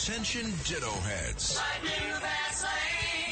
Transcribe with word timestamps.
Attention 0.00 0.50
ditto 0.64 0.90
heads. 0.90 1.60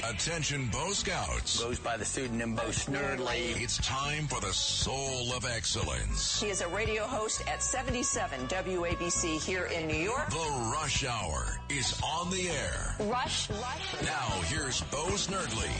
Attention 0.04 0.68
Bo 0.70 0.92
Scouts. 0.92 1.62
Goes 1.62 1.78
by 1.78 1.96
the 1.96 2.04
pseudonym 2.04 2.54
Bo 2.54 2.64
Snerdley. 2.64 3.58
It's 3.58 3.78
time 3.78 4.26
for 4.26 4.38
the 4.42 4.52
soul 4.52 5.32
of 5.32 5.46
excellence. 5.46 6.38
He 6.42 6.48
is 6.48 6.60
a 6.60 6.68
radio 6.68 7.04
host 7.04 7.42
at 7.48 7.62
77 7.62 8.48
WABC 8.48 9.42
here 9.42 9.64
in 9.64 9.88
New 9.88 9.96
York. 9.96 10.28
The 10.28 10.70
Rush 10.74 11.06
Hour 11.06 11.58
is 11.70 11.98
on 12.04 12.28
the 12.30 12.50
air. 12.50 12.96
Rush, 13.00 13.48
Rush. 13.48 14.02
Now 14.02 14.28
here's 14.44 14.82
Bo 14.82 15.06
Snerdley. 15.16 15.72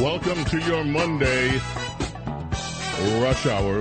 Welcome 0.00 0.42
to 0.46 0.58
your 0.60 0.82
Monday 0.82 1.60
rush 3.20 3.44
hour 3.44 3.80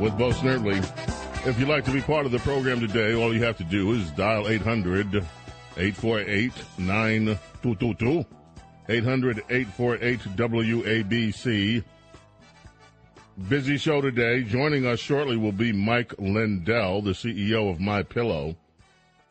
with 0.00 0.18
Bo 0.18 0.30
Snerdley. 0.30 1.03
If 1.46 1.58
you'd 1.58 1.68
like 1.68 1.84
to 1.84 1.90
be 1.90 2.00
part 2.00 2.24
of 2.24 2.32
the 2.32 2.38
program 2.38 2.80
today, 2.80 3.12
all 3.12 3.34
you 3.34 3.42
have 3.42 3.58
to 3.58 3.64
do 3.64 3.92
is 3.92 4.10
dial 4.12 4.48
800 4.48 5.14
848 5.76 6.52
9222. 6.78 8.24
800 8.88 9.42
848 9.50 10.20
WABC. 10.36 11.84
Busy 13.46 13.76
show 13.76 14.00
today. 14.00 14.42
Joining 14.42 14.86
us 14.86 15.00
shortly 15.00 15.36
will 15.36 15.52
be 15.52 15.70
Mike 15.70 16.14
Lindell, 16.18 17.02
the 17.02 17.10
CEO 17.10 17.70
of 17.70 17.78
My 17.78 18.02
Pillow. 18.02 18.56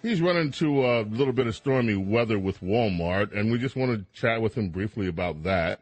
He's 0.03 0.21
run 0.21 0.37
into 0.37 0.85
a 0.85 1.01
little 1.01 1.33
bit 1.33 1.47
of 1.47 1.55
stormy 1.55 1.95
weather 1.95 2.37
with 2.37 2.61
Walmart, 2.61 3.35
and 3.35 3.51
we 3.51 3.57
just 3.57 3.75
want 3.75 3.91
to 3.91 4.05
chat 4.13 4.39
with 4.39 4.53
him 4.53 4.69
briefly 4.69 5.07
about 5.07 5.41
that. 5.43 5.81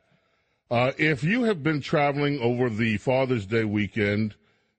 Uh, 0.70 0.94
if 0.98 1.26
you 1.26 1.44
have 1.44 1.62
been 1.62 1.82
traveling 1.82 2.40
over 2.40 2.70
the 2.70 2.96
Father's 2.96 3.46
Day 3.46 3.66
weekend 3.66 4.36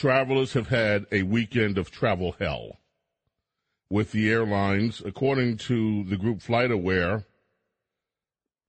Travelers 0.00 0.54
have 0.54 0.68
had 0.68 1.04
a 1.12 1.24
weekend 1.24 1.76
of 1.76 1.90
travel 1.90 2.34
hell 2.38 2.78
with 3.90 4.12
the 4.12 4.30
airlines. 4.30 5.02
According 5.04 5.58
to 5.58 6.04
the 6.04 6.16
group 6.16 6.38
FlightAware, 6.38 7.26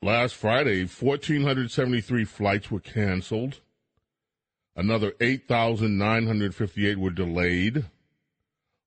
last 0.02 0.36
Friday, 0.36 0.82
1,473 0.82 2.26
flights 2.26 2.70
were 2.70 2.82
canceled. 2.82 3.62
Another 4.76 5.14
8,958 5.22 6.98
were 6.98 7.12
delayed. 7.12 7.86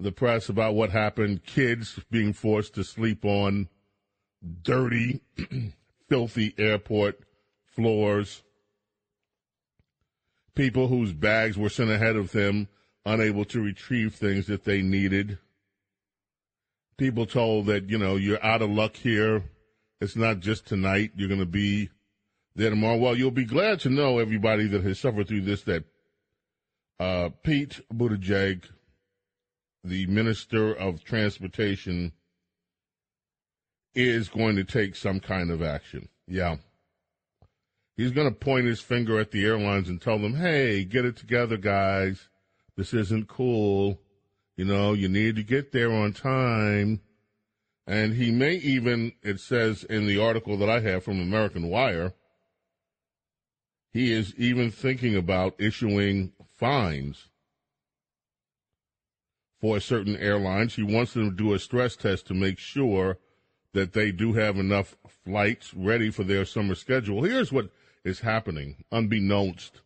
the 0.00 0.10
press 0.10 0.48
about 0.48 0.74
what 0.74 0.88
happened. 0.88 1.44
Kids 1.44 2.00
being 2.10 2.32
forced 2.32 2.74
to 2.76 2.82
sleep 2.82 3.26
on 3.26 3.68
dirty, 4.62 5.20
filthy 6.08 6.54
airport 6.56 7.20
floors. 7.66 8.42
People 10.54 10.88
whose 10.88 11.12
bags 11.12 11.58
were 11.58 11.68
sent 11.68 11.90
ahead 11.90 12.16
of 12.16 12.32
them 12.32 12.68
unable 13.06 13.44
to 13.46 13.60
retrieve 13.60 14.14
things 14.14 14.46
that 14.46 14.64
they 14.64 14.82
needed. 14.82 15.38
People 16.96 17.26
told 17.26 17.66
that, 17.66 17.90
you 17.90 17.98
know, 17.98 18.16
you're 18.16 18.44
out 18.44 18.62
of 18.62 18.70
luck 18.70 18.96
here. 18.96 19.44
It's 20.00 20.16
not 20.16 20.40
just 20.40 20.66
tonight. 20.66 21.12
You're 21.16 21.28
going 21.28 21.40
to 21.40 21.46
be 21.46 21.90
there 22.54 22.70
tomorrow. 22.70 22.96
Well, 22.96 23.16
you'll 23.16 23.30
be 23.30 23.44
glad 23.44 23.80
to 23.80 23.90
know, 23.90 24.18
everybody 24.18 24.66
that 24.68 24.84
has 24.84 25.00
suffered 25.00 25.28
through 25.28 25.42
this, 25.42 25.62
that 25.62 25.84
uh, 27.00 27.30
Pete 27.42 27.80
Buttigieg, 27.92 28.64
the 29.82 30.06
Minister 30.06 30.72
of 30.72 31.04
Transportation, 31.04 32.12
is 33.94 34.28
going 34.28 34.56
to 34.56 34.64
take 34.64 34.96
some 34.96 35.20
kind 35.20 35.50
of 35.50 35.62
action. 35.62 36.08
Yeah. 36.26 36.56
He's 37.96 38.12
going 38.12 38.28
to 38.28 38.34
point 38.34 38.66
his 38.66 38.80
finger 38.80 39.20
at 39.20 39.30
the 39.30 39.44
airlines 39.44 39.88
and 39.88 40.00
tell 40.00 40.18
them, 40.18 40.34
hey, 40.34 40.84
get 40.84 41.04
it 41.04 41.16
together, 41.16 41.56
guys. 41.56 42.28
This 42.76 42.92
isn't 42.92 43.28
cool. 43.28 44.00
You 44.56 44.64
know, 44.64 44.92
you 44.92 45.08
need 45.08 45.36
to 45.36 45.42
get 45.42 45.72
there 45.72 45.92
on 45.92 46.12
time. 46.12 47.00
And 47.86 48.14
he 48.14 48.30
may 48.30 48.54
even, 48.54 49.12
it 49.22 49.40
says 49.40 49.84
in 49.84 50.06
the 50.06 50.20
article 50.20 50.56
that 50.56 50.70
I 50.70 50.80
have 50.80 51.04
from 51.04 51.20
American 51.20 51.68
Wire, 51.68 52.14
he 53.92 54.12
is 54.12 54.34
even 54.36 54.70
thinking 54.70 55.14
about 55.14 55.54
issuing 55.58 56.32
fines 56.56 57.28
for 59.60 59.78
certain 59.80 60.16
airlines. 60.16 60.74
He 60.74 60.82
wants 60.82 61.12
them 61.12 61.30
to 61.30 61.36
do 61.36 61.54
a 61.54 61.58
stress 61.58 61.94
test 61.94 62.26
to 62.26 62.34
make 62.34 62.58
sure 62.58 63.18
that 63.72 63.92
they 63.92 64.12
do 64.12 64.32
have 64.32 64.56
enough 64.56 64.96
flights 65.24 65.74
ready 65.74 66.10
for 66.10 66.24
their 66.24 66.44
summer 66.44 66.74
schedule. 66.74 67.22
Here's 67.22 67.52
what 67.52 67.70
is 68.04 68.20
happening, 68.20 68.84
unbeknownst 68.90 69.80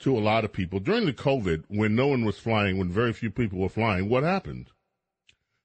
to 0.00 0.16
a 0.16 0.20
lot 0.20 0.44
of 0.44 0.52
people. 0.52 0.80
During 0.80 1.06
the 1.06 1.12
COVID, 1.12 1.64
when 1.68 1.94
no 1.94 2.08
one 2.08 2.24
was 2.24 2.38
flying, 2.38 2.78
when 2.78 2.90
very 2.90 3.12
few 3.12 3.30
people 3.30 3.58
were 3.58 3.68
flying, 3.68 4.08
what 4.08 4.22
happened? 4.22 4.70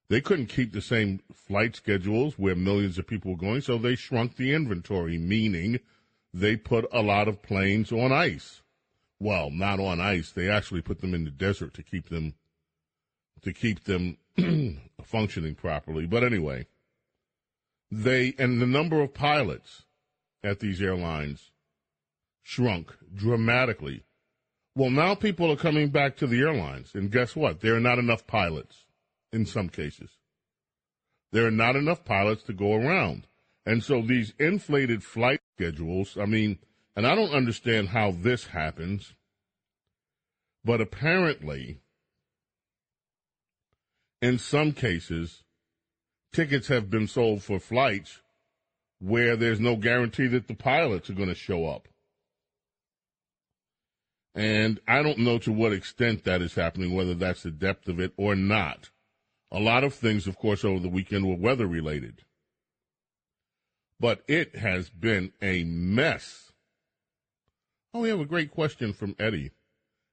They 0.09 0.21
couldn't 0.21 0.47
keep 0.47 0.73
the 0.73 0.81
same 0.81 1.21
flight 1.33 1.75
schedules 1.75 2.37
where 2.37 2.55
millions 2.55 2.97
of 2.97 3.07
people 3.07 3.31
were 3.31 3.37
going, 3.37 3.61
so 3.61 3.77
they 3.77 3.95
shrunk 3.95 4.35
the 4.35 4.53
inventory, 4.53 5.17
meaning 5.17 5.79
they 6.33 6.55
put 6.55 6.85
a 6.91 7.01
lot 7.01 7.27
of 7.27 7.41
planes 7.41 7.91
on 7.91 8.11
ice. 8.11 8.61
Well, 9.19 9.51
not 9.51 9.79
on 9.79 10.01
ice. 10.01 10.31
They 10.31 10.49
actually 10.49 10.81
put 10.81 11.01
them 11.01 11.13
in 11.13 11.25
the 11.25 11.31
desert 11.31 11.73
to 11.75 11.83
keep 11.83 12.09
them 12.09 12.33
to 13.43 13.53
keep 13.53 13.83
them 13.85 14.17
functioning 15.03 15.55
properly. 15.55 16.05
But 16.05 16.23
anyway, 16.23 16.67
they 17.89 18.33
and 18.37 18.61
the 18.61 18.67
number 18.67 19.01
of 19.01 19.13
pilots 19.13 19.83
at 20.43 20.59
these 20.59 20.81
airlines 20.81 21.51
shrunk 22.41 22.93
dramatically. 23.13 24.03
Well, 24.75 24.89
now 24.89 25.15
people 25.15 25.51
are 25.51 25.57
coming 25.57 25.89
back 25.89 26.15
to 26.17 26.27
the 26.27 26.39
airlines, 26.39 26.91
and 26.93 27.11
guess 27.11 27.35
what? 27.35 27.59
There 27.59 27.75
are 27.75 27.81
not 27.81 27.99
enough 27.99 28.25
pilots 28.25 28.85
in 29.33 29.45
some 29.45 29.67
cases. 29.67 30.09
There 31.31 31.45
are 31.45 31.51
not 31.51 31.75
enough 31.75 32.05
pilots 32.05 32.43
to 32.43 32.53
go 32.53 32.73
around. 32.73 33.27
And 33.65 33.83
so 33.83 34.01
these 34.01 34.33
inflated 34.39 35.03
flight 35.03 35.41
schedules. 35.57 36.17
I 36.19 36.25
mean, 36.25 36.59
and 36.95 37.05
I 37.05 37.15
don't 37.15 37.33
understand 37.33 37.89
how 37.89 38.11
this 38.11 38.47
happens, 38.47 39.13
but 40.63 40.81
apparently, 40.81 41.79
in 44.21 44.37
some 44.37 44.71
cases, 44.71 45.43
tickets 46.33 46.67
have 46.67 46.89
been 46.89 47.07
sold 47.07 47.43
for 47.43 47.59
flights 47.59 48.21
where 48.99 49.35
there's 49.35 49.59
no 49.59 49.75
guarantee 49.75 50.27
that 50.27 50.47
the 50.47 50.55
pilots 50.55 51.09
are 51.09 51.13
going 51.13 51.29
to 51.29 51.35
show 51.35 51.65
up. 51.65 51.87
And 54.33 54.79
I 54.87 55.03
don't 55.03 55.19
know 55.19 55.37
to 55.39 55.51
what 55.51 55.73
extent 55.73 56.23
that 56.23 56.41
is 56.41 56.55
happening, 56.55 56.93
whether 56.93 57.13
that's 57.13 57.43
the 57.43 57.51
depth 57.51 57.87
of 57.87 57.99
it 57.99 58.13
or 58.17 58.35
not. 58.35 58.89
A 59.51 59.59
lot 59.59 59.83
of 59.83 59.93
things, 59.93 60.27
of 60.27 60.37
course, 60.37 60.63
over 60.63 60.79
the 60.79 60.87
weekend 60.89 61.27
were 61.27 61.35
weather 61.35 61.67
related. 61.67 62.23
But 63.99 64.23
it 64.27 64.55
has 64.55 64.89
been 64.89 65.33
a 65.41 65.63
mess. 65.65 66.53
Oh, 67.93 68.01
we 68.01 68.09
have 68.09 68.21
a 68.21 68.25
great 68.25 68.51
question 68.51 68.93
from 68.93 69.15
Eddie. 69.19 69.51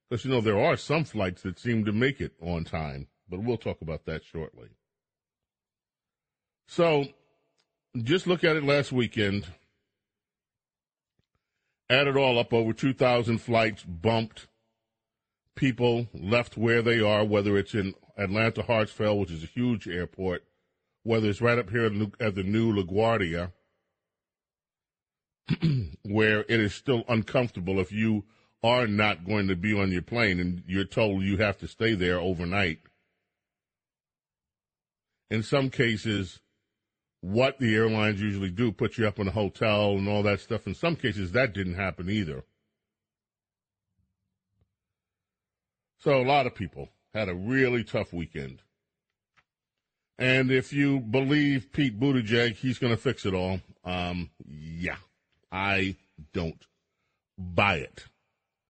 Because, 0.09 0.25
you 0.25 0.31
know, 0.31 0.41
there 0.41 0.61
are 0.61 0.77
some 0.77 1.05
flights 1.05 1.43
that 1.43 1.59
seem 1.59 1.85
to 1.85 1.93
make 1.93 2.21
it 2.21 2.33
on 2.41 2.65
time, 2.65 3.09
but 3.29 3.43
we'll 3.43 3.59
talk 3.59 3.81
about 3.83 4.07
that 4.07 4.25
shortly. 4.25 4.71
So, 6.67 7.07
just 7.97 8.27
look 8.27 8.43
at 8.43 8.57
it 8.57 8.65
last 8.65 8.91
weekend. 8.91 9.47
Add 11.91 12.07
it 12.07 12.17
all 12.17 12.39
up, 12.39 12.53
over 12.53 12.73
2,000 12.73 13.39
flights 13.39 13.83
bumped. 13.83 14.49
People 15.55 16.09
left 16.13 16.57
where 16.57 16.83
they 16.83 17.01
are, 17.01 17.25
whether 17.25 17.57
it's 17.57 17.75
in 17.75 17.95
Atlanta 18.17 18.63
Hartsfield, 18.63 19.21
which 19.21 19.31
is 19.31 19.43
a 19.43 19.47
huge 19.47 19.89
airport, 19.89 20.45
whether 21.03 21.29
it's 21.29 21.41
right 21.41 21.59
up 21.59 21.71
here 21.71 21.91
at 22.21 22.35
the 22.35 22.43
new 22.43 22.75
LaGuardia, 22.75 23.53
where 26.03 26.41
it 26.41 26.61
is 26.61 26.75
still 26.75 27.05
uncomfortable 27.09 27.81
if 27.81 27.91
you 27.91 28.25
are 28.63 28.87
not 28.87 29.25
going 29.25 29.49
to 29.49 29.57
be 29.57 29.73
on 29.73 29.91
your 29.91 30.03
plane 30.03 30.41
and 30.41 30.63
you're 30.67 30.85
told 30.85 31.23
you 31.23 31.39
have 31.39 31.57
to 31.59 31.69
stay 31.69 31.95
there 31.95 32.19
overnight. 32.19 32.81
In 35.31 35.43
some 35.43 35.71
cases, 35.71 36.41
what 37.21 37.59
the 37.59 37.75
airlines 37.75 38.21
usually 38.21 38.51
do, 38.51 38.71
put 38.71 38.97
you 38.97 39.07
up 39.07 39.19
in 39.19 39.29
a 39.29 39.33
hotel 39.33 39.93
and 39.93 40.09
all 40.09 40.23
that 40.23 40.41
stuff. 40.41 40.67
In 40.67 40.75
some 40.75 40.97
cases, 40.97 41.33
that 41.33 41.53
didn't 41.53 41.75
happen 41.75 42.09
either. 42.09 42.45
So 46.01 46.21
a 46.21 46.23
lot 46.23 46.47
of 46.47 46.55
people 46.55 46.91
had 47.13 47.29
a 47.29 47.35
really 47.35 47.83
tough 47.83 48.13
weekend. 48.13 48.63
And 50.19 50.51
if 50.51 50.73
you 50.73 51.01
believe 51.01 51.73
Pete 51.73 51.99
Buttigieg, 51.99 52.57
he's 52.57 52.79
going 52.79 52.93
to 52.93 53.01
fix 53.01 53.25
it 53.25 53.35
all. 53.35 53.61
Um, 53.85 54.31
yeah, 54.47 54.97
I 55.51 55.97
don't 56.33 56.65
buy 57.37 57.77
it. 57.77 58.05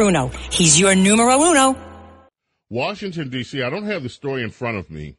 Bruno. 0.00 0.28
He's 0.50 0.80
your 0.80 0.94
numero 0.94 1.38
uno. 1.42 1.76
Washington, 2.70 3.28
D.C., 3.28 3.62
I 3.62 3.68
don't 3.68 3.84
have 3.84 4.02
the 4.02 4.08
story 4.08 4.42
in 4.42 4.48
front 4.48 4.78
of 4.78 4.88
me. 4.88 5.18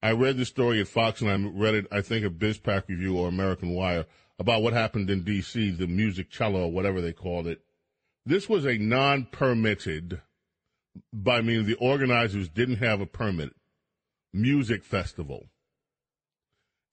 I 0.00 0.12
read 0.12 0.36
the 0.36 0.44
story 0.44 0.80
at 0.80 0.86
Fox 0.86 1.20
and 1.20 1.28
I 1.28 1.50
read 1.50 1.74
it, 1.74 1.86
I 1.90 2.00
think, 2.00 2.24
at 2.24 2.38
BizPac 2.38 2.86
Review 2.86 3.18
or 3.18 3.26
American 3.26 3.70
Wire 3.70 4.06
about 4.38 4.62
what 4.62 4.72
happened 4.72 5.10
in 5.10 5.24
D.C., 5.24 5.72
the 5.72 5.86
Musiccello, 5.86 6.66
or 6.66 6.70
whatever 6.70 7.00
they 7.00 7.12
called 7.12 7.48
it. 7.48 7.60
This 8.24 8.48
was 8.48 8.64
a 8.66 8.78
non 8.78 9.26
permitted, 9.32 10.22
by 11.12 11.40
meaning 11.40 11.66
the 11.66 11.74
organizers 11.74 12.48
didn't 12.48 12.76
have 12.76 13.00
a 13.00 13.06
permit, 13.06 13.50
music 14.32 14.84
festival. 14.84 15.46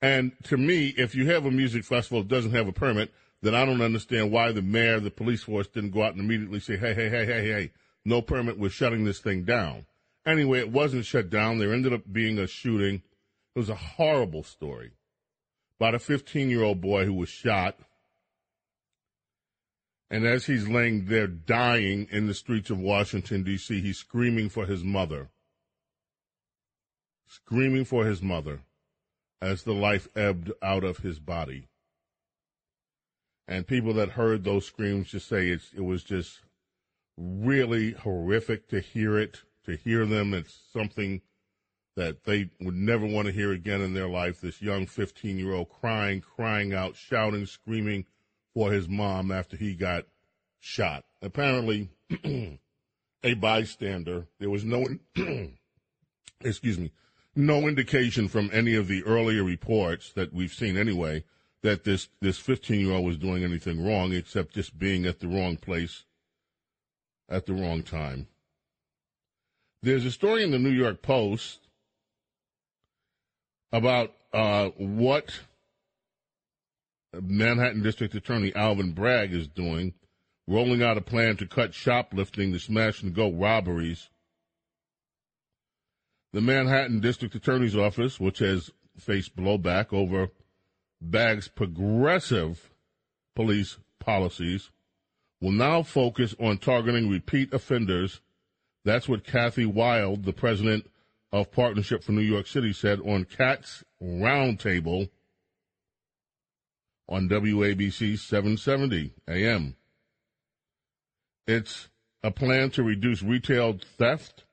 And 0.01 0.31
to 0.45 0.57
me, 0.57 0.87
if 0.97 1.13
you 1.13 1.29
have 1.29 1.45
a 1.45 1.51
music 1.51 1.83
festival 1.83 2.23
that 2.23 2.29
doesn't 2.29 2.53
have 2.53 2.67
a 2.67 2.73
permit, 2.73 3.13
then 3.45 3.53
I 3.53 3.63
don't 3.63 3.81
understand 3.81 4.31
why 4.31 4.51
the 4.51 4.63
mayor, 4.63 4.99
the 4.99 5.11
police 5.11 5.43
force 5.43 5.67
didn't 5.67 5.91
go 5.91 6.01
out 6.01 6.13
and 6.13 6.21
immediately 6.21 6.59
say, 6.59 6.77
hey, 6.77 6.95
hey, 6.95 7.09
hey, 7.09 7.25
hey, 7.25 7.47
hey, 7.47 7.71
no 8.03 8.21
permit, 8.21 8.57
we're 8.57 8.69
shutting 8.69 9.05
this 9.05 9.19
thing 9.19 9.43
down. 9.43 9.85
Anyway, 10.25 10.59
it 10.59 10.71
wasn't 10.71 11.05
shut 11.05 11.29
down. 11.29 11.59
There 11.59 11.71
ended 11.71 11.93
up 11.93 12.11
being 12.11 12.39
a 12.39 12.47
shooting. 12.47 13.03
It 13.55 13.59
was 13.59 13.69
a 13.69 13.75
horrible 13.75 14.41
story 14.41 14.93
about 15.79 15.93
a 15.93 15.99
15 15.99 16.49
year 16.49 16.63
old 16.63 16.81
boy 16.81 17.05
who 17.05 17.13
was 17.13 17.29
shot. 17.29 17.77
And 20.09 20.25
as 20.25 20.45
he's 20.45 20.67
laying 20.67 21.05
there 21.05 21.27
dying 21.27 22.07
in 22.09 22.25
the 22.25 22.33
streets 22.33 22.71
of 22.71 22.79
Washington, 22.79 23.43
D.C., 23.43 23.79
he's 23.79 23.97
screaming 23.97 24.49
for 24.49 24.65
his 24.65 24.83
mother. 24.83 25.29
Screaming 27.27 27.85
for 27.85 28.05
his 28.05 28.21
mother 28.21 28.61
as 29.39 29.63
the 29.63 29.73
life 29.73 30.07
ebbed 30.15 30.51
out 30.63 30.83
of 30.83 30.99
his 30.99 31.19
body 31.19 31.67
and 33.47 33.67
people 33.67 33.93
that 33.93 34.09
heard 34.09 34.43
those 34.43 34.65
screams 34.65 35.09
just 35.09 35.27
say 35.27 35.49
it's, 35.49 35.71
it 35.75 35.83
was 35.83 36.03
just 36.03 36.41
really 37.17 37.91
horrific 37.91 38.67
to 38.69 38.79
hear 38.79 39.17
it, 39.17 39.41
to 39.65 39.75
hear 39.75 40.05
them. 40.05 40.33
It's 40.33 40.57
something 40.73 41.21
that 41.95 42.23
they 42.23 42.49
would 42.59 42.75
never 42.75 43.05
want 43.05 43.27
to 43.27 43.33
hear 43.33 43.51
again 43.51 43.81
in 43.81 43.93
their 43.93 44.09
life. 44.09 44.41
This 44.41 44.61
young 44.61 44.85
15 44.85 45.37
year 45.37 45.53
old 45.53 45.69
crying, 45.69 46.21
crying 46.21 46.73
out, 46.73 46.95
shouting, 46.95 47.45
screaming 47.45 48.05
for 48.53 48.71
his 48.71 48.89
mom 48.89 49.31
after 49.31 49.55
he 49.55 49.75
got 49.75 50.05
shot. 50.59 51.05
Apparently, 51.21 51.89
a 53.23 53.33
bystander, 53.35 54.27
there 54.39 54.49
was 54.49 54.65
no, 54.65 54.85
excuse 56.41 56.79
me, 56.79 56.91
no 57.35 57.67
indication 57.67 58.27
from 58.27 58.49
any 58.51 58.75
of 58.75 58.87
the 58.87 59.03
earlier 59.03 59.43
reports 59.43 60.11
that 60.13 60.33
we've 60.33 60.53
seen 60.53 60.77
anyway 60.77 61.23
that 61.65 61.83
this 61.83 62.09
this 62.21 62.37
15 62.37 62.79
year 62.79 62.93
old 62.93 63.05
was 63.05 63.17
doing 63.17 63.43
anything 63.43 63.83
wrong 63.83 64.13
except 64.13 64.53
just 64.53 64.77
being 64.77 65.07
at 65.07 65.19
the 65.19 65.27
wrong 65.27 65.57
place 65.57 66.03
at 67.27 67.47
the 67.47 67.53
wrong 67.53 67.81
time. 67.81 68.27
There's 69.81 70.05
a 70.05 70.11
story 70.11 70.43
in 70.43 70.51
the 70.51 70.59
New 70.59 70.69
York 70.69 71.01
Post 71.01 71.67
about 73.71 74.13
uh, 74.31 74.69
what 74.77 75.39
Manhattan 77.19 77.81
District 77.81 78.13
Attorney 78.13 78.55
Alvin 78.55 78.91
Bragg 78.91 79.33
is 79.33 79.47
doing, 79.47 79.95
rolling 80.47 80.83
out 80.83 80.97
a 80.97 81.01
plan 81.01 81.35
to 81.37 81.47
cut 81.47 81.73
shoplifting 81.73 82.53
to 82.53 82.59
smash 82.59 83.01
and 83.01 83.11
go 83.11 83.31
robberies. 83.31 84.09
The 86.31 86.41
Manhattan 86.41 86.99
District 86.99 87.33
Attorney's 87.33 87.75
Office, 87.75 88.19
which 88.19 88.37
has 88.37 88.69
faced 88.99 89.35
blowback 89.35 89.91
over 89.91 90.29
Bragg's 91.01 91.47
progressive 91.47 92.71
police 93.35 93.77
policies 93.99 94.71
will 95.41 95.51
now 95.51 95.83
focus 95.83 96.35
on 96.39 96.57
targeting 96.57 97.09
repeat 97.09 97.53
offenders. 97.53 98.21
That's 98.83 99.07
what 99.09 99.25
Kathy 99.25 99.65
Wylde, 99.65 100.23
the 100.23 100.33
president 100.33 100.89
of 101.31 101.51
Partnership 101.51 102.03
for 102.03 102.11
New 102.11 102.21
York 102.21 102.47
City, 102.47 102.71
said 102.71 102.99
on 103.01 103.25
Cats 103.25 103.83
Roundtable 104.01 105.09
on 107.07 107.29
WABC 107.29 108.17
770 108.17 109.13
AM. 109.27 109.75
It's 111.47 111.89
a 112.23 112.31
plan 112.31 112.71
to 112.71 112.83
reduce 112.83 113.21
retail 113.21 113.77
theft 113.97 114.45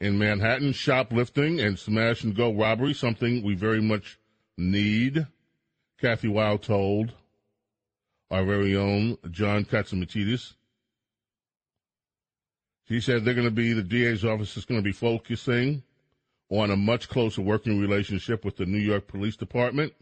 in 0.00 0.18
Manhattan, 0.18 0.72
shoplifting, 0.72 1.60
and 1.60 1.78
smash 1.78 2.24
and 2.24 2.34
go 2.34 2.52
robbery, 2.52 2.92
something 2.92 3.42
we 3.42 3.54
very 3.54 3.80
much 3.80 4.18
need, 4.56 5.26
Kathy 6.00 6.28
Wylde 6.28 6.62
told 6.62 7.12
our 8.30 8.44
very 8.44 8.76
own 8.76 9.18
John 9.30 9.64
Catsimatidis. 9.64 10.54
She 12.88 13.00
said 13.00 13.24
they're 13.24 13.34
going 13.34 13.46
to 13.46 13.50
be, 13.50 13.72
the 13.72 13.82
DA's 13.82 14.24
office 14.24 14.56
is 14.56 14.64
going 14.64 14.80
to 14.80 14.84
be 14.84 14.92
focusing 14.92 15.82
on 16.48 16.70
a 16.70 16.76
much 16.76 17.08
closer 17.08 17.42
working 17.42 17.80
relationship 17.80 18.44
with 18.44 18.56
the 18.56 18.66
New 18.66 18.78
York 18.78 19.08
Police 19.08 19.36
Department 19.36 19.92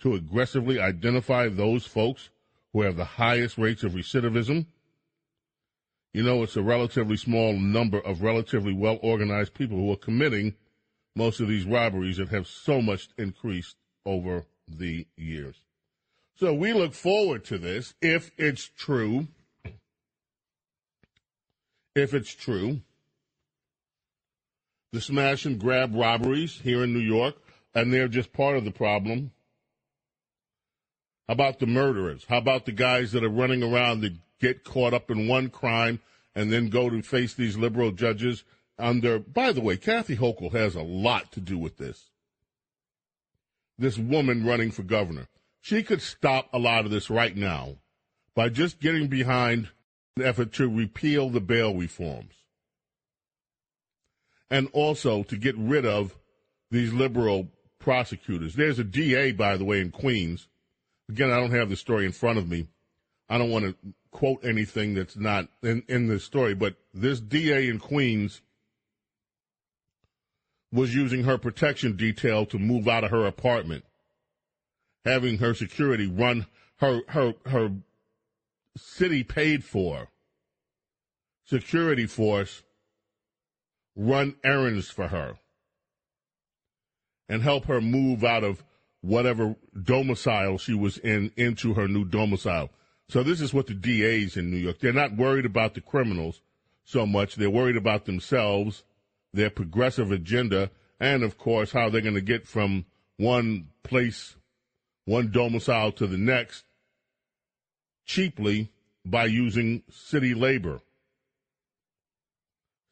to 0.00 0.14
aggressively 0.14 0.78
identify 0.78 1.48
those 1.48 1.84
folks 1.84 2.30
who 2.72 2.82
have 2.82 2.96
the 2.96 3.04
highest 3.04 3.58
rates 3.58 3.82
of 3.82 3.92
recidivism. 3.92 4.66
You 6.12 6.22
know, 6.22 6.42
it's 6.42 6.56
a 6.56 6.62
relatively 6.62 7.16
small 7.16 7.54
number 7.54 7.98
of 8.00 8.22
relatively 8.22 8.72
well 8.72 8.98
organized 9.02 9.54
people 9.54 9.76
who 9.76 9.92
are 9.92 9.96
committing 9.96 10.54
most 11.16 11.40
of 11.40 11.48
these 11.48 11.64
robberies 11.64 12.18
that 12.18 12.28
have 12.28 12.46
so 12.46 12.80
much 12.80 13.08
increased 13.18 13.76
over 14.06 14.46
the 14.68 15.06
years. 15.16 15.56
So 16.36 16.54
we 16.54 16.72
look 16.72 16.94
forward 16.94 17.44
to 17.46 17.58
this 17.58 17.94
if 18.00 18.30
it's 18.38 18.70
true. 18.76 19.28
If 21.94 22.14
it's 22.14 22.34
true. 22.34 22.80
The 24.92 25.00
smash 25.00 25.44
and 25.44 25.58
grab 25.60 25.94
robberies 25.94 26.60
here 26.62 26.82
in 26.82 26.92
New 26.92 27.00
York, 27.00 27.36
and 27.74 27.92
they're 27.92 28.08
just 28.08 28.32
part 28.32 28.56
of 28.56 28.64
the 28.64 28.70
problem. 28.70 29.32
How 31.28 31.34
about 31.34 31.60
the 31.60 31.66
murderers? 31.66 32.24
How 32.28 32.38
about 32.38 32.64
the 32.64 32.72
guys 32.72 33.12
that 33.12 33.22
are 33.22 33.28
running 33.28 33.62
around 33.62 34.00
that 34.00 34.14
get 34.40 34.64
caught 34.64 34.94
up 34.94 35.10
in 35.10 35.28
one 35.28 35.48
crime 35.48 36.00
and 36.34 36.52
then 36.52 36.70
go 36.70 36.90
to 36.90 37.02
face 37.02 37.34
these 37.34 37.56
liberal 37.56 37.92
judges 37.92 38.42
under, 38.80 39.18
by 39.18 39.52
the 39.52 39.60
way, 39.60 39.76
Kathy 39.76 40.16
Hochul 40.16 40.52
has 40.52 40.74
a 40.74 40.82
lot 40.82 41.32
to 41.32 41.40
do 41.40 41.58
with 41.58 41.76
this. 41.76 42.10
This 43.78 43.98
woman 43.98 44.44
running 44.44 44.70
for 44.70 44.82
governor. 44.82 45.26
She 45.60 45.82
could 45.82 46.02
stop 46.02 46.48
a 46.52 46.58
lot 46.58 46.84
of 46.84 46.90
this 46.90 47.10
right 47.10 47.36
now 47.36 47.76
by 48.34 48.48
just 48.48 48.80
getting 48.80 49.08
behind 49.08 49.68
an 50.16 50.24
effort 50.24 50.52
to 50.54 50.68
repeal 50.68 51.30
the 51.30 51.40
bail 51.40 51.74
reforms. 51.74 52.34
And 54.50 54.68
also 54.72 55.22
to 55.24 55.36
get 55.36 55.56
rid 55.56 55.86
of 55.86 56.16
these 56.70 56.92
liberal 56.92 57.48
prosecutors. 57.78 58.54
There's 58.54 58.78
a 58.78 58.84
DA, 58.84 59.32
by 59.32 59.56
the 59.56 59.64
way, 59.64 59.80
in 59.80 59.90
Queens. 59.90 60.48
Again, 61.08 61.30
I 61.30 61.36
don't 61.36 61.52
have 61.52 61.70
the 61.70 61.76
story 61.76 62.04
in 62.04 62.12
front 62.12 62.38
of 62.38 62.48
me. 62.48 62.66
I 63.28 63.38
don't 63.38 63.50
want 63.50 63.64
to 63.64 63.76
quote 64.10 64.44
anything 64.44 64.94
that's 64.94 65.16
not 65.16 65.48
in, 65.62 65.82
in 65.88 66.08
the 66.08 66.18
story, 66.18 66.54
but 66.54 66.74
this 66.92 67.20
DA 67.20 67.68
in 67.68 67.78
Queens 67.78 68.42
was 70.72 70.94
using 70.94 71.24
her 71.24 71.38
protection 71.38 71.96
detail 71.96 72.46
to 72.46 72.58
move 72.58 72.86
out 72.86 73.04
of 73.04 73.10
her 73.10 73.26
apartment, 73.26 73.84
having 75.04 75.38
her 75.38 75.54
security 75.54 76.06
run 76.06 76.46
her 76.76 77.00
her 77.08 77.34
her 77.46 77.72
city 78.76 79.24
paid 79.24 79.64
for 79.64 80.08
security 81.44 82.06
force 82.06 82.62
run 83.96 84.36
errands 84.44 84.88
for 84.88 85.08
her 85.08 85.36
and 87.28 87.42
help 87.42 87.66
her 87.66 87.80
move 87.80 88.24
out 88.24 88.44
of 88.44 88.62
whatever 89.00 89.56
domicile 89.82 90.58
she 90.58 90.74
was 90.74 90.98
in 90.98 91.32
into 91.36 91.74
her 91.74 91.88
new 91.88 92.04
domicile. 92.04 92.70
So 93.08 93.22
this 93.22 93.40
is 93.40 93.52
what 93.52 93.66
the 93.66 93.74
DAs 93.74 94.36
in 94.36 94.50
New 94.50 94.56
York, 94.56 94.78
they're 94.78 94.92
not 94.92 95.16
worried 95.16 95.46
about 95.46 95.74
the 95.74 95.80
criminals 95.80 96.40
so 96.84 97.06
much. 97.06 97.34
They're 97.34 97.50
worried 97.50 97.76
about 97.76 98.04
themselves, 98.04 98.84
their 99.32 99.50
progressive 99.50 100.10
agenda, 100.10 100.70
and 100.98 101.22
of 101.22 101.38
course, 101.38 101.72
how 101.72 101.88
they're 101.88 102.00
going 102.00 102.14
to 102.14 102.20
get 102.20 102.46
from 102.46 102.84
one 103.16 103.68
place, 103.82 104.36
one 105.04 105.30
domicile 105.30 105.92
to 105.92 106.06
the 106.06 106.18
next 106.18 106.64
cheaply 108.04 108.70
by 109.04 109.24
using 109.24 109.82
city 109.90 110.34
labor. 110.34 110.80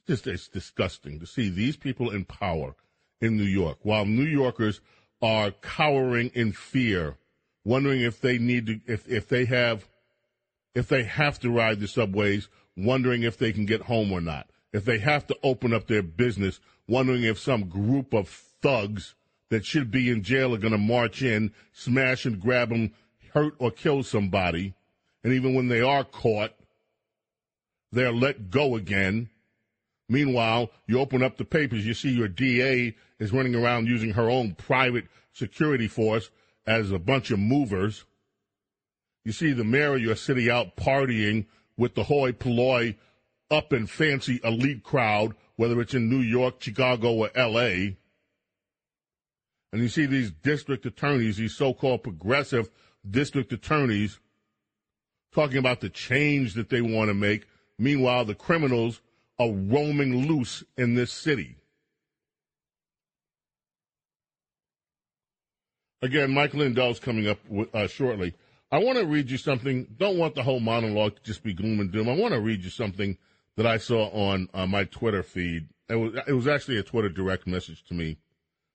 Just 0.06 0.26
it's 0.26 0.48
disgusting 0.48 1.20
to 1.20 1.26
see 1.26 1.50
these 1.50 1.76
people 1.76 2.10
in 2.10 2.24
power 2.24 2.74
in 3.20 3.36
New 3.36 3.44
York 3.44 3.78
while 3.82 4.06
New 4.06 4.24
Yorkers 4.24 4.80
are 5.20 5.50
cowering 5.50 6.30
in 6.34 6.52
fear, 6.52 7.16
wondering 7.64 8.00
if 8.00 8.20
they 8.20 8.38
need 8.38 8.66
to 8.66 8.80
if 8.86 9.06
if 9.08 9.28
they 9.28 9.44
have 9.44 9.88
if 10.74 10.88
they 10.88 11.02
have 11.02 11.38
to 11.40 11.50
ride 11.50 11.80
the 11.80 11.88
subways, 11.88 12.48
wondering 12.76 13.22
if 13.22 13.36
they 13.36 13.52
can 13.52 13.66
get 13.66 13.82
home 13.82 14.12
or 14.12 14.20
not. 14.20 14.48
If 14.72 14.84
they 14.84 14.98
have 14.98 15.26
to 15.28 15.36
open 15.42 15.72
up 15.72 15.86
their 15.86 16.02
business, 16.02 16.60
wondering 16.86 17.22
if 17.22 17.38
some 17.38 17.68
group 17.68 18.12
of 18.12 18.28
thugs 18.28 19.14
that 19.50 19.64
should 19.64 19.90
be 19.90 20.10
in 20.10 20.22
jail 20.22 20.54
are 20.54 20.58
going 20.58 20.72
to 20.72 20.78
march 20.78 21.22
in, 21.22 21.52
smash 21.72 22.26
and 22.26 22.40
grab 22.40 22.68
them, 22.68 22.92
hurt 23.32 23.54
or 23.58 23.70
kill 23.70 24.02
somebody. 24.02 24.74
And 25.24 25.32
even 25.32 25.54
when 25.54 25.68
they 25.68 25.80
are 25.80 26.04
caught, 26.04 26.52
they're 27.90 28.12
let 28.12 28.50
go 28.50 28.76
again. 28.76 29.30
Meanwhile, 30.08 30.70
you 30.86 31.00
open 31.00 31.22
up 31.22 31.36
the 31.36 31.44
papers, 31.44 31.86
you 31.86 31.94
see 31.94 32.10
your 32.10 32.28
DA 32.28 32.94
is 33.18 33.32
running 33.32 33.54
around 33.54 33.86
using 33.86 34.12
her 34.12 34.30
own 34.30 34.54
private 34.54 35.06
security 35.32 35.88
force 35.88 36.30
as 36.66 36.90
a 36.90 36.98
bunch 36.98 37.30
of 37.30 37.38
movers. 37.38 38.04
You 39.24 39.32
see 39.32 39.52
the 39.52 39.64
mayor 39.64 39.94
of 39.94 40.02
your 40.02 40.16
city 40.16 40.50
out 40.50 40.76
partying 40.76 41.46
with 41.76 41.94
the 41.94 42.04
hoi 42.04 42.32
polloi 42.32 42.96
up 43.50 43.72
and 43.72 43.88
fancy 43.88 44.40
elite 44.44 44.82
crowd, 44.82 45.34
whether 45.56 45.80
it's 45.80 45.94
in 45.94 46.08
New 46.08 46.20
York, 46.20 46.56
Chicago, 46.60 47.12
or 47.12 47.30
L.A. 47.34 47.96
And 49.72 49.82
you 49.82 49.88
see 49.88 50.06
these 50.06 50.30
district 50.30 50.86
attorneys, 50.86 51.36
these 51.36 51.54
so-called 51.54 52.02
progressive 52.02 52.70
district 53.08 53.52
attorneys, 53.52 54.18
talking 55.32 55.58
about 55.58 55.80
the 55.80 55.90
change 55.90 56.54
that 56.54 56.70
they 56.70 56.80
want 56.80 57.08
to 57.08 57.14
make. 57.14 57.46
Meanwhile, 57.78 58.24
the 58.24 58.34
criminals 58.34 59.00
are 59.38 59.50
roaming 59.50 60.26
loose 60.26 60.64
in 60.76 60.94
this 60.94 61.12
city. 61.12 61.56
Again, 66.00 66.32
Mike 66.32 66.54
Lindell's 66.54 67.00
coming 67.00 67.28
up 67.28 67.38
uh, 67.74 67.86
shortly. 67.88 68.34
I 68.70 68.78
want 68.78 68.98
to 68.98 69.06
read 69.06 69.30
you 69.30 69.38
something. 69.38 69.86
Don't 69.96 70.18
want 70.18 70.34
the 70.34 70.42
whole 70.42 70.60
monologue 70.60 71.16
to 71.16 71.22
just 71.22 71.42
be 71.42 71.54
gloom 71.54 71.80
and 71.80 71.90
doom. 71.90 72.08
I 72.08 72.14
want 72.14 72.34
to 72.34 72.40
read 72.40 72.62
you 72.62 72.70
something 72.70 73.16
that 73.58 73.66
I 73.66 73.76
saw 73.76 74.08
on 74.10 74.48
uh, 74.54 74.66
my 74.66 74.84
Twitter 74.84 75.24
feed. 75.24 75.68
It 75.88 75.96
was, 75.96 76.14
it 76.28 76.32
was 76.32 76.46
actually 76.46 76.78
a 76.78 76.84
Twitter 76.84 77.08
direct 77.08 77.44
message 77.44 77.82
to 77.88 77.94
me 77.94 78.18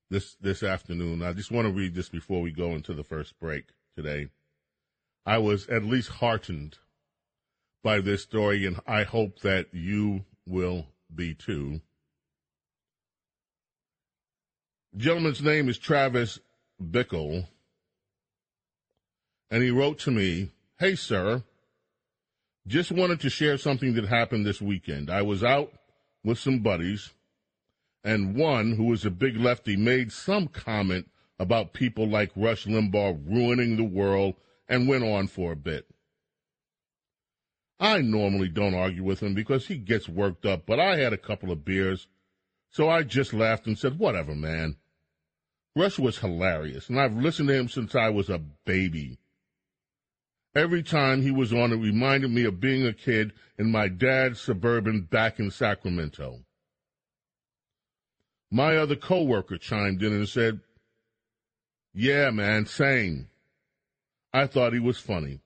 this 0.10 0.36
this 0.42 0.62
afternoon. 0.62 1.24
I 1.24 1.32
just 1.32 1.52
want 1.52 1.68
to 1.68 1.74
read 1.74 1.96
this 1.96 2.10
before 2.10 2.42
we 2.42 2.52
go 2.52 2.72
into 2.72 2.94
the 2.94 3.06
first 3.06 3.40
break 3.40 3.68
today. 3.96 4.28
I 5.26 5.38
was 5.38 5.70
at 5.70 5.86
least 5.86 6.10
heartened 6.10 6.80
by 7.82 8.02
this 8.02 8.24
story, 8.24 8.66
and 8.66 8.82
I 8.86 9.04
hope 9.04 9.40
that 9.40 9.68
you 9.72 10.26
will 10.46 10.88
be 11.16 11.34
too. 11.34 11.80
gentleman's 14.98 15.42
name 15.42 15.70
is 15.70 15.78
Travis 15.78 16.40
Bickle 16.82 17.48
and 19.50 19.64
he 19.64 19.72
wrote 19.72 20.00
to 20.00 20.12
me, 20.12 20.50
Hey, 20.78 20.96
sir, 20.96 21.44
just 22.68 22.92
wanted 22.92 23.20
to 23.22 23.30
share 23.30 23.58
something 23.58 23.94
that 23.96 24.06
happened 24.06 24.46
this 24.46 24.62
weekend. 24.62 25.10
I 25.10 25.22
was 25.22 25.44
out 25.44 25.72
with 26.24 26.40
some 26.40 26.60
buddies, 26.60 27.12
and 28.04 28.36
one 28.36 28.74
who 28.74 28.86
was 28.86 29.06
a 29.06 29.12
big 29.12 29.38
lefty 29.38 29.76
made 29.76 30.12
some 30.12 30.48
comment 30.48 31.10
about 31.40 31.74
people 31.74 32.08
like 32.08 32.32
Rush 32.36 32.66
Limbaugh 32.66 33.20
ruining 33.28 33.76
the 33.76 33.84
world 33.84 34.36
and 34.70 34.88
went 34.88 35.04
on 35.04 35.28
for 35.28 35.52
a 35.52 35.58
bit. 35.58 35.86
I 37.80 38.00
normally 38.00 38.48
don't 38.48 38.76
argue 38.76 39.04
with 39.04 39.22
him 39.22 39.34
because 39.34 39.68
he 39.68 39.76
gets 39.76 40.08
worked 40.08 40.46
up, 40.46 40.66
but 40.66 40.80
I 40.80 40.98
had 40.98 41.12
a 41.12 41.18
couple 41.18 41.52
of 41.52 41.66
beers, 41.66 42.08
so 42.70 42.90
I 42.90 43.04
just 43.04 43.34
laughed 43.34 43.68
and 43.68 43.78
said, 43.78 44.00
Whatever, 44.00 44.36
man. 44.36 44.78
Rush 45.76 45.98
was 45.98 46.20
hilarious, 46.20 46.88
and 46.88 47.00
I've 47.00 47.18
listened 47.18 47.50
to 47.50 47.56
him 47.56 47.68
since 47.68 47.96
I 47.96 48.10
was 48.10 48.30
a 48.30 48.38
baby. 48.38 49.18
Every 50.56 50.84
time 50.84 51.22
he 51.22 51.32
was 51.32 51.52
on, 51.52 51.72
it 51.72 51.78
reminded 51.78 52.30
me 52.30 52.46
of 52.46 52.60
being 52.60 52.86
a 52.86 52.94
kid 52.94 53.34
in 53.58 53.72
my 53.72 53.88
dad's 53.88 54.40
suburban 54.40 55.02
back 55.02 55.40
in 55.40 55.50
Sacramento. 55.50 56.42
My 58.52 58.78
other 58.78 58.96
coworker 58.96 59.58
chimed 59.58 60.04
in 60.04 60.14
and 60.14 60.30
said, 60.30 60.60
Yeah, 61.94 62.30
man, 62.30 62.68
same. 62.68 63.30
I 64.32 64.46
thought 64.46 64.74
he 64.74 64.80
was 64.80 65.00
funny. 65.00 65.42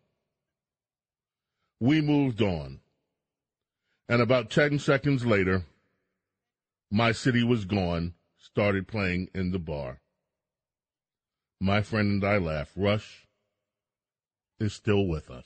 We 1.80 2.02
moved 2.02 2.42
on. 2.42 2.82
And 4.10 4.22
about 4.22 4.50
10 4.50 4.80
seconds 4.80 5.26
later, 5.26 5.64
my 6.92 7.12
city 7.12 7.44
was 7.44 7.66
gone, 7.66 8.14
started 8.38 8.88
playing 8.88 9.30
in 9.34 9.52
the 9.52 9.60
bar. 9.60 10.00
My 11.60 11.82
friend 11.82 12.24
and 12.24 12.24
I 12.24 12.38
laughed. 12.38 12.72
Rush, 12.76 13.27
is 14.60 14.74
still 14.74 15.08
with 15.08 15.30
us. 15.30 15.46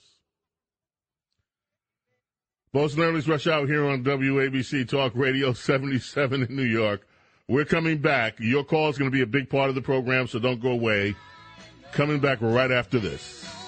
Bo 2.73 2.87
Snerdley's 2.87 3.27
Rush 3.27 3.47
Hour 3.47 3.67
here 3.67 3.85
on 3.85 4.03
WABC 4.03 4.87
Talk 4.87 5.13
Radio 5.15 5.51
77 5.53 6.43
in 6.43 6.55
New 6.55 6.63
York. 6.63 7.07
We're 7.47 7.65
coming 7.65 7.97
back. 7.97 8.39
Your 8.39 8.63
call 8.63 8.89
is 8.89 8.97
going 8.97 9.11
to 9.11 9.15
be 9.15 9.21
a 9.21 9.27
big 9.27 9.49
part 9.49 9.69
of 9.69 9.75
the 9.75 9.81
program, 9.81 10.27
so 10.27 10.39
don't 10.39 10.61
go 10.61 10.71
away. 10.71 11.15
Coming 11.91 12.19
back 12.19 12.37
right 12.39 12.71
after 12.71 12.97
this. 12.97 13.60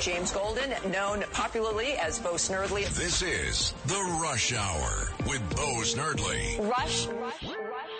James 0.00 0.32
Golden, 0.32 0.70
known 0.90 1.24
popularly 1.32 1.92
as 1.92 2.18
Bo 2.20 2.32
Snerdley. 2.32 2.88
This 2.96 3.20
is 3.20 3.74
The 3.84 4.00
Rush 4.22 4.54
Hour 4.54 5.10
with 5.26 5.42
Bo 5.54 5.82
Snerdley. 5.82 6.58
Rush, 6.70 7.06
rush, 7.06 7.42
rush. 7.42 7.90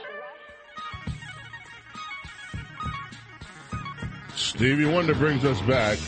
Stevie 4.34 4.86
Wonder 4.86 5.14
brings 5.14 5.44
us 5.44 5.60
back. 5.62 5.98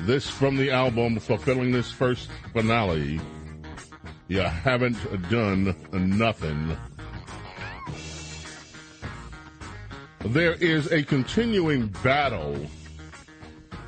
This 0.00 0.28
from 0.28 0.56
the 0.58 0.70
album 0.70 1.18
Fulfillingness' 1.20 1.90
First 1.90 2.28
Finale. 2.52 3.18
You 4.28 4.42
haven't 4.42 4.98
done 5.30 5.74
nothing. 5.90 6.76
There 10.26 10.52
is 10.52 10.92
a 10.92 11.02
continuing 11.02 11.86
battle 12.02 12.66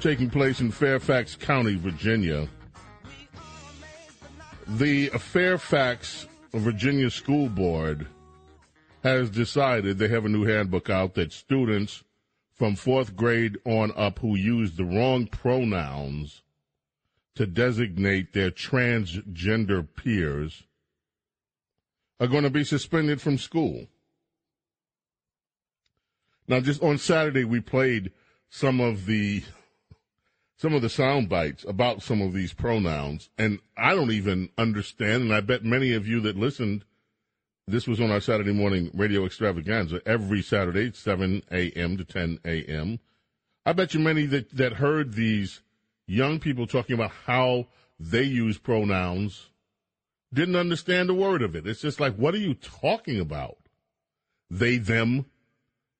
taking 0.00 0.30
place 0.30 0.60
in 0.60 0.70
Fairfax 0.70 1.34
County, 1.34 1.74
Virginia. 1.74 2.48
The 4.66 5.08
Fairfax, 5.08 6.28
Virginia 6.52 7.10
School 7.10 7.48
Board 7.48 8.06
has 9.02 9.30
decided 9.30 9.98
they 9.98 10.08
have 10.08 10.24
a 10.24 10.28
new 10.28 10.44
handbook 10.44 10.88
out 10.88 11.14
that 11.14 11.32
students 11.32 12.04
from 12.52 12.76
fourth 12.76 13.16
grade 13.16 13.56
on 13.64 13.92
up 13.96 14.18
who 14.20 14.36
use 14.36 14.76
the 14.76 14.84
wrong 14.84 15.26
pronouns 15.26 16.42
to 17.34 17.46
designate 17.46 18.32
their 18.32 18.50
transgender 18.50 19.86
peers 19.96 20.64
are 22.20 22.26
going 22.26 22.42
to 22.42 22.50
be 22.50 22.64
suspended 22.64 23.20
from 23.20 23.38
school. 23.38 23.86
Now, 26.46 26.60
just 26.60 26.82
on 26.82 26.98
Saturday, 26.98 27.44
we 27.44 27.60
played 27.60 28.12
some 28.50 28.80
of 28.80 29.06
the 29.06 29.42
some 30.58 30.74
of 30.74 30.82
the 30.82 30.88
sound 30.88 31.28
bites 31.28 31.64
about 31.68 32.02
some 32.02 32.20
of 32.20 32.34
these 32.34 32.52
pronouns, 32.52 33.30
and 33.38 33.60
I 33.76 33.94
don't 33.94 34.10
even 34.10 34.50
understand. 34.58 35.22
And 35.22 35.32
I 35.32 35.40
bet 35.40 35.64
many 35.64 35.94
of 35.94 36.06
you 36.06 36.20
that 36.22 36.36
listened, 36.36 36.84
this 37.68 37.86
was 37.86 38.00
on 38.00 38.10
our 38.10 38.20
Saturday 38.20 38.52
morning 38.52 38.90
radio 38.92 39.24
extravaganza 39.24 40.02
every 40.04 40.42
Saturday, 40.42 40.92
7 40.92 41.44
a.m. 41.52 41.96
to 41.96 42.04
10 42.04 42.40
a.m. 42.44 42.98
I 43.64 43.72
bet 43.72 43.94
you 43.94 44.00
many 44.00 44.26
that, 44.26 44.50
that 44.56 44.74
heard 44.74 45.14
these 45.14 45.60
young 46.08 46.40
people 46.40 46.66
talking 46.66 46.94
about 46.94 47.12
how 47.26 47.68
they 48.00 48.24
use 48.24 48.58
pronouns 48.58 49.50
didn't 50.34 50.56
understand 50.56 51.08
a 51.08 51.14
word 51.14 51.42
of 51.42 51.54
it. 51.54 51.66
It's 51.66 51.82
just 51.82 52.00
like, 52.00 52.16
what 52.16 52.34
are 52.34 52.38
you 52.38 52.54
talking 52.54 53.20
about? 53.20 53.58
They, 54.50 54.78
them. 54.78 55.26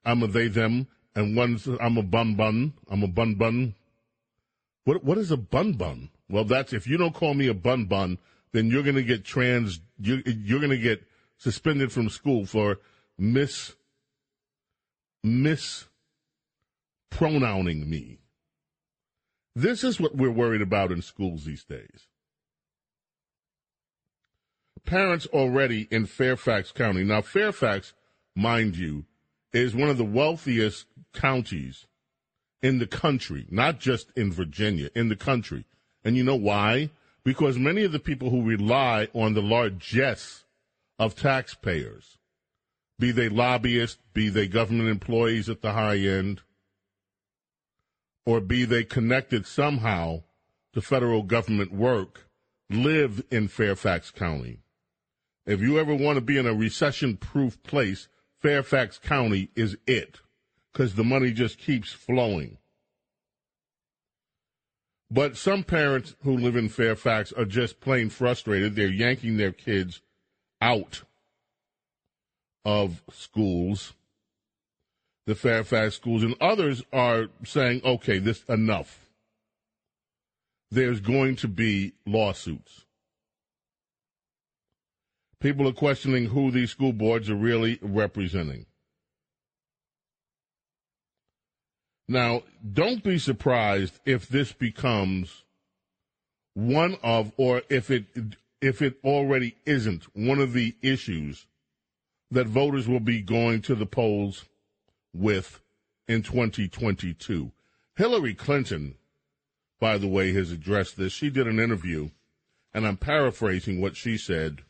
I'm 0.04 0.22
a 0.22 0.26
they, 0.26 0.48
them. 0.48 0.88
And 1.14 1.36
one's, 1.36 1.68
I'm 1.80 1.96
a 1.96 2.02
bun 2.02 2.34
bun. 2.34 2.74
I'm 2.90 3.02
a 3.02 3.08
bun 3.08 3.36
bun. 3.36 3.74
What, 4.88 5.04
what 5.04 5.18
is 5.18 5.30
a 5.30 5.36
bun 5.36 5.74
bun? 5.74 6.08
Well, 6.30 6.44
that's, 6.44 6.72
if 6.72 6.86
you 6.86 6.96
don't 6.96 7.12
call 7.12 7.34
me 7.34 7.46
a 7.46 7.52
bun 7.52 7.84
bun, 7.84 8.16
then 8.52 8.70
you're 8.70 8.82
going 8.82 8.94
to 8.94 9.02
get 9.02 9.22
trans, 9.22 9.80
you're, 10.00 10.20
you're 10.24 10.60
going 10.60 10.70
to 10.70 10.78
get 10.78 11.06
suspended 11.36 11.92
from 11.92 12.08
school 12.08 12.46
for 12.46 12.78
mis, 13.18 13.74
mis 15.22 15.84
pronouncing 17.10 17.90
me. 17.90 18.20
This 19.54 19.84
is 19.84 20.00
what 20.00 20.16
we're 20.16 20.30
worried 20.30 20.62
about 20.62 20.90
in 20.90 21.02
schools 21.02 21.44
these 21.44 21.64
days. 21.64 22.08
Parents 24.86 25.26
already 25.26 25.86
in 25.90 26.06
Fairfax 26.06 26.72
County. 26.72 27.04
Now, 27.04 27.20
Fairfax, 27.20 27.92
mind 28.34 28.74
you, 28.74 29.04
is 29.52 29.76
one 29.76 29.90
of 29.90 29.98
the 29.98 30.04
wealthiest 30.04 30.86
counties 31.12 31.87
in 32.62 32.78
the 32.78 32.86
country, 32.86 33.46
not 33.50 33.78
just 33.78 34.10
in 34.16 34.32
Virginia, 34.32 34.90
in 34.94 35.08
the 35.08 35.16
country. 35.16 35.64
And 36.04 36.16
you 36.16 36.24
know 36.24 36.36
why? 36.36 36.90
Because 37.24 37.58
many 37.58 37.84
of 37.84 37.92
the 37.92 37.98
people 37.98 38.30
who 38.30 38.42
rely 38.42 39.08
on 39.12 39.34
the 39.34 39.42
largesse 39.42 40.44
of 40.98 41.14
taxpayers, 41.14 42.18
be 42.98 43.12
they 43.12 43.28
lobbyists, 43.28 43.98
be 44.12 44.28
they 44.28 44.48
government 44.48 44.88
employees 44.88 45.48
at 45.48 45.62
the 45.62 45.72
high 45.72 45.98
end, 45.98 46.42
or 48.26 48.40
be 48.40 48.64
they 48.64 48.84
connected 48.84 49.46
somehow 49.46 50.22
to 50.72 50.80
federal 50.80 51.22
government 51.22 51.72
work, 51.72 52.28
live 52.68 53.22
in 53.30 53.48
Fairfax 53.48 54.10
County. 54.10 54.58
If 55.46 55.60
you 55.60 55.78
ever 55.78 55.94
want 55.94 56.16
to 56.16 56.20
be 56.20 56.36
in 56.36 56.46
a 56.46 56.52
recession 56.52 57.16
proof 57.16 57.62
place, 57.62 58.08
Fairfax 58.40 58.98
County 58.98 59.50
is 59.54 59.76
it 59.86 60.20
because 60.72 60.94
the 60.94 61.04
money 61.04 61.32
just 61.32 61.58
keeps 61.58 61.92
flowing. 61.92 62.58
But 65.10 65.36
some 65.36 65.64
parents 65.64 66.14
who 66.22 66.36
live 66.36 66.56
in 66.56 66.68
Fairfax 66.68 67.32
are 67.32 67.46
just 67.46 67.80
plain 67.80 68.10
frustrated. 68.10 68.74
They're 68.74 68.88
yanking 68.88 69.36
their 69.38 69.52
kids 69.52 70.02
out 70.60 71.02
of 72.64 73.02
schools 73.10 73.94
the 75.28 75.34
Fairfax 75.34 75.94
schools, 75.94 76.22
and 76.22 76.34
others 76.40 76.82
are 76.90 77.26
saying, 77.44 77.82
okay, 77.84 78.18
this 78.18 78.44
enough. 78.48 79.10
There's 80.70 81.00
going 81.00 81.36
to 81.36 81.48
be 81.48 81.92
lawsuits. 82.06 82.86
People 85.38 85.68
are 85.68 85.74
questioning 85.74 86.24
who 86.24 86.50
these 86.50 86.70
school 86.70 86.94
boards 86.94 87.28
are 87.28 87.36
really 87.36 87.78
representing. 87.82 88.64
Now, 92.08 92.42
don't 92.72 93.02
be 93.02 93.18
surprised 93.18 94.00
if 94.06 94.26
this 94.26 94.52
becomes 94.52 95.44
one 96.54 96.96
of, 97.02 97.32
or 97.36 97.62
if 97.68 97.90
it 97.90 98.04
if 98.60 98.82
it 98.82 98.98
already 99.04 99.54
isn't 99.66 100.04
one 100.16 100.40
of 100.40 100.52
the 100.52 100.74
issues 100.82 101.46
that 102.30 102.46
voters 102.46 102.88
will 102.88 103.00
be 103.00 103.20
going 103.20 103.62
to 103.62 103.74
the 103.74 103.86
polls 103.86 104.46
with 105.14 105.60
in 106.08 106.22
2022. 106.22 107.52
Hillary 107.96 108.34
Clinton, 108.34 108.96
by 109.78 109.98
the 109.98 110.08
way, 110.08 110.32
has 110.32 110.50
addressed 110.50 110.96
this. 110.96 111.12
She 111.12 111.30
did 111.30 111.46
an 111.46 111.60
interview, 111.60 112.10
and 112.74 112.86
I'm 112.86 112.96
paraphrasing 112.96 113.80
what 113.80 113.96
she 113.96 114.16
said. 114.16 114.62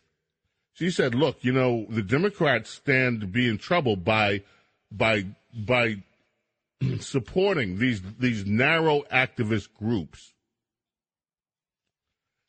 She 0.73 0.91
said, 0.91 1.15
"Look, 1.15 1.45
you 1.45 1.53
know, 1.53 1.87
the 1.89 2.03
Democrats 2.03 2.71
stand 2.71 3.21
to 3.21 3.27
be 3.27 3.49
in 3.49 3.59
trouble 3.59 3.97
by 3.97 4.43
by 4.91 5.27
by 5.55 6.03
supporting 7.01 7.79
these 7.79 8.03
these 8.19 8.47
narrow 8.47 9.03
activist 9.13 9.73
groups." 9.75 10.35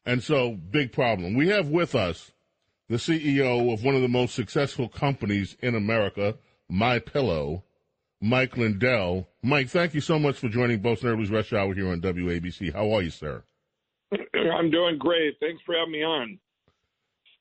And 0.06 0.24
so, 0.24 0.54
big 0.54 0.92
problem. 0.92 1.36
We 1.36 1.50
have 1.50 1.68
with 1.68 1.94
us 1.94 2.32
the 2.88 2.96
CEO 2.96 3.72
of 3.72 3.84
one 3.84 3.96
of 3.96 4.02
the 4.02 4.08
most 4.08 4.34
successful 4.34 4.88
companies 4.88 5.56
in 5.62 5.76
America, 5.76 6.36
My 6.68 6.98
Pillow, 7.00 7.64
Mike 8.22 8.58
Lindell. 8.58 9.30
Mike, 9.44 9.70
thank 9.70 9.94
you 9.94 10.02
so 10.02 10.18
much 10.18 10.38
for 10.38 10.50
joining 10.50 10.80
Bo 10.80 10.96
Snerdley's 10.96 11.30
Rush 11.30 11.54
Hour 11.54 11.74
here 11.74 11.90
on 11.90 12.02
WABC. 12.02 12.74
How 12.74 12.92
are 12.92 13.02
you, 13.02 13.12
sir? 13.12 13.44
I'm 14.12 14.72
doing 14.72 14.98
great. 14.98 15.36
Thanks 15.40 15.62
for 15.66 15.76
having 15.76 15.94
me 15.94 16.04
on. 16.04 16.40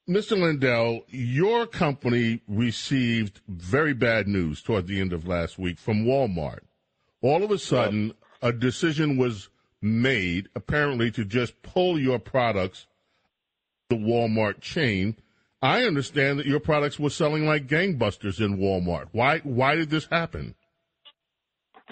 Mr. 0.08 0.40
Lindell, 0.40 1.04
your 1.08 1.66
company 1.66 2.40
received 2.48 3.40
very 3.46 3.92
bad 3.92 4.26
news 4.26 4.62
toward 4.62 4.86
the 4.86 5.00
end 5.00 5.12
of 5.12 5.26
last 5.26 5.58
week 5.58 5.78
from 5.78 6.04
Walmart. 6.04 6.60
All 7.20 7.42
of 7.42 7.50
a 7.50 7.58
sudden, 7.58 8.14
a 8.42 8.52
decision 8.52 9.16
was 9.16 9.48
made, 9.80 10.48
apparently, 10.54 11.10
to 11.12 11.24
just 11.24 11.60
pull 11.62 11.98
your 11.98 12.18
products 12.18 12.86
the 13.88 13.96
Walmart 13.96 14.60
chain. 14.60 15.16
I 15.60 15.84
understand 15.84 16.38
that 16.38 16.46
your 16.46 16.60
products 16.60 16.98
were 16.98 17.10
selling 17.10 17.46
like 17.46 17.66
gangbusters 17.66 18.40
in 18.40 18.58
Walmart. 18.58 19.08
Why? 19.12 19.38
Why 19.40 19.74
did 19.74 19.90
this 19.90 20.06
happen? 20.06 20.54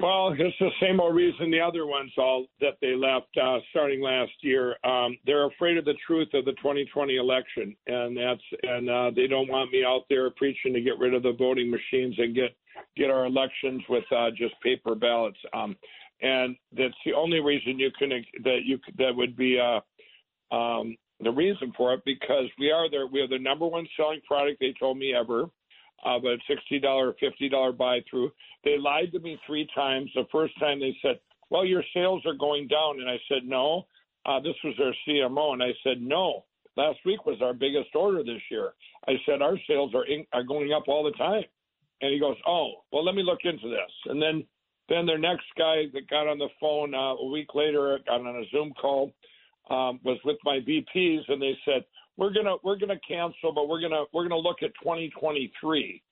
Well, 0.00 0.34
it's 0.38 0.56
the 0.60 0.70
same 0.80 1.00
old 1.00 1.14
reason 1.14 1.50
the 1.50 1.60
other 1.60 1.86
ones 1.86 2.12
all 2.18 2.46
that 2.60 2.74
they 2.82 2.94
left 2.94 3.28
uh, 3.42 3.58
starting 3.70 4.02
last 4.02 4.32
year. 4.42 4.76
Um, 4.84 5.16
they're 5.24 5.46
afraid 5.46 5.78
of 5.78 5.86
the 5.86 5.94
truth 6.06 6.28
of 6.34 6.44
the 6.44 6.52
2020 6.52 7.16
election, 7.16 7.74
and 7.86 8.16
that's 8.16 8.42
and 8.62 8.90
uh, 8.90 9.10
they 9.16 9.26
don't 9.26 9.48
want 9.48 9.72
me 9.72 9.84
out 9.86 10.02
there 10.10 10.28
preaching 10.30 10.74
to 10.74 10.82
get 10.82 10.98
rid 10.98 11.14
of 11.14 11.22
the 11.22 11.32
voting 11.32 11.70
machines 11.70 12.14
and 12.18 12.34
get 12.34 12.54
get 12.96 13.10
our 13.10 13.24
elections 13.24 13.82
with 13.88 14.04
uh, 14.14 14.30
just 14.36 14.54
paper 14.62 14.94
ballots. 14.94 15.38
Um, 15.54 15.74
and 16.20 16.56
that's 16.76 16.94
the 17.06 17.14
only 17.14 17.40
reason 17.40 17.78
you 17.78 17.90
can 17.98 18.10
that 18.44 18.60
you 18.64 18.78
that 18.98 19.16
would 19.16 19.34
be 19.34 19.58
uh, 19.58 20.54
um, 20.54 20.94
the 21.20 21.30
reason 21.30 21.72
for 21.74 21.94
it 21.94 22.02
because 22.04 22.46
we 22.58 22.70
are 22.70 22.90
there. 22.90 23.06
We 23.06 23.20
are 23.20 23.28
the 23.28 23.38
number 23.38 23.66
one 23.66 23.86
selling 23.96 24.20
product 24.26 24.60
they 24.60 24.74
told 24.78 24.98
me 24.98 25.14
ever 25.14 25.46
of 26.04 26.24
a 26.24 26.36
$60 26.50 26.84
or 26.84 27.14
$50 27.14 27.76
buy 27.76 28.00
through. 28.08 28.30
They 28.64 28.78
lied 28.78 29.12
to 29.12 29.18
me 29.18 29.38
three 29.46 29.68
times. 29.74 30.10
The 30.14 30.26
first 30.30 30.58
time 30.58 30.80
they 30.80 30.96
said, 31.02 31.18
well, 31.50 31.64
your 31.64 31.82
sales 31.94 32.22
are 32.26 32.34
going 32.34 32.68
down. 32.68 33.00
And 33.00 33.08
I 33.08 33.18
said, 33.28 33.44
no. 33.44 33.86
Uh, 34.24 34.40
this 34.40 34.54
was 34.64 34.74
their 34.76 34.94
CMO. 35.06 35.52
And 35.52 35.62
I 35.62 35.70
said, 35.84 36.00
no. 36.00 36.44
Last 36.76 36.98
week 37.06 37.24
was 37.24 37.40
our 37.40 37.54
biggest 37.54 37.94
order 37.94 38.22
this 38.22 38.42
year. 38.50 38.72
I 39.08 39.12
said, 39.24 39.40
our 39.40 39.56
sales 39.66 39.94
are, 39.94 40.04
in, 40.04 40.26
are 40.32 40.42
going 40.42 40.72
up 40.72 40.84
all 40.88 41.04
the 41.04 41.12
time. 41.12 41.44
And 42.02 42.12
he 42.12 42.20
goes, 42.20 42.36
oh, 42.46 42.82
well, 42.92 43.04
let 43.04 43.14
me 43.14 43.22
look 43.22 43.40
into 43.44 43.68
this. 43.68 43.90
And 44.06 44.20
then 44.20 44.44
then 44.88 45.06
their 45.06 45.18
next 45.18 45.46
guy 45.58 45.84
that 45.92 46.08
got 46.08 46.28
on 46.28 46.38
the 46.38 46.48
phone 46.60 46.94
uh, 46.94 47.14
a 47.14 47.26
week 47.26 47.54
later, 47.54 47.98
got 48.06 48.20
on 48.20 48.36
a 48.36 48.48
Zoom 48.50 48.72
call, 48.80 49.12
um, 49.68 49.98
was 50.04 50.18
with 50.24 50.36
my 50.44 50.60
VPs, 50.60 51.22
and 51.28 51.42
they 51.42 51.56
said, 51.64 51.84
we're 52.16 52.32
gonna 52.32 52.56
we're 52.62 52.78
gonna 52.78 53.00
cancel, 53.06 53.52
but 53.52 53.68
we're 53.68 53.80
gonna 53.80 54.04
we're 54.12 54.26
gonna 54.26 54.40
look 54.40 54.62
at 54.62 54.72
2023. 54.82 56.02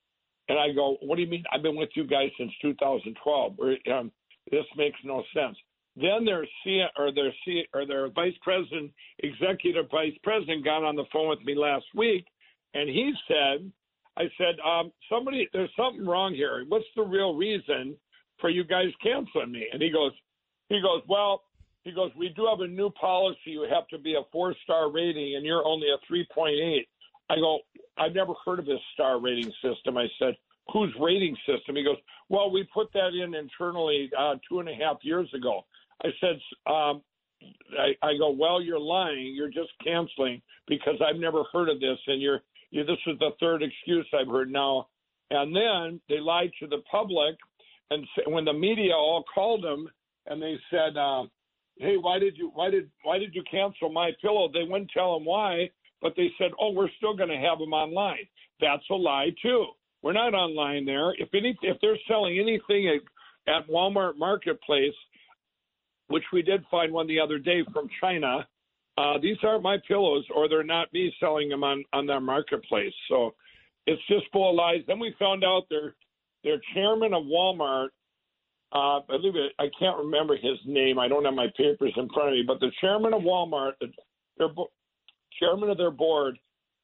And 0.48 0.58
I 0.58 0.72
go, 0.72 0.98
what 1.00 1.16
do 1.16 1.22
you 1.22 1.28
mean? 1.28 1.44
I've 1.52 1.62
been 1.62 1.76
with 1.76 1.88
you 1.94 2.06
guys 2.06 2.30
since 2.38 2.52
2012. 2.60 3.56
Um, 3.90 4.12
this 4.50 4.64
makes 4.76 4.98
no 5.02 5.22
sense. 5.34 5.56
Then 5.96 6.24
their 6.24 6.46
C 6.62 6.84
or 6.98 7.12
their 7.12 7.32
C 7.44 7.64
or 7.72 7.86
their 7.86 8.10
vice 8.10 8.34
president, 8.42 8.90
executive 9.20 9.86
vice 9.90 10.12
president, 10.22 10.64
got 10.64 10.84
on 10.84 10.96
the 10.96 11.04
phone 11.12 11.30
with 11.30 11.42
me 11.44 11.54
last 11.54 11.86
week, 11.94 12.26
and 12.74 12.88
he 12.88 13.14
said, 13.28 13.70
"I 14.16 14.24
said 14.36 14.56
um, 14.60 14.92
somebody, 15.08 15.48
there's 15.52 15.70
something 15.76 16.04
wrong 16.04 16.34
here. 16.34 16.64
What's 16.68 16.84
the 16.96 17.02
real 17.02 17.34
reason 17.34 17.96
for 18.40 18.50
you 18.50 18.64
guys 18.64 18.88
canceling 19.02 19.52
me?" 19.52 19.66
And 19.72 19.80
he 19.80 19.90
goes, 19.90 20.12
he 20.68 20.80
goes, 20.82 21.02
"Well." 21.08 21.42
He 21.84 21.92
goes, 21.92 22.10
We 22.16 22.30
do 22.30 22.46
have 22.50 22.60
a 22.60 22.66
new 22.66 22.90
policy. 22.90 23.38
You 23.46 23.66
have 23.70 23.86
to 23.88 23.98
be 23.98 24.14
a 24.14 24.22
four 24.32 24.54
star 24.64 24.90
rating, 24.90 25.36
and 25.36 25.44
you're 25.44 25.64
only 25.64 25.88
a 25.88 26.12
3.8. 26.12 26.80
I 27.30 27.36
go, 27.36 27.60
I've 27.96 28.14
never 28.14 28.32
heard 28.44 28.58
of 28.58 28.66
this 28.66 28.80
star 28.94 29.20
rating 29.20 29.52
system. 29.62 29.96
I 29.96 30.06
said, 30.18 30.34
Whose 30.72 30.92
rating 30.98 31.36
system? 31.46 31.76
He 31.76 31.84
goes, 31.84 31.98
Well, 32.30 32.50
we 32.50 32.66
put 32.72 32.92
that 32.94 33.08
in 33.08 33.34
internally 33.34 34.10
uh, 34.18 34.36
two 34.48 34.60
and 34.60 34.68
a 34.68 34.74
half 34.74 34.96
years 35.02 35.28
ago. 35.34 35.66
I 36.02 36.08
said, 36.20 36.40
um, 36.66 37.02
I, 37.78 37.94
I 38.02 38.16
go, 38.18 38.30
Well, 38.30 38.62
you're 38.62 38.80
lying. 38.80 39.34
You're 39.34 39.50
just 39.50 39.70
canceling 39.84 40.40
because 40.66 41.00
I've 41.06 41.20
never 41.20 41.44
heard 41.52 41.68
of 41.68 41.80
this. 41.80 41.98
And 42.06 42.20
you're, 42.20 42.40
you 42.70 42.84
this 42.84 42.98
is 43.06 43.18
the 43.18 43.30
third 43.40 43.62
excuse 43.62 44.06
I've 44.18 44.28
heard 44.28 44.50
now. 44.50 44.88
And 45.30 45.54
then 45.54 46.00
they 46.08 46.18
lied 46.18 46.50
to 46.60 46.66
the 46.66 46.82
public. 46.90 47.36
And 47.90 48.06
when 48.26 48.46
the 48.46 48.52
media 48.54 48.94
all 48.94 49.24
called 49.34 49.62
them 49.62 49.86
and 50.26 50.42
they 50.42 50.56
said, 50.70 50.96
uh, 50.96 51.24
hey, 51.76 51.96
why 52.00 52.18
did 52.18 52.36
you 52.36 52.50
why 52.54 52.70
did 52.70 52.90
why 53.02 53.18
did 53.18 53.34
you 53.34 53.42
cancel 53.50 53.90
my 53.90 54.10
pillow? 54.20 54.48
They 54.52 54.62
wouldn't 54.62 54.90
tell 54.92 55.14
them 55.14 55.24
why, 55.24 55.70
but 56.00 56.14
they 56.16 56.28
said, 56.38 56.50
oh, 56.60 56.70
we're 56.70 56.90
still 56.96 57.16
going 57.16 57.30
to 57.30 57.36
have 57.36 57.58
them 57.58 57.72
online. 57.72 58.26
That's 58.60 58.84
a 58.90 58.94
lie 58.94 59.30
too. 59.42 59.66
We're 60.02 60.12
not 60.12 60.34
online 60.34 60.84
there. 60.84 61.12
If 61.18 61.28
any 61.34 61.56
if 61.62 61.78
they're 61.80 61.98
selling 62.06 62.38
anything 62.38 62.88
at, 62.88 63.52
at 63.52 63.68
Walmart 63.68 64.16
Marketplace, 64.18 64.94
which 66.08 66.24
we 66.32 66.42
did 66.42 66.64
find 66.70 66.92
one 66.92 67.06
the 67.06 67.20
other 67.20 67.38
day 67.38 67.62
from 67.72 67.88
China, 68.00 68.46
uh, 68.98 69.18
these 69.20 69.38
aren't 69.42 69.62
my 69.62 69.78
pillows, 69.88 70.24
or 70.34 70.48
they're 70.48 70.62
not 70.62 70.92
me 70.92 71.12
selling 71.18 71.48
them 71.48 71.64
on 71.64 71.84
on 71.92 72.06
their 72.06 72.20
marketplace. 72.20 72.92
So 73.08 73.34
it's 73.86 74.02
just 74.08 74.24
full 74.32 74.50
of 74.50 74.56
lies. 74.56 74.82
Then 74.86 74.98
we 74.98 75.14
found 75.18 75.42
out 75.42 75.62
their 75.68 75.94
their 76.44 76.60
chairman 76.74 77.14
of 77.14 77.24
Walmart 77.24 77.88
uh, 78.72 78.98
I 79.00 79.16
believe 79.16 79.36
it, 79.36 79.52
I 79.58 79.68
can't 79.78 79.98
remember 79.98 80.36
his 80.36 80.58
name. 80.66 80.98
I 80.98 81.08
don't 81.08 81.24
have 81.24 81.34
my 81.34 81.48
papers 81.56 81.92
in 81.96 82.08
front 82.08 82.30
of 82.30 82.34
me, 82.34 82.44
but 82.46 82.60
the 82.60 82.72
chairman 82.80 83.14
of 83.14 83.22
Walmart, 83.22 83.72
their 84.38 84.48
chairman 85.38 85.70
of 85.70 85.78
their 85.78 85.90
board, 85.90 86.38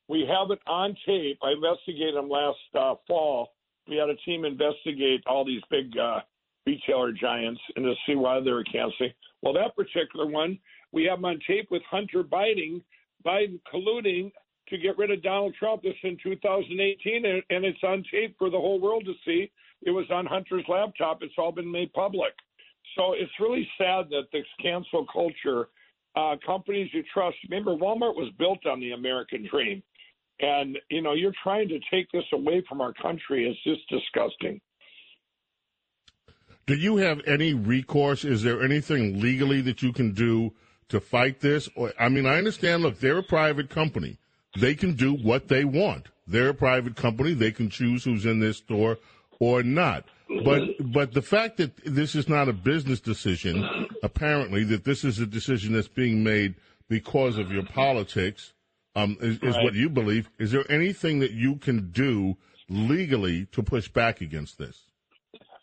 we 0.08 0.26
have 0.28 0.50
it 0.50 0.60
on 0.66 0.96
tape. 1.06 1.38
I 1.42 1.52
investigated 1.52 2.14
him 2.14 2.28
last 2.28 2.58
uh, 2.78 2.94
fall. 3.06 3.52
We 3.88 3.96
had 3.96 4.08
a 4.08 4.16
team 4.16 4.44
investigate 4.44 5.22
all 5.26 5.44
these 5.44 5.62
big 5.70 5.96
uh, 5.96 6.20
retailer 6.66 7.12
giants 7.12 7.60
and 7.76 7.84
to 7.84 7.94
see 8.06 8.14
why 8.14 8.40
they 8.40 8.50
were 8.50 8.64
canceling. 8.64 9.12
Well, 9.42 9.54
that 9.54 9.76
particular 9.76 10.26
one, 10.26 10.58
we 10.92 11.04
have 11.04 11.18
him 11.18 11.24
on 11.24 11.40
tape 11.46 11.68
with 11.70 11.82
Hunter 11.90 12.22
Biden, 12.22 12.82
Biden 13.24 13.60
colluding 13.72 14.32
to 14.68 14.78
get 14.78 14.98
rid 14.98 15.10
of 15.10 15.22
Donald 15.22 15.54
Trump. 15.58 15.82
This 15.82 15.94
in 16.02 16.16
2018, 16.22 17.24
and, 17.24 17.42
and 17.50 17.64
it's 17.64 17.82
on 17.82 18.04
tape 18.10 18.36
for 18.38 18.50
the 18.50 18.58
whole 18.58 18.80
world 18.80 19.04
to 19.04 19.14
see. 19.24 19.50
It 19.82 19.90
was 19.90 20.06
on 20.10 20.26
Hunter's 20.26 20.64
laptop. 20.68 21.22
It's 21.22 21.34
all 21.38 21.52
been 21.52 21.70
made 21.70 21.92
public. 21.92 22.32
So 22.96 23.12
it's 23.12 23.32
really 23.40 23.68
sad 23.78 24.06
that 24.10 24.24
this 24.32 24.46
cancel 24.62 25.06
culture, 25.12 25.68
uh, 26.16 26.36
companies 26.44 26.90
you 26.92 27.02
trust. 27.12 27.36
Remember, 27.48 27.72
Walmart 27.76 28.16
was 28.16 28.32
built 28.38 28.66
on 28.66 28.80
the 28.80 28.92
American 28.92 29.46
dream, 29.48 29.82
and 30.40 30.78
you 30.90 31.02
know 31.02 31.12
you're 31.12 31.34
trying 31.42 31.68
to 31.68 31.78
take 31.90 32.10
this 32.12 32.24
away 32.32 32.62
from 32.68 32.80
our 32.80 32.92
country. 32.94 33.48
It's 33.48 33.62
just 33.62 33.88
disgusting. 33.88 34.60
Do 36.66 36.74
you 36.74 36.98
have 36.98 37.20
any 37.26 37.54
recourse? 37.54 38.24
Is 38.24 38.42
there 38.42 38.62
anything 38.62 39.20
legally 39.20 39.60
that 39.62 39.82
you 39.82 39.92
can 39.92 40.12
do 40.12 40.52
to 40.88 41.00
fight 41.00 41.40
this? 41.40 41.68
Or, 41.74 41.92
I 41.98 42.08
mean, 42.08 42.26
I 42.26 42.36
understand. 42.36 42.82
Look, 42.82 43.00
they're 43.00 43.18
a 43.18 43.22
private 43.22 43.70
company. 43.70 44.18
They 44.58 44.74
can 44.74 44.94
do 44.94 45.14
what 45.14 45.48
they 45.48 45.64
want. 45.64 46.08
They're 46.26 46.50
a 46.50 46.54
private 46.54 46.96
company. 46.96 47.34
They 47.34 47.50
can 47.50 47.70
choose 47.70 48.04
who's 48.04 48.26
in 48.26 48.40
their 48.40 48.52
store 48.52 48.98
or 49.40 49.62
not. 49.62 50.04
But 50.44 50.62
but 50.92 51.12
the 51.12 51.22
fact 51.22 51.56
that 51.56 51.76
this 51.84 52.14
is 52.14 52.28
not 52.28 52.48
a 52.48 52.52
business 52.52 53.00
decision, 53.00 53.88
apparently 54.02 54.62
that 54.64 54.84
this 54.84 55.02
is 55.02 55.18
a 55.18 55.26
decision 55.26 55.72
that's 55.72 55.88
being 55.88 56.22
made 56.22 56.54
because 56.88 57.36
of 57.36 57.50
your 57.50 57.64
politics, 57.64 58.52
um, 58.94 59.16
is, 59.20 59.36
is 59.38 59.56
right. 59.56 59.64
what 59.64 59.74
you 59.74 59.88
believe. 59.88 60.30
Is 60.38 60.52
there 60.52 60.70
anything 60.70 61.18
that 61.20 61.32
you 61.32 61.56
can 61.56 61.90
do 61.90 62.36
legally 62.68 63.46
to 63.46 63.62
push 63.62 63.88
back 63.88 64.20
against 64.20 64.58
this? 64.58 64.84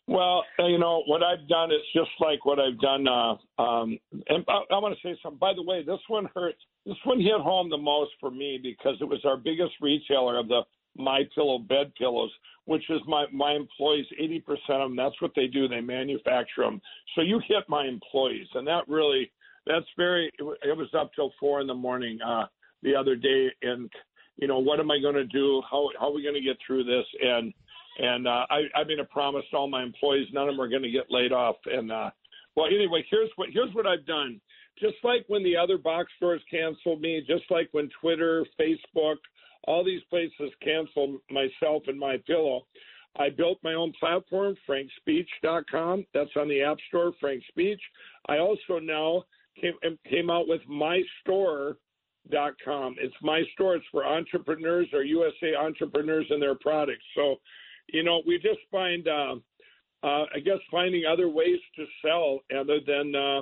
Well, 0.07 0.43
you 0.59 0.79
know 0.79 1.03
what 1.05 1.21
I've 1.21 1.47
done 1.49 1.69
is 1.69 1.81
just 1.93 2.11
like 2.19 2.45
what 2.45 2.59
I've 2.59 2.79
done. 2.79 3.07
Uh, 3.07 3.35
um, 3.61 3.99
and 4.29 4.43
I, 4.47 4.61
I 4.71 4.79
want 4.79 4.95
to 4.95 5.07
say 5.07 5.17
something. 5.21 5.37
By 5.37 5.53
the 5.53 5.63
way, 5.63 5.83
this 5.83 5.99
one 6.07 6.29
hurt. 6.33 6.55
This 6.85 6.95
one 7.03 7.19
hit 7.19 7.39
home 7.41 7.69
the 7.69 7.77
most 7.77 8.11
for 8.19 8.31
me 8.31 8.57
because 8.61 8.95
it 9.01 9.05
was 9.05 9.19
our 9.25 9.35
biggest 9.35 9.73
retailer 9.81 10.39
of 10.39 10.47
the 10.47 10.61
My 10.97 11.23
Pillow 11.35 11.59
bed 11.59 11.93
pillows 11.95 12.31
which 12.67 12.83
is 12.89 12.99
my 13.07 13.25
my 13.31 13.53
employees 13.53 14.05
80% 14.21 14.41
of 14.69 14.89
them 14.89 14.95
that's 14.95 15.19
what 15.21 15.31
they 15.35 15.47
do 15.47 15.67
they 15.67 15.81
manufacture 15.81 16.63
them 16.63 16.81
so 17.15 17.21
you 17.21 17.39
hit 17.47 17.63
my 17.67 17.85
employees 17.85 18.47
and 18.53 18.67
that 18.67 18.87
really 18.87 19.31
that's 19.65 19.85
very 19.97 20.31
it 20.39 20.77
was 20.77 20.89
up 20.97 21.11
till 21.15 21.33
four 21.39 21.61
in 21.61 21.67
the 21.67 21.73
morning 21.73 22.19
uh 22.21 22.45
the 22.83 22.93
other 22.93 23.15
day 23.15 23.47
and 23.63 23.89
you 24.37 24.47
know 24.47 24.59
what 24.59 24.79
am 24.79 24.91
i 24.91 24.99
going 24.99 25.15
to 25.15 25.25
do? 25.25 25.61
How 25.69 25.89
how 25.99 26.09
are 26.09 26.13
we 26.13 26.21
going 26.21 26.35
to 26.35 26.41
get 26.41 26.57
through 26.65 26.83
this? 26.83 27.05
And 27.21 27.53
and 27.99 28.27
uh 28.27 28.45
i 28.49 28.63
i 28.75 28.83
made 28.85 28.99
a 28.99 29.05
promise 29.05 29.43
to 29.51 29.57
all 29.57 29.67
my 29.67 29.81
employees 29.81 30.27
none 30.31 30.47
of 30.47 30.55
them 30.55 30.61
are 30.61 30.69
going 30.69 30.83
to 30.83 30.91
get 30.91 31.09
laid 31.09 31.31
off. 31.31 31.55
And 31.65 31.91
uh 31.91 32.11
well 32.55 32.67
anyway 32.67 33.03
here's 33.09 33.29
what 33.37 33.49
here's 33.51 33.73
what 33.73 33.87
i've 33.87 34.05
done 34.05 34.39
just 34.79 34.95
like 35.03 35.25
when 35.27 35.43
the 35.43 35.55
other 35.55 35.77
box 35.77 36.11
stores 36.17 36.41
canceled 36.49 37.01
me 37.01 37.23
just 37.27 37.43
like 37.49 37.69
when 37.71 37.89
twitter 38.01 38.45
facebook 38.59 39.17
all 39.67 39.83
these 39.83 40.01
places 40.09 40.51
canceled 40.63 41.19
myself 41.29 41.83
and 41.87 41.99
my 41.99 42.17
pillow. 42.25 42.65
I 43.19 43.29
built 43.29 43.59
my 43.63 43.73
own 43.73 43.93
platform, 43.99 44.55
frankspeech.com. 44.67 46.05
That's 46.13 46.29
on 46.35 46.47
the 46.47 46.61
App 46.61 46.77
Store, 46.87 47.11
Frank 47.19 47.43
Speech. 47.49 47.81
I 48.29 48.37
also 48.37 48.79
now 48.81 49.23
came, 49.59 49.73
came 50.09 50.29
out 50.29 50.47
with 50.47 50.61
mystore.com. 50.69 51.75
It's 52.99 53.15
my 53.21 53.43
store. 53.53 53.75
It's 53.75 53.85
for 53.91 54.05
entrepreneurs 54.05 54.87
or 54.93 55.03
USA 55.03 55.55
entrepreneurs 55.55 56.27
and 56.29 56.41
their 56.41 56.55
products. 56.55 57.03
So, 57.15 57.37
you 57.87 58.03
know, 58.03 58.21
we 58.25 58.37
just 58.37 58.59
find, 58.71 59.07
uh, 59.07 59.35
uh, 60.03 60.25
I 60.35 60.39
guess, 60.43 60.59
finding 60.69 61.05
other 61.05 61.27
ways 61.27 61.59
to 61.75 61.85
sell 62.05 62.41
other 62.57 62.79
than 62.85 63.15
uh, 63.15 63.41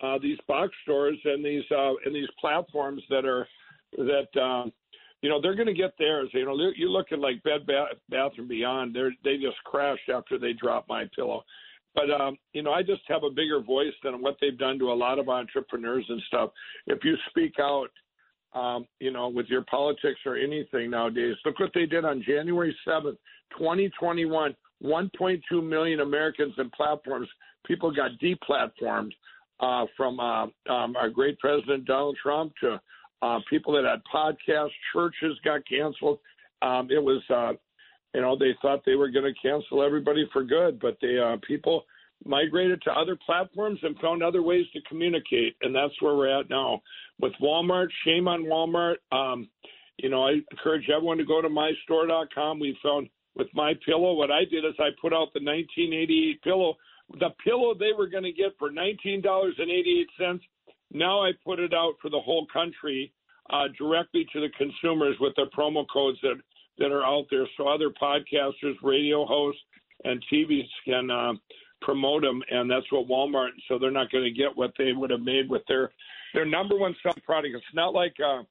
uh 0.00 0.18
these 0.20 0.38
box 0.46 0.72
stores 0.82 1.18
and 1.24 1.44
these 1.44 1.64
uh, 1.70 1.92
and 2.04 2.14
these 2.14 2.28
platforms 2.40 3.02
that 3.10 3.24
are 3.24 3.46
that 3.96 4.40
uh, 4.40 4.68
you 5.22 5.28
know 5.28 5.40
they're 5.40 5.54
going 5.54 5.66
to 5.66 5.74
get 5.74 5.92
theirs. 5.98 6.28
You 6.32 6.44
know, 6.44 6.70
you 6.76 6.88
look 6.88 7.12
at 7.12 7.18
like 7.18 7.42
Bed 7.42 7.66
Bath, 7.66 7.88
Bath 8.08 8.32
and 8.38 8.48
Beyond. 8.48 8.94
They 8.94 9.08
they 9.24 9.36
just 9.36 9.56
crashed 9.64 10.08
after 10.14 10.38
they 10.38 10.52
dropped 10.52 10.88
my 10.88 11.04
pillow. 11.14 11.44
But 11.94 12.10
um, 12.10 12.36
you 12.52 12.62
know, 12.62 12.72
I 12.72 12.82
just 12.82 13.02
have 13.08 13.24
a 13.24 13.30
bigger 13.30 13.60
voice 13.60 13.94
than 14.04 14.22
what 14.22 14.36
they've 14.40 14.58
done 14.58 14.78
to 14.78 14.92
a 14.92 14.94
lot 14.94 15.18
of 15.18 15.28
entrepreneurs 15.28 16.04
and 16.08 16.22
stuff. 16.28 16.50
If 16.86 17.04
you 17.04 17.16
speak 17.30 17.54
out, 17.60 17.88
um, 18.54 18.86
you 19.00 19.10
know, 19.10 19.28
with 19.28 19.46
your 19.46 19.62
politics 19.62 20.20
or 20.24 20.36
anything 20.36 20.90
nowadays, 20.90 21.36
look 21.44 21.58
what 21.58 21.72
they 21.74 21.86
did 21.86 22.04
on 22.04 22.22
January 22.26 22.76
seventh, 22.84 23.18
twenty 23.56 23.90
twenty 23.98 24.24
one. 24.24 24.54
1.2 24.80 25.40
million 25.60 25.98
Americans 25.98 26.54
and 26.56 26.70
platforms. 26.70 27.28
People 27.66 27.90
got 27.90 28.12
deplatformed 28.22 29.10
uh, 29.60 29.86
from 29.96 30.20
uh, 30.20 30.44
um, 30.70 30.96
our 30.96 31.10
great 31.10 31.38
president 31.38 31.84
Donald 31.84 32.16
Trump 32.22 32.52
to 32.60 32.80
uh, 33.22 33.38
people 33.50 33.72
that 33.74 33.84
had 33.84 34.00
podcasts, 34.12 34.70
churches 34.92 35.36
got 35.44 35.66
canceled. 35.68 36.18
Um, 36.62 36.88
it 36.90 37.02
was, 37.02 37.22
uh, 37.30 37.52
you 38.14 38.20
know, 38.20 38.36
they 38.38 38.54
thought 38.62 38.82
they 38.84 38.94
were 38.94 39.10
going 39.10 39.32
to 39.32 39.40
cancel 39.40 39.82
everybody 39.82 40.28
for 40.32 40.44
good, 40.44 40.80
but 40.80 40.96
they 41.00 41.18
uh, 41.18 41.36
people 41.46 41.84
migrated 42.24 42.82
to 42.82 42.90
other 42.92 43.16
platforms 43.24 43.78
and 43.82 43.96
found 43.98 44.22
other 44.22 44.42
ways 44.42 44.66
to 44.72 44.80
communicate, 44.88 45.56
and 45.62 45.74
that's 45.74 46.00
where 46.00 46.14
we're 46.14 46.40
at 46.40 46.50
now. 46.50 46.80
With 47.20 47.32
Walmart, 47.40 47.88
shame 48.04 48.28
on 48.28 48.44
Walmart. 48.44 48.96
Um, 49.12 49.48
you 49.98 50.08
know, 50.08 50.26
I 50.26 50.40
encourage 50.50 50.88
everyone 50.90 51.18
to 51.18 51.24
go 51.24 51.42
to 51.42 51.48
mystore.com. 51.48 52.60
We 52.60 52.76
found 52.82 53.08
with 53.36 53.48
my 53.54 53.72
pillow, 53.86 54.14
what 54.14 54.30
I 54.30 54.44
did 54.44 54.64
is 54.64 54.74
I 54.78 54.90
put 55.00 55.12
out 55.12 55.32
the 55.32 55.42
1988 55.42 56.42
pillow, 56.42 56.76
the 57.18 57.30
pillow 57.44 57.74
they 57.74 57.92
were 57.96 58.08
going 58.08 58.24
to 58.24 58.32
get 58.32 58.52
for 58.58 58.70
$19.88 58.70 60.40
now 60.92 61.22
I 61.22 61.32
put 61.44 61.58
it 61.58 61.74
out 61.74 61.94
for 62.00 62.10
the 62.10 62.20
whole 62.20 62.46
country 62.52 63.12
uh, 63.50 63.64
directly 63.78 64.26
to 64.32 64.40
the 64.40 64.48
consumers 64.56 65.16
with 65.20 65.34
the 65.36 65.46
promo 65.56 65.84
codes 65.92 66.18
that, 66.22 66.36
that 66.78 66.92
are 66.92 67.04
out 67.04 67.26
there 67.30 67.46
so 67.56 67.68
other 67.68 67.90
podcasters, 67.90 68.74
radio 68.82 69.26
hosts, 69.26 69.60
and 70.04 70.22
TVs 70.32 70.68
can 70.84 71.10
uh, 71.10 71.32
promote 71.82 72.22
them. 72.22 72.42
And 72.50 72.70
that's 72.70 72.90
what 72.90 73.08
Walmart, 73.08 73.50
so 73.68 73.78
they're 73.78 73.90
not 73.90 74.10
going 74.10 74.24
to 74.24 74.30
get 74.30 74.56
what 74.56 74.72
they 74.78 74.92
would 74.92 75.10
have 75.10 75.20
made 75.20 75.48
with 75.48 75.62
their, 75.68 75.90
their 76.34 76.46
number 76.46 76.76
one 76.76 76.94
selling 77.02 77.22
product. 77.24 77.54
It's 77.54 77.64
not 77.74 77.94
like, 77.94 78.14
uh, 78.24 78.42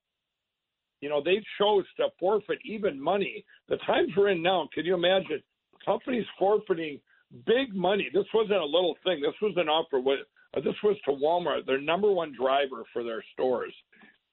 you 1.02 1.10
know, 1.10 1.22
they 1.24 1.44
chose 1.60 1.86
to 1.98 2.08
forfeit 2.20 2.60
even 2.66 3.02
money. 3.02 3.46
The 3.70 3.78
times 3.78 4.10
we're 4.18 4.30
in 4.30 4.42
now, 4.42 4.68
can 4.74 4.86
you 4.86 4.96
imagine 4.96 5.42
companies 5.86 6.26
forfeiting 6.40 7.00
big 7.46 7.74
money? 7.76 8.10
This 8.14 8.26
wasn't 8.34 8.60
a 8.60 8.66
little 8.66 8.96
thing. 9.04 9.22
This 9.22 9.34
was 9.42 9.54
an 9.58 9.70
offer 9.70 10.00
with 10.00 10.20
uh, 10.56 10.62
this 10.62 10.76
was 10.84 10.96
to 11.06 11.12
Walmart, 11.12 11.66
their 11.66 11.82
number 11.82 12.12
one 12.12 12.34
driver 12.38 12.84
for 12.94 13.04
their 13.04 13.24
stores, 13.34 13.74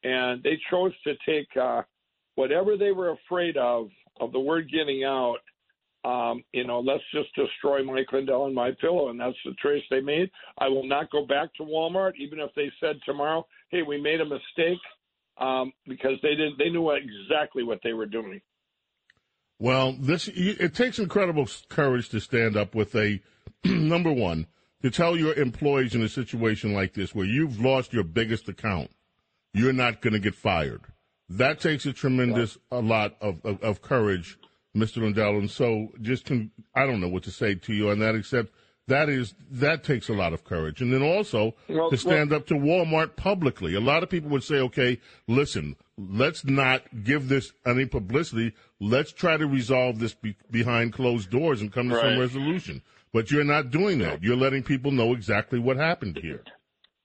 and 0.05 0.43
they 0.43 0.59
chose 0.71 0.93
to 1.05 1.15
take 1.27 1.49
uh, 1.57 1.83
whatever 2.37 2.77
they 2.77 2.93
were 2.93 3.11
afraid 3.11 3.57
of 3.57 3.89
of 4.21 4.33
the 4.33 4.41
word 4.41 4.71
getting 4.71 5.05
out. 5.05 5.39
Um, 6.05 6.45
you 6.53 6.65
know, 6.67 6.81
let's 6.81 7.03
just 7.13 7.35
destroy 7.35 7.83
Mike 7.83 8.13
Lindell 8.13 8.45
and 8.45 8.55
my 8.55 8.73
pillow, 8.79 9.09
and 9.09 9.19
that's 9.19 9.37
the 9.45 9.55
choice 9.63 9.83
they 9.91 10.01
made. 10.01 10.31
I 10.59 10.69
will 10.69 10.87
not 10.87 11.11
go 11.11 11.25
back 11.27 11.55
to 11.55 11.63
Walmart, 11.63 12.13
even 12.19 12.41
if 12.41 12.51
they 12.55 12.71
said 12.79 12.97
tomorrow, 13.05 13.47
"Hey, 13.71 13.83
we 13.83 14.01
made 14.01 14.21
a 14.21 14.25
mistake," 14.25 14.79
um, 15.39 15.73
because 15.87 16.21
they 16.23 16.35
didn't. 16.35 16.59
They 16.59 16.69
knew 16.69 16.91
exactly 16.91 17.65
what 17.65 17.81
they 17.83 17.95
were 17.95 18.07
doing. 18.07 18.41
Well, 19.65 19.97
this 19.99 20.29
it 20.29 20.75
takes 20.75 20.99
incredible 20.99 21.49
courage 21.71 22.11
to 22.11 22.21
stand 22.21 22.55
up 22.55 22.75
with 22.75 22.95
a 22.95 23.23
number 23.65 24.13
one 24.13 24.47
to 24.83 24.91
tell 24.91 25.17
your 25.17 25.33
employees 25.33 25.95
in 25.95 26.03
a 26.03 26.09
situation 26.11 26.75
like 26.75 26.93
this 26.93 27.15
where 27.15 27.25
you've 27.25 27.59
lost 27.59 27.95
your 27.95 28.05
biggest 28.05 28.47
account, 28.47 28.91
you're 29.55 29.73
not 29.73 30.03
going 30.03 30.13
to 30.13 30.19
get 30.19 30.35
fired. 30.35 30.83
That 31.31 31.61
takes 31.61 31.87
a 31.87 31.95
tremendous 31.95 32.59
a 32.71 32.81
lot 32.81 33.17
of, 33.23 33.39
of, 33.43 33.63
of 33.63 33.81
courage, 33.81 34.39
Mr. 34.77 34.99
Lindell. 34.99 35.39
And 35.39 35.51
so, 35.51 35.89
just 36.03 36.27
can, 36.27 36.51
I 36.75 36.85
don't 36.85 37.01
know 37.01 37.09
what 37.09 37.23
to 37.23 37.31
say 37.31 37.55
to 37.55 37.73
you 37.73 37.89
on 37.89 38.01
that, 38.01 38.15
except 38.15 38.53
that 38.89 39.09
is 39.09 39.33
that 39.51 39.83
takes 39.83 40.11
a 40.11 40.13
lot 40.13 40.35
of 40.35 40.45
courage. 40.45 40.83
And 40.83 40.93
then 40.93 41.03
also 41.03 41.55
well, 41.71 41.89
to 41.89 41.97
stand 41.97 42.33
well, 42.33 42.41
up 42.41 42.47
to 42.49 42.55
Walmart 42.55 43.17
publicly. 43.17 43.75
A 43.75 43.81
lot 43.81 44.03
of 44.03 44.11
people 44.11 44.29
would 44.29 44.45
say, 44.45 44.57
okay, 44.57 45.01
listen, 45.27 45.77
let's 45.97 46.45
not 46.45 46.83
give 47.05 47.29
this 47.29 47.53
any 47.67 47.87
publicity. 47.87 48.55
Let's 48.81 49.13
try 49.13 49.37
to 49.37 49.47
resolve 49.47 49.99
this 49.99 50.15
be- 50.15 50.37
behind 50.51 50.93
closed 50.93 51.31
doors 51.31 51.61
and 51.61 51.73
come 51.73 51.89
to 51.89 51.97
right. 51.97 52.03
some 52.03 52.19
resolution. 52.19 52.83
But 53.13 53.31
you're 53.31 53.45
not 53.45 53.71
doing 53.71 53.99
that. 53.99 54.23
You're 54.23 54.37
letting 54.37 54.65
people 54.65 54.91
know 54.91 55.13
exactly 55.13 55.59
what 55.59 55.77
happened 55.77 56.19
here. 56.21 56.43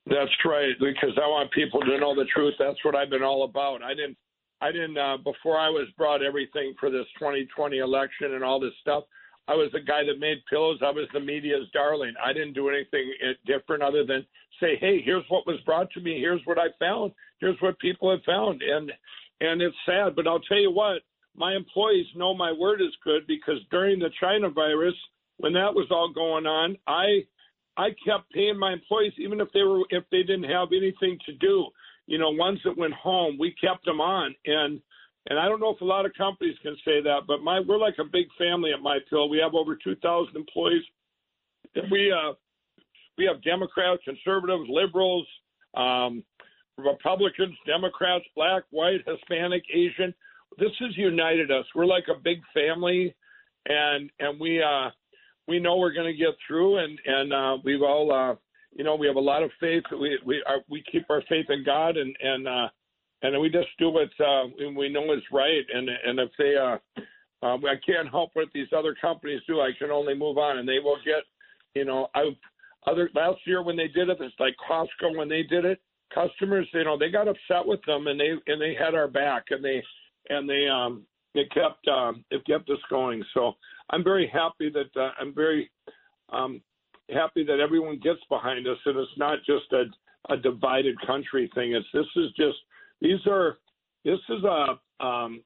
That's 0.07 0.31
right, 0.43 0.73
because 0.79 1.15
I 1.17 1.27
want 1.27 1.51
people 1.51 1.81
to 1.81 1.99
know 1.99 2.15
the 2.15 2.25
truth. 2.33 2.55
That's 2.57 2.83
what 2.83 2.95
I've 2.95 3.11
been 3.11 3.21
all 3.21 3.43
about. 3.43 3.83
I 3.83 3.93
didn't, 3.93 4.17
I 4.59 4.71
didn't. 4.71 4.97
Uh, 4.97 5.17
before 5.17 5.59
I 5.59 5.69
was 5.69 5.87
brought 5.97 6.23
everything 6.23 6.73
for 6.79 6.89
this 6.89 7.05
2020 7.19 7.77
election 7.77 8.33
and 8.33 8.43
all 8.43 8.59
this 8.59 8.73
stuff. 8.81 9.03
I 9.49 9.55
was 9.55 9.71
the 9.73 9.81
guy 9.81 10.03
that 10.03 10.19
made 10.19 10.45
pillows. 10.47 10.79
I 10.85 10.91
was 10.91 11.07
the 11.11 11.19
media's 11.19 11.67
darling. 11.73 12.13
I 12.23 12.33
didn't 12.33 12.53
do 12.53 12.69
anything 12.69 13.11
different 13.47 13.81
other 13.81 14.05
than 14.05 14.23
say, 14.59 14.75
"Hey, 14.75 15.01
here's 15.01 15.27
what 15.29 15.47
was 15.47 15.59
brought 15.61 15.89
to 15.91 15.99
me. 15.99 16.19
Here's 16.19 16.45
what 16.45 16.59
I 16.59 16.67
found. 16.77 17.13
Here's 17.39 17.59
what 17.59 17.79
people 17.79 18.11
have 18.11 18.23
found." 18.23 18.61
And 18.61 18.93
and 19.41 19.59
it's 19.61 19.75
sad, 19.87 20.15
but 20.15 20.27
I'll 20.27 20.41
tell 20.41 20.59
you 20.59 20.69
what, 20.69 21.01
my 21.35 21.55
employees 21.55 22.05
know 22.15 22.35
my 22.35 22.51
word 22.51 22.79
is 22.79 22.95
good 23.03 23.25
because 23.25 23.57
during 23.71 23.97
the 23.97 24.11
China 24.19 24.49
virus, 24.49 24.95
when 25.37 25.53
that 25.53 25.73
was 25.73 25.87
all 25.89 26.09
going 26.13 26.45
on, 26.45 26.77
I 26.85 27.25
I 27.75 27.89
kept 28.05 28.31
paying 28.31 28.59
my 28.59 28.73
employees 28.73 29.13
even 29.17 29.41
if 29.41 29.51
they 29.51 29.63
were 29.63 29.81
if 29.89 30.03
they 30.11 30.21
didn't 30.21 30.51
have 30.51 30.67
anything 30.73 31.17
to 31.25 31.33
do. 31.33 31.69
You 32.05 32.19
know, 32.19 32.29
ones 32.29 32.59
that 32.65 32.77
went 32.77 32.93
home, 32.93 33.37
we 33.39 33.51
kept 33.53 33.85
them 33.85 33.99
on 33.99 34.35
and 34.45 34.79
and 35.29 35.39
I 35.39 35.47
don't 35.47 35.59
know 35.59 35.73
if 35.73 35.81
a 35.81 35.85
lot 35.85 36.05
of 36.05 36.13
companies 36.17 36.55
can 36.61 36.75
say 36.83 37.01
that, 37.01 37.21
but 37.27 37.41
my 37.41 37.59
we're 37.59 37.77
like 37.77 37.95
a 37.99 38.03
big 38.03 38.27
family 38.37 38.73
at 38.73 38.81
My 38.81 38.97
Pill. 39.09 39.29
We 39.29 39.37
have 39.37 39.53
over 39.53 39.75
2,000 39.75 40.35
employees. 40.35 40.83
We 41.91 42.11
uh, 42.11 42.33
we 43.17 43.25
have 43.25 43.43
Democrats, 43.43 44.01
conservatives, 44.05 44.67
liberals, 44.69 45.27
um, 45.75 46.23
Republicans, 46.77 47.55
Democrats, 47.67 48.25
black, 48.35 48.63
white, 48.71 49.01
Hispanic, 49.05 49.63
Asian. 49.71 50.13
This 50.57 50.71
has 50.79 50.97
united 50.97 51.51
us. 51.51 51.65
We're 51.75 51.85
like 51.85 52.05
a 52.09 52.19
big 52.19 52.39
family, 52.53 53.13
and 53.67 54.09
and 54.19 54.39
we 54.39 54.63
uh, 54.63 54.89
we 55.47 55.59
know 55.59 55.77
we're 55.77 55.93
going 55.93 56.11
to 56.11 56.17
get 56.17 56.35
through, 56.47 56.77
and 56.77 56.99
and 57.05 57.33
uh, 57.33 57.57
we've 57.63 57.83
all 57.83 58.11
uh, 58.11 58.35
you 58.75 58.83
know 58.83 58.95
we 58.95 59.05
have 59.05 59.15
a 59.15 59.19
lot 59.19 59.43
of 59.43 59.51
faith. 59.59 59.83
We 59.91 60.19
we 60.25 60.43
are, 60.47 60.61
we 60.69 60.83
keep 60.91 61.09
our 61.09 61.21
faith 61.29 61.45
in 61.49 61.63
God, 61.63 61.97
and 61.97 62.15
and 62.21 62.47
uh, 62.47 62.69
and 63.21 63.39
we 63.39 63.49
just 63.49 63.67
do 63.77 63.89
what 63.89 64.09
uh, 64.19 64.45
we 64.75 64.89
know 64.89 65.13
is 65.13 65.23
right. 65.31 65.65
And 65.73 65.89
and 65.89 66.19
if 66.19 66.29
they, 66.37 66.55
uh, 66.55 66.77
uh, 67.45 67.57
I 67.57 67.75
can't 67.85 68.09
help 68.09 68.31
what 68.33 68.47
these 68.53 68.67
other 68.75 68.95
companies 68.99 69.41
do. 69.47 69.61
I 69.61 69.71
can 69.77 69.91
only 69.91 70.13
move 70.13 70.37
on, 70.37 70.57
and 70.57 70.67
they 70.67 70.79
will 70.79 70.97
get, 71.05 71.23
you 71.73 71.85
know, 71.85 72.07
I 72.15 72.29
other 72.87 73.09
last 73.13 73.39
year 73.45 73.61
when 73.61 73.75
they 73.75 73.87
did 73.87 74.09
it, 74.09 74.17
it's 74.21 74.35
like 74.39 74.55
Costco 74.69 75.17
when 75.17 75.29
they 75.29 75.43
did 75.43 75.65
it. 75.65 75.81
Customers, 76.13 76.67
you 76.73 76.83
know, 76.83 76.97
they 76.97 77.11
got 77.11 77.27
upset 77.27 77.65
with 77.65 77.81
them, 77.85 78.07
and 78.07 78.19
they 78.19 78.31
and 78.47 78.61
they 78.61 78.75
had 78.79 78.95
our 78.95 79.07
back, 79.07 79.45
and 79.51 79.63
they 79.63 79.83
and 80.29 80.49
they 80.49 80.67
um 80.67 81.03
they 81.33 81.43
kept 81.45 81.87
um 81.87 82.23
it 82.31 82.45
kept 82.45 82.69
us 82.69 82.79
going. 82.89 83.23
So 83.33 83.53
I'm 83.89 84.03
very 84.03 84.27
happy 84.27 84.71
that 84.71 84.99
uh, 84.99 85.11
I'm 85.19 85.33
very 85.35 85.69
um 86.31 86.61
happy 87.13 87.43
that 87.43 87.59
everyone 87.59 87.99
gets 87.99 88.21
behind 88.29 88.67
us, 88.67 88.77
and 88.85 88.97
it's 88.97 89.17
not 89.17 89.39
just 89.45 89.71
a 89.73 89.83
a 90.33 90.37
divided 90.37 90.95
country 91.05 91.49
thing. 91.53 91.73
It's 91.73 91.87
this 91.93 92.05
is 92.15 92.31
just 92.37 92.57
these 93.01 93.19
are 93.27 93.57
this 94.05 94.19
is 94.29 94.43
a 94.43 95.05
um, 95.05 95.41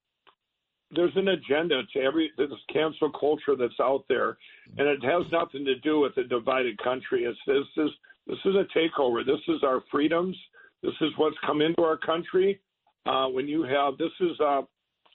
there's 0.96 1.16
an 1.16 1.30
agenda 1.30 1.82
to 1.94 2.00
every 2.00 2.32
this 2.38 2.50
cancel 2.72 3.12
culture 3.12 3.56
that's 3.58 3.80
out 3.82 4.06
there, 4.10 4.38
and 4.78 4.88
it 4.88 5.04
has 5.04 5.24
nothing 5.32 5.66
to 5.66 5.76
do 5.80 6.00
with 6.00 6.16
a 6.18 6.24
divided 6.24 6.78
country. 6.84 7.24
It's 7.24 7.40
this 7.48 7.86
is 7.86 7.92
this 8.28 8.40
is 8.46 8.56
a 8.56 8.66
takeover. 8.78 9.26
This 9.26 9.42
is 9.48 9.64
our 9.64 9.84
freedoms. 9.92 10.36
This 10.82 10.94
is 11.02 11.10
what's 11.18 11.38
come 11.46 11.62
into 11.62 11.82
our 11.82 11.98
country. 11.98 12.60
Uh, 13.06 13.28
when 13.28 13.48
you 13.48 13.64
have 13.64 13.98
this 13.98 14.12
is 14.20 14.40
uh, 14.40 14.62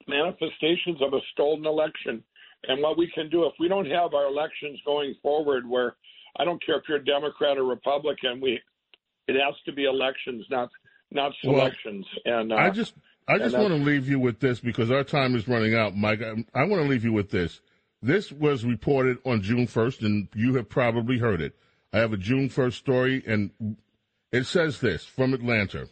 manifestations 0.07 1.01
of 1.01 1.15
a 1.15 1.21
stolen 1.33 1.67
election, 1.67 2.23
and 2.65 2.83
what 2.83 2.99
we 2.99 3.11
can 3.15 3.31
do 3.31 3.45
if 3.45 3.53
we 3.61 3.69
don't 3.69 3.91
have 3.91 4.15
our 4.15 4.27
elections 4.27 4.79
going 4.85 5.15
forward, 5.23 5.69
where 5.69 5.97
I 6.39 6.45
don't 6.45 6.65
care 6.65 6.77
if 6.77 6.85
you're 6.89 6.99
Democrat 6.99 7.57
or 7.57 7.65
Republican, 7.65 8.41
we 8.41 8.61
it 9.29 9.35
has 9.35 9.55
to 9.67 9.73
be 9.73 9.85
elections, 9.85 10.45
not 10.51 10.71
not 11.11 11.33
selections. 11.43 12.07
Well, 12.25 12.41
and 12.41 12.53
uh, 12.53 12.57
I 12.57 12.71
just 12.71 12.95
I 13.27 13.39
just 13.39 13.57
want 13.57 13.69
to 13.69 13.75
leave 13.75 14.09
you 14.09 14.19
with 14.19 14.41
this 14.41 14.61
because 14.61 14.91
our 14.91 15.05
time 15.05 15.35
is 15.35 15.47
running 15.47 15.75
out, 15.75 15.97
Mike. 15.97 16.23
I, 16.23 16.45
I 16.55 16.65
want 16.65 16.83
to 16.83 16.89
leave 16.89 17.05
you 17.05 17.13
with 17.13 17.31
this. 17.31 17.61
This 18.01 18.31
was 18.31 18.65
reported 18.65 19.19
on 19.25 19.43
June 19.43 19.67
1st, 19.67 20.03
and 20.03 20.29
you 20.35 20.55
have 20.55 20.69
probably 20.69 21.19
heard 21.19 21.41
it. 21.41 21.55
I 21.93 21.99
have 21.99 22.13
a 22.13 22.17
June 22.17 22.49
1st 22.49 22.75
story, 22.75 23.23
and 23.27 23.77
it 24.31 24.45
says 24.45 24.81
this 24.81 25.05
from 25.05 25.35
Atlanta. 25.35 25.89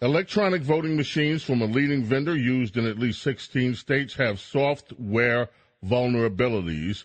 Electronic 0.00 0.62
voting 0.62 0.96
machines 0.96 1.42
from 1.42 1.62
a 1.62 1.66
leading 1.66 2.04
vendor 2.04 2.36
used 2.36 2.76
in 2.76 2.86
at 2.86 2.98
least 2.98 3.22
16 3.22 3.74
states 3.74 4.14
have 4.14 4.40
software 4.40 5.48
vulnerabilities 5.84 7.04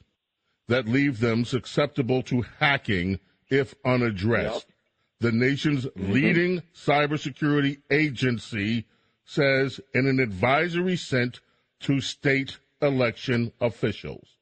that 0.68 0.88
leave 0.88 1.20
them 1.20 1.46
susceptible 1.46 2.22
to 2.24 2.44
hacking 2.60 3.20
if 3.50 3.76
unaddressed. 3.86 4.68
Yep. 4.68 4.77
The 5.20 5.32
nation's 5.32 5.86
mm-hmm. 5.86 6.12
leading 6.12 6.64
cybersecurity 6.76 7.82
agency 7.90 8.86
says 9.26 9.80
in 9.94 10.08
an 10.08 10.20
advisory 10.20 10.96
sent 10.96 11.42
to 11.82 12.00
state 12.00 12.60
election 12.82 13.52
officials. 13.60 14.38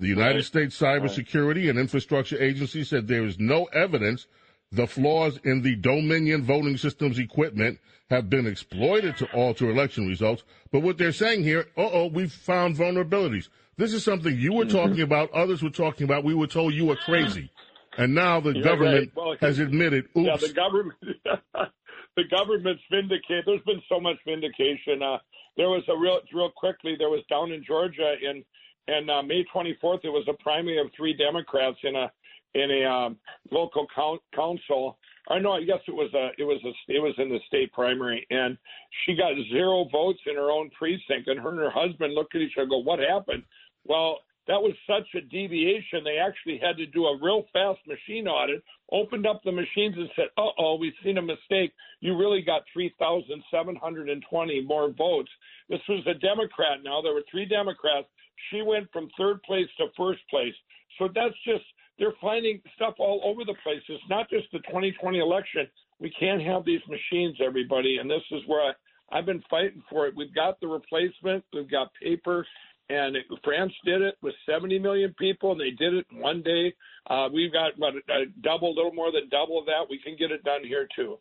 The 0.00 0.08
United 0.08 0.34
right. 0.36 0.44
States 0.44 0.78
Cybersecurity 0.78 1.56
right. 1.56 1.70
and 1.70 1.78
Infrastructure 1.78 2.40
Agency 2.40 2.84
said 2.84 3.08
there 3.08 3.24
is 3.24 3.38
no 3.38 3.64
evidence 3.66 4.26
the 4.70 4.86
flaws 4.86 5.38
in 5.44 5.62
the 5.62 5.76
Dominion 5.76 6.44
voting 6.44 6.76
systems 6.76 7.18
equipment 7.18 7.78
have 8.10 8.28
been 8.28 8.46
exploited 8.46 9.16
to 9.16 9.26
alter 9.32 9.70
election 9.70 10.06
results. 10.06 10.44
But 10.70 10.80
what 10.80 10.98
they're 10.98 11.12
saying 11.12 11.42
here, 11.42 11.66
uh 11.76 11.88
oh, 11.90 12.06
we've 12.06 12.32
found 12.32 12.76
vulnerabilities. 12.76 13.48
This 13.76 13.92
is 13.92 14.04
something 14.04 14.36
you 14.36 14.52
were 14.52 14.64
mm-hmm. 14.64 14.76
talking 14.76 15.00
about, 15.00 15.30
others 15.32 15.62
were 15.62 15.70
talking 15.70 16.04
about. 16.04 16.24
We 16.24 16.34
were 16.34 16.46
told 16.46 16.74
you 16.74 16.86
were 16.86 16.96
crazy. 16.96 17.50
And 17.98 18.14
now 18.14 18.40
the 18.40 18.52
You're 18.52 18.62
government 18.62 19.10
right. 19.16 19.26
well, 19.26 19.36
has 19.40 19.58
admitted, 19.58 20.06
oops. 20.16 20.28
Yeah, 20.28 20.36
the 20.36 20.54
government, 20.54 20.98
the 22.16 22.22
government's 22.30 22.82
vindicated. 22.90 23.44
There's 23.44 23.60
been 23.66 23.82
so 23.88 24.00
much 24.00 24.16
vindication. 24.24 25.02
Uh, 25.02 25.18
there 25.56 25.68
was 25.68 25.82
a 25.88 25.98
real, 25.98 26.20
real 26.32 26.50
quickly, 26.56 26.94
there 26.96 27.10
was 27.10 27.24
down 27.28 27.50
in 27.50 27.64
Georgia 27.64 28.14
in, 28.22 28.44
in 28.86 29.10
uh, 29.10 29.22
May 29.22 29.44
24th, 29.52 30.02
there 30.02 30.12
was 30.12 30.24
a 30.28 30.42
primary 30.42 30.80
of 30.80 30.86
three 30.96 31.12
Democrats 31.12 31.76
in 31.82 31.96
a, 31.96 32.10
in 32.54 32.70
a 32.70 32.88
um, 32.88 33.16
local 33.50 33.86
council. 34.32 34.96
I 35.28 35.40
know, 35.40 35.52
I 35.52 35.64
guess 35.64 35.80
it 35.88 35.94
was 35.94 36.14
a, 36.14 36.30
it 36.38 36.44
was 36.44 36.60
a, 36.64 36.92
it 36.92 37.00
was 37.00 37.14
in 37.18 37.28
the 37.28 37.40
state 37.48 37.72
primary, 37.72 38.24
and 38.30 38.56
she 39.04 39.16
got 39.16 39.32
zero 39.52 39.86
votes 39.90 40.20
in 40.26 40.36
her 40.36 40.50
own 40.50 40.70
precinct. 40.70 41.26
And 41.26 41.38
her 41.38 41.50
and 41.50 41.58
her 41.58 41.70
husband 41.70 42.14
looked 42.14 42.34
at 42.34 42.40
each 42.40 42.52
other, 42.56 42.62
and 42.62 42.70
go, 42.70 42.78
"What 42.78 43.00
happened?" 43.00 43.42
Well, 43.84 44.20
that 44.48 44.60
was 44.60 44.72
such 44.86 45.06
a 45.14 45.20
deviation. 45.20 46.02
They 46.02 46.16
actually 46.16 46.58
had 46.58 46.78
to 46.78 46.86
do 46.86 47.04
a 47.04 47.18
real 47.22 47.44
fast 47.52 47.80
machine 47.86 48.26
audit, 48.26 48.64
opened 48.90 49.26
up 49.26 49.42
the 49.44 49.52
machines 49.52 49.94
and 49.96 50.08
said, 50.16 50.28
uh 50.38 50.48
oh, 50.58 50.76
we've 50.80 50.96
seen 51.04 51.18
a 51.18 51.22
mistake. 51.22 51.72
You 52.00 52.16
really 52.16 52.40
got 52.40 52.62
3,720 52.72 54.60
more 54.62 54.90
votes. 54.90 55.30
This 55.68 55.80
was 55.86 56.02
a 56.06 56.14
Democrat 56.14 56.78
now. 56.82 57.02
There 57.02 57.12
were 57.12 57.24
three 57.30 57.44
Democrats. 57.44 58.06
She 58.50 58.62
went 58.62 58.90
from 58.90 59.10
third 59.18 59.42
place 59.42 59.68
to 59.76 59.88
first 59.96 60.20
place. 60.30 60.54
So 60.98 61.08
that's 61.14 61.34
just, 61.44 61.64
they're 61.98 62.14
finding 62.18 62.62
stuff 62.74 62.94
all 62.98 63.20
over 63.24 63.44
the 63.44 63.56
place. 63.62 63.82
It's 63.88 64.02
not 64.08 64.30
just 64.30 64.46
the 64.52 64.60
2020 64.60 65.18
election. 65.18 65.68
We 66.00 66.10
can't 66.18 66.40
have 66.42 66.64
these 66.64 66.80
machines, 66.88 67.36
everybody. 67.44 67.98
And 67.98 68.08
this 68.08 68.22
is 68.30 68.40
where 68.46 68.62
I, 68.62 69.18
I've 69.18 69.26
been 69.26 69.42
fighting 69.50 69.82
for 69.90 70.06
it. 70.06 70.16
We've 70.16 70.34
got 70.34 70.58
the 70.60 70.68
replacement, 70.68 71.44
we've 71.52 71.70
got 71.70 71.90
paper, 72.02 72.46
and 72.88 73.16
it, 73.16 73.26
France 73.44 73.72
did 73.84 74.02
it 74.02 74.14
with 74.22 74.34
70 74.48 74.78
million 74.78 75.14
people, 75.18 75.52
and 75.52 75.60
they 75.60 75.70
did 75.70 75.94
it 75.94 76.06
in 76.10 76.20
one 76.20 76.42
day. 76.42 76.74
Uh, 77.08 77.28
we've 77.32 77.52
got 77.52 77.76
about 77.76 77.94
a, 77.94 78.22
a 78.22 78.26
double, 78.42 78.68
a 78.72 78.76
little 78.76 78.94
more 78.94 79.12
than 79.12 79.28
double 79.28 79.58
of 79.58 79.66
that. 79.66 79.86
We 79.90 79.98
can 79.98 80.16
get 80.18 80.30
it 80.30 80.42
done 80.44 80.64
here 80.64 80.88
too. 80.96 81.18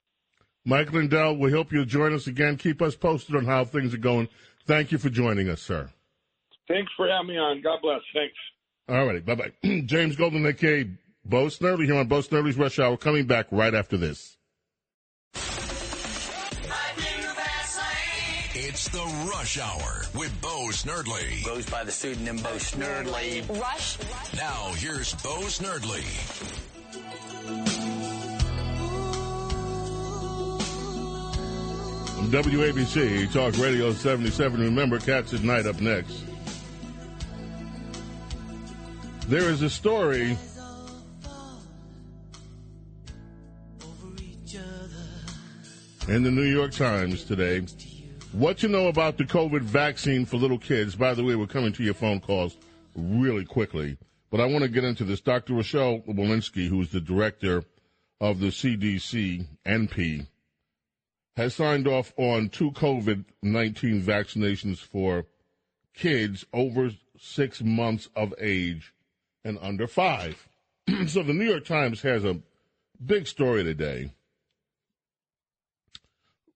Mike 0.66 0.92
Lindell, 0.92 1.38
we 1.38 1.52
hope 1.52 1.72
you'll 1.72 1.86
join 1.86 2.14
us 2.14 2.28
again. 2.28 2.58
Keep 2.58 2.82
us 2.82 2.96
posted 2.96 3.36
on 3.36 3.46
how 3.46 3.64
things 3.64 3.94
are 3.94 4.00
going. 4.00 4.28
Thank 4.66 4.92
you 4.92 4.98
for 4.98 5.10
joining 5.10 5.50
us, 5.50 5.62
sir. 5.62 5.90
Thanks 6.68 6.92
for 6.98 7.08
having 7.08 7.28
me 7.28 7.38
on. 7.38 7.62
God 7.62 7.80
bless. 7.82 8.02
Thanks. 8.14 8.36
All 8.90 9.06
righty. 9.06 9.20
Bye 9.20 9.36
bye. 9.36 9.52
James 9.86 10.16
Golden, 10.16 10.46
aka 10.46 10.90
Bo 11.24 11.46
Snerdley, 11.46 11.86
here 11.86 11.96
on 11.96 12.08
Bo 12.08 12.20
Snerdley's 12.20 12.58
Rush 12.58 12.80
Hour, 12.80 12.98
coming 12.98 13.28
back 13.28 13.48
right 13.52 13.74
after 13.74 13.98
this. 13.98 14.38
It's 18.88 18.96
the 18.96 19.30
Rush 19.30 19.60
Hour 19.60 20.04
with 20.16 20.42
Bo 20.42 20.70
Snerdley. 20.70 21.44
Goes 21.44 21.66
by 21.66 21.84
the 21.84 21.92
pseudonym 21.92 22.38
Bo 22.38 22.56
Snerdley. 22.56 23.46
Rush. 23.60 23.98
Now 24.38 24.72
here's 24.76 25.14
Bo 25.16 25.42
Snerdley. 25.42 26.06
WABC 32.30 33.34
Talk 33.34 33.58
Radio 33.58 33.92
77. 33.92 34.62
Remember, 34.62 35.00
Cats 35.00 35.34
at 35.34 35.44
Night 35.44 35.66
up 35.66 35.82
next. 35.82 36.24
There 39.28 39.50
is 39.50 39.64
a 39.64 39.70
story 39.70 40.38
in 46.08 46.24
the 46.24 46.32
New 46.32 46.44
York 46.44 46.72
Times 46.72 47.26
today. 47.26 47.66
What 48.34 48.62
you 48.62 48.70
know 48.70 48.88
about 48.88 49.18
the 49.18 49.24
COVID 49.24 49.62
vaccine 49.62 50.26
for 50.26 50.38
little 50.38 50.60
kids. 50.60 50.96
By 50.96 51.14
the 51.14 51.24
way, 51.24 51.36
we're 51.36 51.48
coming 51.48 51.72
to 51.74 51.84
your 51.84 51.94
phone 51.94 52.20
calls 52.20 52.58
really 52.94 53.46
quickly. 53.46 53.98
But 54.30 54.42
I 54.42 54.46
want 54.46 54.64
to 54.64 54.70
get 54.70 54.84
into 54.84 55.06
this. 55.06 55.22
Dr. 55.22 55.54
Rochelle 55.54 56.00
Walensky, 56.02 56.68
who's 56.68 56.92
the 56.92 57.00
director 57.00 57.64
of 58.20 58.40
the 58.40 58.48
CDC 58.48 59.46
NP, 59.66 60.28
has 61.38 61.56
signed 61.56 61.88
off 61.88 62.14
on 62.18 62.50
two 62.50 62.72
COVID 62.72 63.24
19 63.42 64.02
vaccinations 64.02 64.80
for 64.80 65.26
kids 65.94 66.46
over 66.52 66.92
six 67.18 67.62
months 67.62 68.10
of 68.16 68.34
age 68.40 68.94
and 69.46 69.58
under 69.62 69.88
five. 69.88 70.48
so 71.08 71.24
the 71.24 71.34
New 71.34 71.46
York 71.46 71.66
Times 71.66 72.02
has 72.02 72.26
a 72.26 72.40
big 73.04 73.26
story 73.28 73.64
today. 73.64 74.12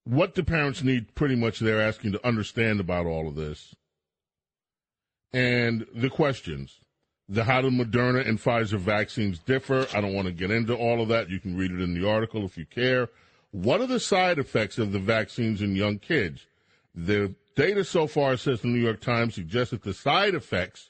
What 0.04 0.36
the 0.36 0.44
parents 0.44 0.84
need, 0.84 1.14
pretty 1.16 1.36
much, 1.36 1.60
they're 1.60 1.82
asking 1.82 2.14
to 2.14 2.28
understand 2.28 2.80
about 2.80 3.06
all 3.06 3.28
of 3.28 3.36
this. 3.36 3.76
And 5.32 5.86
the 5.94 6.10
questions. 6.10 6.80
The 7.30 7.46
how 7.46 7.62
do 7.62 7.70
Moderna 7.70 8.28
and 8.28 8.40
Pfizer 8.40 8.78
vaccines 8.78 9.40
differ? 9.40 9.88
I 9.94 10.02
don't 10.02 10.14
want 10.14 10.28
to 10.28 10.34
get 10.34 10.52
into 10.52 10.76
all 10.76 11.02
of 11.02 11.08
that. 11.10 11.30
You 11.30 11.40
can 11.40 11.56
read 11.56 11.72
it 11.72 11.80
in 11.80 11.94
the 11.94 12.10
article 12.10 12.44
if 12.44 12.58
you 12.58 12.66
care. 12.66 13.10
What 13.52 13.80
are 13.80 13.88
the 13.88 14.00
side 14.00 14.40
effects 14.40 14.78
of 14.78 14.92
the 14.92 15.00
vaccines 15.00 15.62
in 15.62 15.76
young 15.76 16.00
kids? 16.00 16.46
The 16.94 17.34
data 17.56 17.84
so 17.86 18.08
far, 18.08 18.36
says 18.38 18.62
the 18.62 18.68
New 18.68 18.82
York 18.82 19.02
Times, 19.02 19.36
suggests 19.36 19.72
that 19.72 19.84
the 19.84 19.94
side 19.94 20.36
effects 20.36 20.90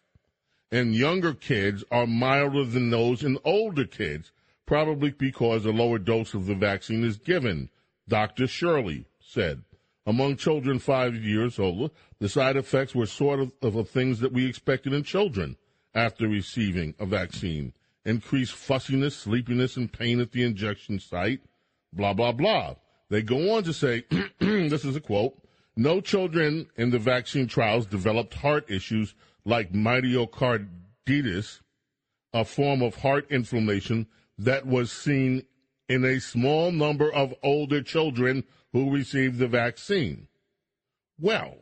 in 0.72 0.94
younger 0.94 1.34
kids 1.34 1.84
are 1.92 2.08
milder 2.08 2.64
than 2.64 2.90
those 2.90 3.24
in 3.24 3.38
older 3.44 3.86
kids, 3.86 4.32
probably 4.66 5.12
because 5.12 5.66
a 5.66 5.72
lower 5.72 6.00
dose 6.00 6.34
of 6.34 6.46
the 6.46 6.56
vaccine 6.56 7.04
is 7.04 7.18
given. 7.18 7.70
Dr. 8.12 8.46
Shirley 8.46 9.06
said. 9.22 9.64
Among 10.06 10.36
children 10.36 10.80
five 10.80 11.16
years 11.16 11.58
old, 11.58 11.92
the 12.20 12.28
side 12.28 12.58
effects 12.58 12.94
were 12.94 13.06
sort 13.06 13.40
of, 13.40 13.54
of 13.62 13.88
things 13.88 14.20
that 14.20 14.34
we 14.34 14.46
expected 14.46 14.92
in 14.92 15.04
children 15.04 15.56
after 15.96 16.28
receiving 16.28 16.94
a 17.00 17.06
vaccine. 17.06 17.72
Increased 18.04 18.52
fussiness, 18.52 19.16
sleepiness, 19.16 19.78
and 19.78 19.94
pain 19.94 20.20
at 20.20 20.34
the 20.34 20.44
injection 20.44 21.00
site, 21.00 21.40
blah, 21.94 22.12
blah, 22.12 22.34
blah. 22.34 22.76
They 23.08 23.22
go 23.22 23.56
on 23.56 23.64
to 23.64 23.72
say, 23.72 24.04
this 24.40 24.84
is 24.84 24.98
a 24.98 25.02
quote, 25.02 25.38
no 25.78 26.02
children 26.02 26.68
in 26.76 26.90
the 26.90 27.00
vaccine 27.00 27.48
trials 27.48 27.86
developed 27.86 28.34
heart 28.34 28.70
issues 28.70 29.16
like 29.46 29.72
myocarditis, 29.72 31.62
a 32.34 32.44
form 32.44 32.82
of 32.82 32.96
heart 32.96 33.32
inflammation 33.32 34.08
that 34.38 34.68
was 34.68 34.92
seen 34.92 35.46
in 35.92 36.06
a 36.06 36.20
small 36.20 36.72
number 36.72 37.12
of 37.12 37.34
older 37.44 37.82
children 37.82 38.44
who 38.72 38.92
received 38.92 39.38
the 39.38 39.48
vaccine. 39.48 40.28
Well, 41.20 41.58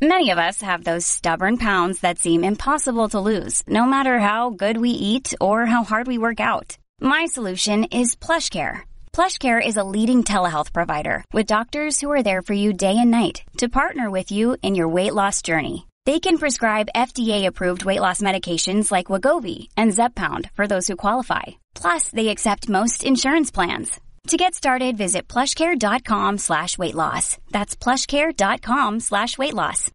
Many 0.00 0.28
of 0.28 0.36
us 0.36 0.60
have 0.60 0.84
those 0.84 1.06
stubborn 1.06 1.56
pounds 1.56 2.00
that 2.00 2.18
seem 2.18 2.44
impossible 2.44 3.08
to 3.10 3.26
lose, 3.30 3.62
no 3.66 3.86
matter 3.86 4.18
how 4.18 4.50
good 4.50 4.76
we 4.76 4.90
eat 4.90 5.32
or 5.40 5.64
how 5.64 5.84
hard 5.84 6.06
we 6.06 6.18
work 6.18 6.38
out. 6.38 6.76
My 7.00 7.24
solution 7.24 7.84
is 7.84 8.14
PlushCare. 8.14 8.80
PlushCare 9.14 9.66
is 9.66 9.78
a 9.78 9.88
leading 9.94 10.22
telehealth 10.22 10.74
provider 10.74 11.24
with 11.32 11.46
doctors 11.46 11.98
who 11.98 12.10
are 12.10 12.22
there 12.22 12.42
for 12.42 12.52
you 12.52 12.74
day 12.74 12.98
and 12.98 13.10
night 13.10 13.36
to 13.56 13.70
partner 13.70 14.10
with 14.10 14.30
you 14.30 14.58
in 14.60 14.74
your 14.74 14.88
weight 14.96 15.14
loss 15.14 15.40
journey. 15.40 15.86
They 16.06 16.20
can 16.20 16.38
prescribe 16.38 16.88
FDA-approved 16.94 17.84
weight 17.84 18.00
loss 18.00 18.20
medications 18.20 18.92
like 18.92 19.08
Wegovy 19.08 19.70
and 19.76 19.90
Zepbound 19.90 20.52
for 20.52 20.68
those 20.68 20.86
who 20.86 20.94
qualify. 20.94 21.42
Plus, 21.74 22.10
they 22.10 22.28
accept 22.28 22.68
most 22.68 23.02
insurance 23.02 23.50
plans. 23.50 24.00
To 24.28 24.36
get 24.36 24.54
started, 24.54 24.96
visit 24.96 25.26
plushcare.com 25.26 26.38
slash 26.38 26.78
weight 26.78 26.94
loss. 26.94 27.38
That's 27.50 27.74
plushcare.com 27.74 29.00
slash 29.00 29.36
weight 29.36 29.54
loss. 29.54 29.90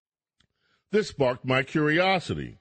This 0.91 1.07
sparked 1.07 1.45
my 1.45 1.63
curiosity 1.63 2.57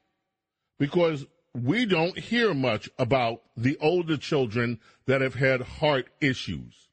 because 0.79 1.27
we 1.53 1.87
don't 1.87 2.17
hear 2.17 2.55
much 2.55 2.89
about 3.01 3.43
the 3.57 3.77
older 3.81 4.17
children 4.17 4.79
that 5.07 5.23
have 5.23 5.35
had 5.35 5.63
heart 5.63 6.07
issues. 6.21 6.89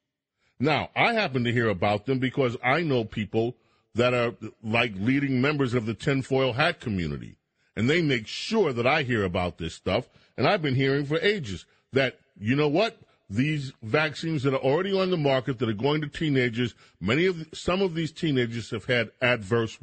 Now, 0.59 0.89
I 0.95 1.13
happen 1.13 1.43
to 1.43 1.53
hear 1.53 1.69
about 1.69 2.07
them 2.07 2.17
because 2.17 2.57
I 2.63 2.81
know 2.81 3.05
people 3.05 3.55
that 3.97 4.13
are 4.13 4.33
like 4.63 4.93
leading 4.95 5.41
members 5.41 5.73
of 5.73 5.85
the 5.85 5.93
tinfoil 5.93 6.53
hat 6.53 6.79
community. 6.79 7.35
And 7.75 7.89
they 7.89 8.01
make 8.01 8.25
sure 8.25 8.73
that 8.73 8.87
I 8.87 9.03
hear 9.03 9.23
about 9.23 9.57
this 9.57 9.75
stuff. 9.75 10.09
And 10.37 10.47
I've 10.47 10.61
been 10.61 10.75
hearing 10.75 11.05
for 11.05 11.19
ages 11.19 11.65
that, 11.93 12.19
you 12.39 12.55
know 12.55 12.69
what? 12.69 12.97
these 13.29 13.73
vaccines 13.83 14.43
that 14.43 14.53
are 14.53 14.57
already 14.57 14.97
on 14.97 15.11
the 15.11 15.17
market 15.17 15.59
that 15.59 15.69
are 15.69 15.73
going 15.73 16.01
to 16.01 16.07
teenagers, 16.07 16.75
many 16.99 17.25
of 17.25 17.47
some 17.53 17.81
of 17.81 17.93
these 17.93 18.11
teenagers 18.11 18.71
have 18.71 18.85
had 18.85 19.11
adverse 19.21 19.77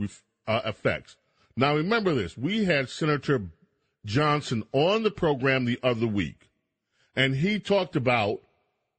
uh, 0.46 0.60
effects. 0.64 1.16
Now 1.56 1.76
remember 1.76 2.14
this: 2.14 2.36
we 2.38 2.64
had 2.64 2.88
Senator 2.88 3.42
Johnson 4.04 4.64
on 4.72 5.02
the 5.02 5.10
program 5.10 5.64
the 5.64 5.78
other 5.82 6.06
week, 6.06 6.48
and 7.14 7.36
he 7.36 7.58
talked 7.58 7.96
about 7.96 8.40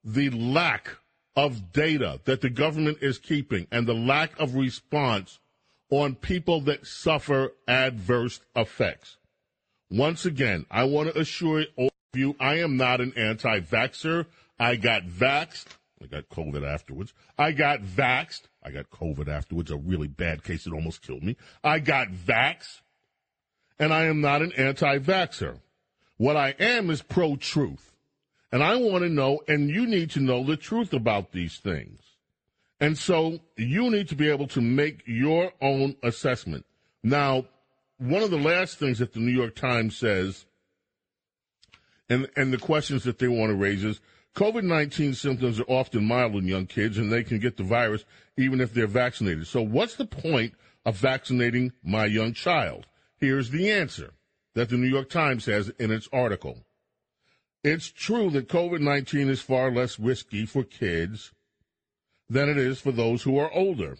the 0.03 0.29
lack 0.29 0.97
of 1.35 1.71
data 1.73 2.19
that 2.25 2.41
the 2.41 2.49
government 2.49 2.99
is 3.01 3.17
keeping 3.17 3.67
and 3.71 3.87
the 3.87 3.93
lack 3.93 4.39
of 4.39 4.55
response 4.55 5.39
on 5.89 6.15
people 6.15 6.61
that 6.61 6.85
suffer 6.87 7.53
adverse 7.67 8.39
effects. 8.55 9.17
Once 9.89 10.25
again, 10.25 10.65
I 10.71 10.85
want 10.85 11.13
to 11.13 11.19
assure 11.19 11.65
all 11.77 11.91
of 12.13 12.19
you, 12.19 12.35
I 12.39 12.55
am 12.55 12.77
not 12.77 13.01
an 13.01 13.13
anti 13.15 13.59
vaxxer. 13.59 14.25
I 14.59 14.77
got 14.77 15.03
vaxxed. 15.03 15.65
I 16.01 16.07
got 16.07 16.29
COVID 16.29 16.67
afterwards. 16.67 17.13
I 17.37 17.51
got 17.51 17.81
vaxxed. 17.81 18.43
I 18.63 18.71
got 18.71 18.89
COVID 18.89 19.27
afterwards, 19.27 19.71
a 19.71 19.77
really 19.77 20.07
bad 20.07 20.43
case 20.43 20.63
that 20.63 20.73
almost 20.73 21.01
killed 21.01 21.23
me. 21.23 21.35
I 21.63 21.79
got 21.79 22.09
vaxxed. 22.09 22.81
And 23.77 23.93
I 23.93 24.05
am 24.05 24.21
not 24.21 24.41
an 24.41 24.53
anti 24.53 24.99
vaxxer. 24.99 25.59
What 26.17 26.37
I 26.37 26.55
am 26.59 26.89
is 26.89 27.01
pro 27.01 27.35
truth. 27.35 27.94
And 28.55 28.63
I 28.63 28.77
want 28.77 29.03
to 29.03 29.09
know, 29.09 29.41
and 29.49 29.69
you 29.69 29.85
need 29.85 30.11
to 30.11 30.21
know 30.21 30.41
the 30.41 30.55
truth 30.55 30.93
about 30.93 31.33
these 31.33 31.57
things. 31.57 31.99
And 32.79 32.97
so 32.97 33.39
you 33.57 33.91
need 33.91 34.07
to 34.07 34.15
be 34.15 34.29
able 34.29 34.47
to 34.47 34.61
make 34.61 35.03
your 35.05 35.51
own 35.61 35.97
assessment. 36.01 36.65
Now, 37.03 37.47
one 37.97 38.23
of 38.23 38.31
the 38.31 38.39
last 38.39 38.77
things 38.77 38.99
that 38.99 39.11
the 39.11 39.19
New 39.19 39.33
York 39.33 39.55
Times 39.55 39.97
says 39.97 40.45
and, 42.09 42.29
and 42.37 42.53
the 42.53 42.57
questions 42.57 43.03
that 43.03 43.19
they 43.19 43.27
want 43.27 43.49
to 43.49 43.57
raise 43.57 43.83
is 43.83 43.99
COVID 44.35 44.63
19 44.63 45.15
symptoms 45.15 45.59
are 45.59 45.63
often 45.67 46.05
mild 46.05 46.35
in 46.35 46.47
young 46.47 46.65
kids 46.65 46.97
and 46.97 47.11
they 47.11 47.25
can 47.25 47.39
get 47.39 47.57
the 47.57 47.63
virus 47.63 48.05
even 48.37 48.61
if 48.61 48.73
they're 48.73 48.87
vaccinated. 48.87 49.47
So, 49.47 49.61
what's 49.61 49.97
the 49.97 50.05
point 50.05 50.53
of 50.85 50.95
vaccinating 50.95 51.73
my 51.83 52.05
young 52.05 52.31
child? 52.31 52.87
Here's 53.17 53.49
the 53.49 53.69
answer 53.69 54.13
that 54.53 54.69
the 54.69 54.77
New 54.77 54.87
York 54.87 55.09
Times 55.09 55.45
has 55.47 55.67
in 55.77 55.91
its 55.91 56.07
article. 56.13 56.64
It's 57.65 57.89
true 57.89 58.29
that 58.29 58.47
COVID 58.47 58.79
19 58.79 59.27
is 59.27 59.41
far 59.41 59.71
less 59.71 59.97
risky 59.97 60.45
for 60.45 60.63
kids 60.63 61.31
than 62.29 62.47
it 62.47 62.59
is 62.59 62.79
for 62.79 62.91
those 62.91 63.23
who 63.23 63.39
are 63.39 63.51
older. 63.51 63.97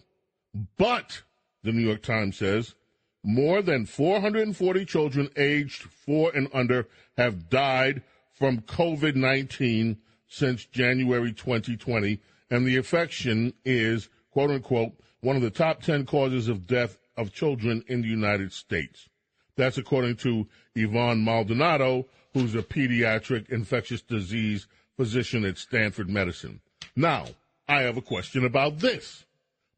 But, 0.78 1.22
the 1.64 1.72
New 1.72 1.82
York 1.82 2.00
Times 2.00 2.36
says, 2.36 2.76
more 3.24 3.62
than 3.62 3.84
440 3.84 4.84
children 4.84 5.30
aged 5.34 5.82
four 5.82 6.30
and 6.32 6.46
under 6.54 6.86
have 7.16 7.50
died 7.50 8.04
from 8.32 8.60
COVID 8.60 9.16
19 9.16 9.96
since 10.28 10.64
January 10.66 11.32
2020, 11.32 12.20
and 12.52 12.64
the 12.64 12.76
infection 12.76 13.52
is, 13.64 14.08
quote 14.30 14.52
unquote, 14.52 14.92
one 15.22 15.34
of 15.34 15.42
the 15.42 15.50
top 15.50 15.82
10 15.82 16.06
causes 16.06 16.46
of 16.46 16.68
death 16.68 16.98
of 17.16 17.32
children 17.32 17.82
in 17.88 18.02
the 18.02 18.08
United 18.08 18.52
States. 18.52 19.08
That's 19.56 19.78
according 19.78 20.16
to 20.16 20.46
Yvonne 20.74 21.24
Maldonado, 21.24 22.06
who's 22.34 22.54
a 22.54 22.62
pediatric 22.62 23.48
infectious 23.48 24.02
disease 24.02 24.66
physician 24.96 25.44
at 25.44 25.58
Stanford 25.58 26.10
Medicine. 26.10 26.60
Now, 26.94 27.26
I 27.68 27.82
have 27.82 27.96
a 27.96 28.02
question 28.02 28.44
about 28.44 28.78
this 28.78 29.24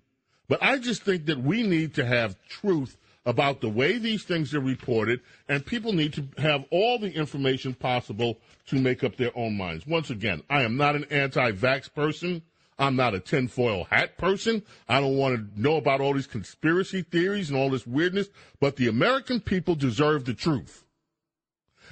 but 0.49 0.63
I 0.63 0.79
just 0.79 1.03
think 1.03 1.27
that 1.27 1.43
we 1.43 1.63
need 1.63 1.95
to 1.97 2.07
have 2.07 2.37
truth 2.49 2.97
about 3.27 3.61
the 3.61 3.69
way 3.69 3.99
these 3.99 4.23
things 4.23 4.55
are 4.55 4.61
reported, 4.61 5.21
and 5.49 5.67
people 5.67 5.93
need 5.93 6.15
to 6.15 6.25
have 6.39 6.65
all 6.71 6.99
the 6.99 7.13
information 7.13 7.75
possible 7.75 8.39
to 8.67 8.77
make 8.77 9.03
up 9.03 9.17
their 9.17 9.37
own 9.37 9.57
minds. 9.57 9.87
Once 9.87 10.11
again, 10.11 10.43
I 10.49 10.63
am 10.63 10.77
not 10.77 10.95
an 10.95 11.05
anti 11.11 11.51
vax 11.51 11.93
person. 11.93 12.43
I'm 12.79 12.95
not 12.95 13.15
a 13.15 13.21
tinfoil 13.21 13.85
hat 13.85 14.17
person. 14.17 14.63
I 14.89 15.01
don't 15.01 15.17
want 15.17 15.37
to 15.37 15.61
know 15.61 15.77
about 15.77 16.01
all 16.01 16.15
these 16.15 16.27
conspiracy 16.27 17.03
theories 17.03 17.51
and 17.51 17.59
all 17.59 17.71
this 17.71 17.87
weirdness, 17.87 18.29
but 18.61 18.77
the 18.77 18.89
American 18.89 19.41
people 19.41 19.75
deserve 19.75 20.25
the 20.25 20.35
truth. 20.35 20.85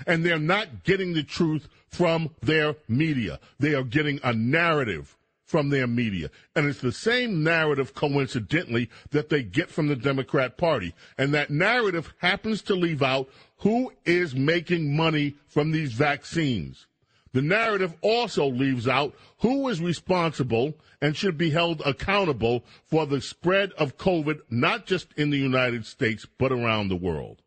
And 0.06 0.24
they're 0.24 0.38
not 0.38 0.84
getting 0.84 1.14
the 1.14 1.22
truth 1.22 1.68
from 1.95 2.30
their 2.42 2.74
media. 2.88 3.38
They 3.61 3.74
are 3.74 3.84
getting 3.84 4.18
a 4.24 4.32
narrative 4.32 5.16
from 5.45 5.68
their 5.68 5.86
media. 5.86 6.30
And 6.57 6.66
it's 6.66 6.80
the 6.80 6.90
same 6.90 7.45
narrative, 7.45 7.95
coincidentally, 7.95 8.90
that 9.11 9.28
they 9.28 9.45
get 9.45 9.70
from 9.70 9.86
the 9.86 9.95
Democrat 9.95 10.57
Party. 10.57 10.95
And 11.16 11.32
that 11.34 11.51
narrative 11.51 12.12
happens 12.18 12.62
to 12.62 12.74
leave 12.74 13.03
out 13.03 13.28
who 13.59 13.92
is 14.05 14.34
making 14.34 14.97
money 14.97 15.34
from 15.47 15.70
these 15.70 15.92
vaccines. 15.92 16.86
The 17.32 17.42
narrative 17.42 17.95
also 18.01 18.47
leaves 18.47 18.88
out 18.88 19.14
who 19.38 19.68
is 19.68 19.80
responsible 19.80 20.74
and 21.01 21.16
should 21.16 21.38
be 21.38 21.51
held 21.51 21.80
accountable 21.84 22.64
for 22.86 23.07
the 23.07 23.20
spread 23.20 23.72
of 23.72 23.99
COVID, 23.99 24.40
not 24.51 24.86
just 24.86 25.12
in 25.16 25.30
the 25.30 25.38
United 25.38 25.86
States, 25.86 26.26
but 26.38 26.51
around 26.51 26.88
the 26.88 26.97
world. 26.97 27.42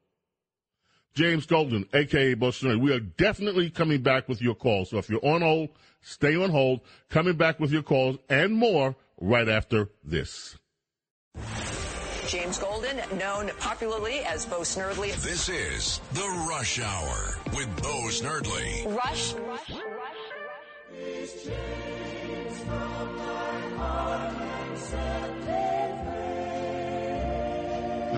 James 1.17 1.47
Golden, 1.47 1.83
aka 1.95 2.35
Bo 2.35 2.49
Snerdley. 2.49 2.79
We 2.79 2.93
are 2.93 2.99
definitely 2.99 3.71
coming 3.71 4.03
back 4.03 4.29
with 4.29 4.39
your 4.39 4.53
calls. 4.53 4.91
So 4.91 4.99
if 4.99 5.09
you're 5.09 5.25
on 5.25 5.41
hold, 5.41 5.69
stay 5.99 6.35
on 6.35 6.51
hold. 6.51 6.81
Coming 7.09 7.35
back 7.35 7.59
with 7.59 7.71
your 7.71 7.81
calls 7.81 8.19
and 8.29 8.53
more 8.53 8.95
right 9.19 9.49
after 9.49 9.89
this. 10.03 10.59
James 12.27 12.59
Golden, 12.59 12.97
known 13.17 13.49
popularly 13.59 14.19
as 14.19 14.45
Bo 14.45 14.59
Snerdley. 14.59 15.15
This 15.23 15.49
is 15.49 16.01
The 16.13 16.45
Rush 16.47 16.79
Hour 16.79 17.39
with 17.55 17.81
Bo 17.81 18.09
Snerdley. 18.09 18.85
Rush, 18.95 19.33
rush, 19.33 19.71
rush, 19.71 20.17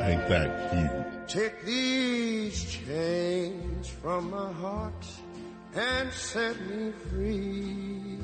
Ain't 0.01 0.27
that 0.27 0.71
cute? 0.71 1.08
Take 1.29 1.63
these 1.63 2.63
chains 2.63 3.87
from 3.87 4.31
my 4.31 4.51
heart 4.53 5.05
and 5.75 6.11
set 6.11 6.59
me 6.67 6.91
free. 7.07 8.17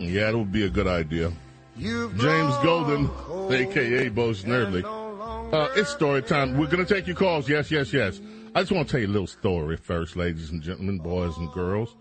Yeah, 0.00 0.30
it 0.30 0.36
would 0.36 0.50
be 0.50 0.64
a 0.64 0.68
good 0.68 0.88
idea. 0.88 1.32
You've 1.76 2.18
James 2.18 2.56
Golden, 2.64 3.08
aka 3.52 4.08
Bo 4.08 4.30
Snerdley. 4.30 4.82
no 4.82 5.48
Uh, 5.52 5.68
it's 5.76 5.90
story 5.90 6.20
time. 6.20 6.58
We're 6.58 6.66
going 6.66 6.84
to 6.84 6.94
take 6.94 7.06
your 7.06 7.14
calls. 7.14 7.48
Yes, 7.48 7.70
yes, 7.70 7.92
yes. 7.92 8.20
I 8.56 8.62
just 8.62 8.72
want 8.72 8.88
to 8.88 8.90
tell 8.90 9.00
you 9.02 9.06
a 9.06 9.14
little 9.14 9.28
story 9.28 9.76
first, 9.76 10.16
ladies 10.16 10.50
and 10.50 10.60
gentlemen, 10.60 10.98
boys 10.98 11.36
and 11.36 11.52
girls. 11.52 11.94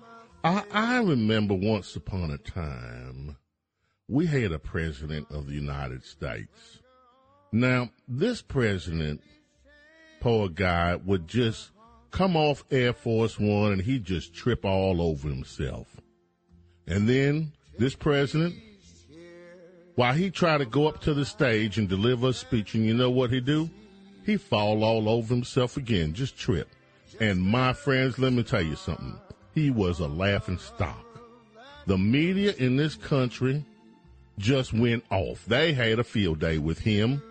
I, 0.44 0.64
I 0.72 0.98
remember 1.04 1.54
once 1.54 1.96
upon 1.96 2.32
a 2.32 2.40
time, 2.40 3.38
we 4.08 4.26
had 4.26 4.52
a 4.52 4.58
president 4.58 5.28
of 5.30 5.46
the 5.46 5.54
United 5.54 6.04
States. 6.04 6.80
Now, 7.52 7.92
this 8.08 8.42
president, 8.42 9.22
poor 10.20 10.50
guy, 10.50 10.96
would 10.96 11.28
just 11.28 11.72
come 12.12 12.36
off 12.36 12.64
Air 12.72 12.94
Force 12.94 13.40
One 13.40 13.74
and 13.74 13.82
he'd 13.82 14.06
just 14.06 14.34
trip 14.34 14.66
all 14.66 15.02
over 15.02 15.28
himself. 15.28 15.88
And 16.88 17.08
then 17.08 17.52
this 17.78 17.96
president, 17.96 18.56
while 19.96 20.14
he 20.14 20.30
tried 20.30 20.60
to 20.60 20.66
go 20.66 20.88
up 20.88 21.02
to 21.02 21.14
the 21.14 21.26
stage 21.26 21.78
and 21.78 21.90
deliver 21.90 22.30
a 22.30 22.34
speech, 22.34 22.76
and 22.76 22.86
you 22.86 22.94
know 22.94 23.10
what 23.10 23.32
he 23.32 23.42
do? 23.42 23.70
He 24.26 24.38
fall 24.38 24.84
all 24.84 25.10
over 25.10 25.34
himself 25.34 25.78
again, 25.78 26.14
just 26.14 26.38
trip. 26.38 26.70
And 27.20 27.42
my 27.42 27.74
friends, 27.74 28.20
let 28.20 28.34
me 28.34 28.44
tell 28.44 28.62
you 28.62 28.76
something. 28.76 29.16
He 29.56 29.72
was 29.72 30.00
a 30.00 30.08
laughing 30.08 30.60
stock. 30.60 31.04
The 31.88 31.98
media 31.98 32.54
in 32.58 32.76
this 32.76 32.96
country 32.96 33.66
just 34.38 34.74
went 34.74 35.04
off. 35.10 35.46
They 35.46 35.74
had 35.74 36.00
a 36.00 36.04
field 36.04 36.40
day 36.40 36.58
with 36.58 36.80
him. 36.80 37.22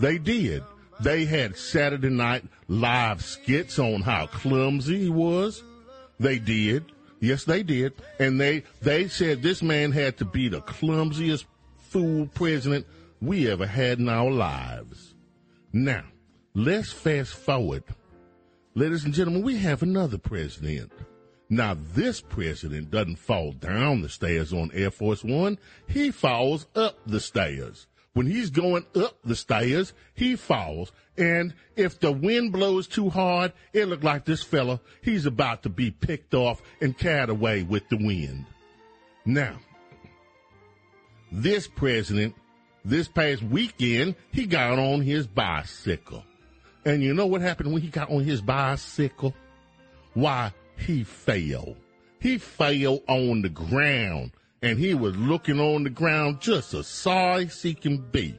They 0.00 0.18
did. 0.18 0.62
They 1.00 1.24
had 1.24 1.56
Saturday 1.56 2.08
night 2.08 2.44
live 2.68 3.22
skits 3.22 3.78
on 3.78 4.02
how 4.02 4.26
clumsy 4.26 4.98
he 5.04 5.08
was. 5.10 5.62
They 6.18 6.38
did. 6.38 6.84
Yes, 7.20 7.44
they 7.44 7.62
did. 7.62 7.92
And 8.18 8.40
they, 8.40 8.64
they 8.80 9.08
said 9.08 9.42
this 9.42 9.62
man 9.62 9.92
had 9.92 10.16
to 10.18 10.24
be 10.24 10.48
the 10.48 10.62
clumsiest 10.62 11.46
fool 11.78 12.26
president 12.34 12.86
we 13.20 13.50
ever 13.50 13.66
had 13.66 13.98
in 13.98 14.08
our 14.08 14.30
lives. 14.30 15.14
Now, 15.72 16.04
let's 16.54 16.92
fast 16.92 17.34
forward. 17.34 17.84
Ladies 18.74 19.04
and 19.04 19.14
gentlemen, 19.14 19.42
we 19.42 19.56
have 19.58 19.82
another 19.82 20.18
president. 20.18 20.92
Now, 21.48 21.76
this 21.94 22.20
president 22.20 22.90
doesn't 22.90 23.16
fall 23.16 23.52
down 23.52 24.02
the 24.02 24.08
stairs 24.08 24.52
on 24.52 24.70
Air 24.74 24.90
Force 24.90 25.22
One. 25.22 25.58
He 25.86 26.10
falls 26.10 26.66
up 26.74 26.98
the 27.06 27.20
stairs. 27.20 27.86
When 28.16 28.26
he's 28.26 28.48
going 28.48 28.86
up 28.94 29.18
the 29.24 29.36
stairs, 29.36 29.92
he 30.14 30.36
falls. 30.36 30.90
And 31.18 31.52
if 31.76 32.00
the 32.00 32.10
wind 32.10 32.50
blows 32.50 32.86
too 32.86 33.10
hard, 33.10 33.52
it 33.74 33.88
look 33.88 34.02
like 34.02 34.24
this 34.24 34.42
fella, 34.42 34.80
he's 35.02 35.26
about 35.26 35.64
to 35.64 35.68
be 35.68 35.90
picked 35.90 36.32
off 36.32 36.62
and 36.80 36.96
carried 36.96 37.28
away 37.28 37.62
with 37.62 37.86
the 37.90 37.98
wind. 37.98 38.46
Now, 39.26 39.58
this 41.30 41.68
president, 41.68 42.34
this 42.86 43.06
past 43.06 43.42
weekend, 43.42 44.14
he 44.32 44.46
got 44.46 44.78
on 44.78 45.02
his 45.02 45.26
bicycle. 45.26 46.24
And 46.86 47.02
you 47.02 47.12
know 47.12 47.26
what 47.26 47.42
happened 47.42 47.70
when 47.70 47.82
he 47.82 47.88
got 47.88 48.10
on 48.10 48.24
his 48.24 48.40
bicycle? 48.40 49.34
Why, 50.14 50.54
he 50.78 51.04
fell. 51.04 51.76
He 52.18 52.38
fell 52.38 53.02
on 53.08 53.42
the 53.42 53.50
ground 53.50 54.32
and 54.62 54.78
he 54.78 54.94
was 54.94 55.16
looking 55.16 55.60
on 55.60 55.84
the 55.84 55.90
ground 55.90 56.40
just 56.40 56.74
as 56.74 56.86
sorry 56.86 57.46
as 57.46 57.62
he 57.62 57.74
can 57.74 57.98
be. 57.98 58.38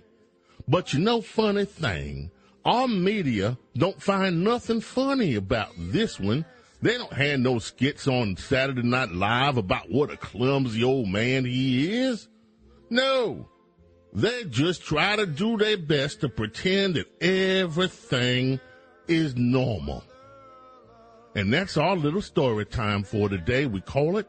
But 0.68 0.94
you 0.94 1.00
know, 1.00 1.22
funny 1.22 1.66
thing, 1.66 2.32
our 2.66 2.88
media 2.88 3.58
don't 3.78 4.02
find 4.02 4.44
nothing 4.44 4.82
funny 4.82 5.36
about 5.36 5.72
this 5.78 6.20
one 6.20 6.46
They 6.82 6.98
don't 6.98 7.14
have 7.14 7.40
no 7.40 7.60
skits 7.60 8.08
on 8.08 8.38
Saturday 8.38 8.84
Night 8.84 9.12
Live 9.12 9.58
about 9.58 9.90
what 9.90 10.12
a 10.12 10.18
clumsy 10.18 10.84
old 10.84 11.08
man 11.08 11.46
he 11.46 11.92
is. 12.02 12.28
No. 12.90 13.50
They 14.14 14.44
just 14.46 14.84
try 14.84 15.16
to 15.16 15.26
do 15.26 15.58
their 15.58 15.78
best 15.78 16.22
to 16.22 16.30
pretend 16.30 16.96
that 16.96 17.08
everything 17.22 18.60
is 19.08 19.36
normal. 19.36 20.04
And 21.36 21.52
that's 21.52 21.78
our 21.78 21.96
little 21.96 22.22
story 22.22 22.66
time 22.66 23.04
for 23.04 23.28
today. 23.28 23.66
We 23.66 23.82
call 23.82 24.18
it 24.18 24.28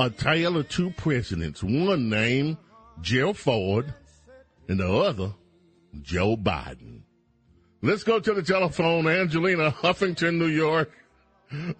A 0.00 0.10
Tale 0.10 0.56
of 0.58 0.68
Two 0.68 0.90
Presidents. 0.90 1.60
One 1.60 2.08
named 2.08 2.56
Gerald 3.00 3.36
Ford 3.36 3.92
and 4.68 4.78
the 4.78 4.88
other 4.88 5.34
Joe 6.02 6.36
Biden. 6.36 7.00
Let's 7.82 8.04
go 8.04 8.20
to 8.20 8.32
the 8.32 8.42
telephone. 8.42 9.08
Angelina, 9.08 9.70
Huntington, 9.70 10.38
New 10.38 10.46
York. 10.46 10.92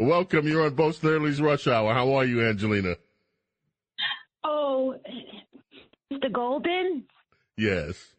Welcome. 0.01 0.49
You're 0.49 0.65
on 0.65 0.75
Bo 0.75 0.91
Snerdley's 0.91 1.41
Rush 1.41 1.69
Hour. 1.69 1.95
How 1.95 2.13
are 2.15 2.25
you, 2.25 2.45
Angelina? 2.45 2.97
Oh, 4.43 4.97
Mr. 6.13 6.33
Golden? 6.33 7.05
Yes. 7.57 8.15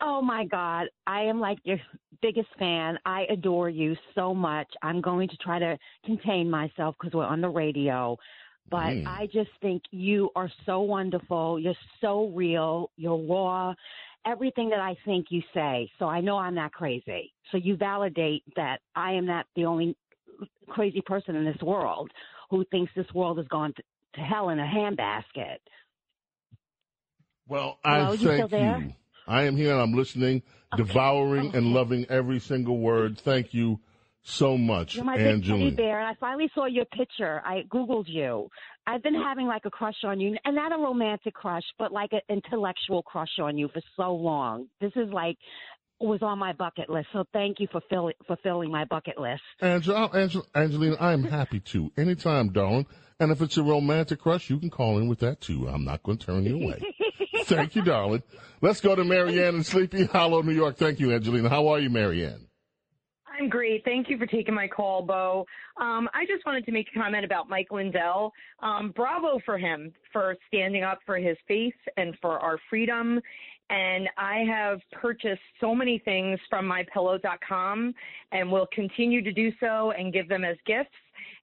Oh 0.00 0.22
my 0.22 0.44
God. 0.44 0.88
I 1.06 1.22
am 1.22 1.38
like 1.38 1.58
your 1.62 1.78
biggest 2.20 2.48
fan. 2.58 2.98
I 3.06 3.26
adore 3.30 3.68
you 3.68 3.94
so 4.14 4.34
much. 4.34 4.68
I'm 4.82 5.00
going 5.00 5.28
to 5.28 5.36
try 5.36 5.60
to 5.60 5.78
contain 6.04 6.50
myself 6.50 6.96
because 6.98 7.14
we're 7.14 7.24
on 7.24 7.40
the 7.40 7.48
radio. 7.48 8.16
But 8.70 8.94
Mm. 8.94 9.06
I 9.06 9.26
just 9.26 9.50
think 9.60 9.82
you 9.90 10.30
are 10.34 10.50
so 10.64 10.80
wonderful. 10.80 11.58
You're 11.60 11.76
so 12.00 12.28
real. 12.28 12.90
You're 12.96 13.18
raw. 13.18 13.74
Everything 14.26 14.68
that 14.70 14.80
I 14.80 14.96
think 15.04 15.26
you 15.30 15.42
say. 15.54 15.90
So 15.98 16.06
I 16.06 16.20
know 16.20 16.36
I'm 16.36 16.54
not 16.54 16.72
crazy. 16.72 17.32
So 17.52 17.58
you 17.58 17.76
validate 17.76 18.42
that 18.56 18.80
I 18.96 19.12
am 19.12 19.24
not 19.24 19.46
the 19.54 19.66
only 19.66 19.96
crazy 20.68 21.00
person 21.00 21.36
in 21.36 21.44
this 21.44 21.60
world 21.62 22.10
who 22.50 22.64
thinks 22.70 22.92
this 22.96 23.12
world 23.14 23.38
has 23.38 23.46
gone 23.48 23.72
to, 23.74 23.82
to 24.14 24.20
hell 24.20 24.48
in 24.48 24.58
a 24.58 24.64
handbasket. 24.66 25.58
Well, 27.48 27.78
I 27.84 27.98
Hello, 27.98 28.12
you 28.12 28.18
still 28.18 28.36
thank 28.36 28.50
there? 28.50 28.78
you. 28.80 28.92
I 29.28 29.42
am 29.44 29.56
here 29.56 29.72
and 29.72 29.80
I'm 29.80 29.92
listening, 29.92 30.42
devouring 30.76 31.54
and 31.54 31.72
loving 31.72 32.06
every 32.08 32.38
single 32.40 32.78
word. 32.78 33.18
Thank 33.18 33.54
you 33.54 33.80
so 34.28 34.58
much, 34.58 34.96
You're 34.96 35.04
my 35.04 35.16
big 35.16 35.24
teddy 35.24 35.34
Angelina. 35.36 35.76
bear, 35.76 36.00
and 36.00 36.08
I 36.08 36.14
finally 36.18 36.50
saw 36.54 36.66
your 36.66 36.84
picture. 36.86 37.40
I 37.44 37.62
googled 37.72 38.06
you. 38.08 38.48
I've 38.86 39.02
been 39.02 39.14
having 39.14 39.46
like 39.46 39.64
a 39.64 39.70
crush 39.70 40.02
on 40.04 40.20
you, 40.20 40.36
and 40.44 40.56
not 40.56 40.72
a 40.72 40.76
romantic 40.76 41.34
crush, 41.34 41.62
but 41.78 41.92
like 41.92 42.12
an 42.12 42.20
intellectual 42.28 43.02
crush 43.02 43.38
on 43.40 43.56
you 43.56 43.68
for 43.72 43.80
so 43.96 44.14
long. 44.14 44.66
This 44.80 44.92
is 44.96 45.08
like 45.12 45.36
was 45.98 46.20
on 46.22 46.38
my 46.38 46.52
bucket 46.52 46.90
list. 46.90 47.08
So 47.12 47.24
thank 47.32 47.58
you 47.58 47.68
for 47.72 47.80
fill, 47.88 48.10
fulfilling 48.26 48.70
my 48.70 48.84
bucket 48.84 49.18
list. 49.18 49.40
Angela, 49.62 50.10
oh, 50.12 50.18
Angela, 50.18 50.44
Angelina, 50.54 50.96
I 51.00 51.12
am 51.12 51.24
happy 51.24 51.60
to. 51.60 51.90
Anytime, 51.96 52.52
darling. 52.52 52.86
And 53.18 53.32
if 53.32 53.40
it's 53.40 53.56
a 53.56 53.62
romantic 53.62 54.20
crush, 54.20 54.50
you 54.50 54.58
can 54.58 54.68
call 54.68 54.98
in 54.98 55.08
with 55.08 55.20
that 55.20 55.40
too. 55.40 55.68
I'm 55.68 55.84
not 55.84 56.02
going 56.02 56.18
to 56.18 56.26
turn 56.26 56.44
you 56.44 56.56
away. 56.62 56.82
Thank 57.44 57.76
you, 57.76 57.82
darling. 57.82 58.22
Let's 58.60 58.80
go 58.80 58.94
to 58.94 59.04
Marianne 59.04 59.54
in 59.54 59.64
Sleepy 59.64 60.04
Hollow, 60.04 60.42
New 60.42 60.52
York. 60.52 60.76
Thank 60.76 61.00
you, 61.00 61.12
Angelina. 61.12 61.48
How 61.48 61.68
are 61.68 61.78
you, 61.78 61.88
Marianne? 61.88 62.45
I'm 63.38 63.48
great. 63.48 63.84
Thank 63.84 64.08
you 64.08 64.16
for 64.16 64.26
taking 64.26 64.54
my 64.54 64.66
call, 64.66 65.02
Bo. 65.02 65.46
Um, 65.76 66.08
I 66.14 66.24
just 66.26 66.46
wanted 66.46 66.64
to 66.66 66.72
make 66.72 66.88
a 66.94 66.98
comment 66.98 67.24
about 67.24 67.48
Mike 67.48 67.70
Lindell. 67.70 68.32
Um, 68.60 68.92
bravo 68.94 69.40
for 69.44 69.58
him 69.58 69.92
for 70.12 70.36
standing 70.48 70.84
up 70.84 71.00
for 71.04 71.18
his 71.18 71.36
faith 71.46 71.74
and 71.96 72.14
for 72.22 72.38
our 72.38 72.58
freedom. 72.70 73.20
And 73.68 74.08
I 74.16 74.44
have 74.48 74.80
purchased 74.92 75.42
so 75.60 75.74
many 75.74 75.98
things 75.98 76.38
from 76.48 76.66
mypillow.com 76.66 77.94
and 78.32 78.50
will 78.50 78.68
continue 78.72 79.22
to 79.22 79.32
do 79.32 79.52
so 79.60 79.90
and 79.90 80.12
give 80.12 80.28
them 80.28 80.44
as 80.44 80.56
gifts. 80.66 80.90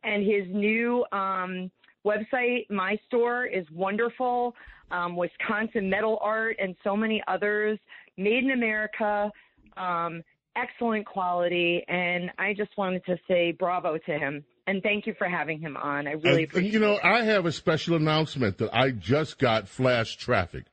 And 0.03 0.25
his 0.25 0.45
new 0.49 1.05
um, 1.11 1.69
website, 2.05 2.69
my 2.69 2.97
store, 3.07 3.45
is 3.45 3.65
wonderful. 3.71 4.55
Um, 4.89 5.15
Wisconsin 5.15 5.89
metal 5.89 6.17
art 6.21 6.55
and 6.59 6.75
so 6.83 6.95
many 6.95 7.21
others, 7.27 7.77
made 8.17 8.43
in 8.43 8.51
America. 8.51 9.31
Um, 9.77 10.23
excellent 10.55 11.05
quality, 11.05 11.83
and 11.87 12.31
I 12.37 12.53
just 12.53 12.71
wanted 12.77 13.05
to 13.05 13.17
say 13.27 13.51
bravo 13.51 13.97
to 13.97 14.17
him 14.17 14.43
and 14.67 14.81
thank 14.81 15.05
you 15.05 15.13
for 15.17 15.27
having 15.27 15.59
him 15.59 15.75
on. 15.75 16.07
I 16.07 16.11
really 16.11 16.43
And, 16.43 16.51
appreciate 16.51 16.73
you 16.73 16.79
know, 16.79 16.93
it. 16.93 17.03
I 17.03 17.23
have 17.23 17.45
a 17.45 17.51
special 17.51 17.95
announcement 17.95 18.57
that 18.59 18.73
I 18.73 18.91
just 18.91 19.37
got 19.39 19.67
flash 19.67 20.15
traffic. 20.15 20.65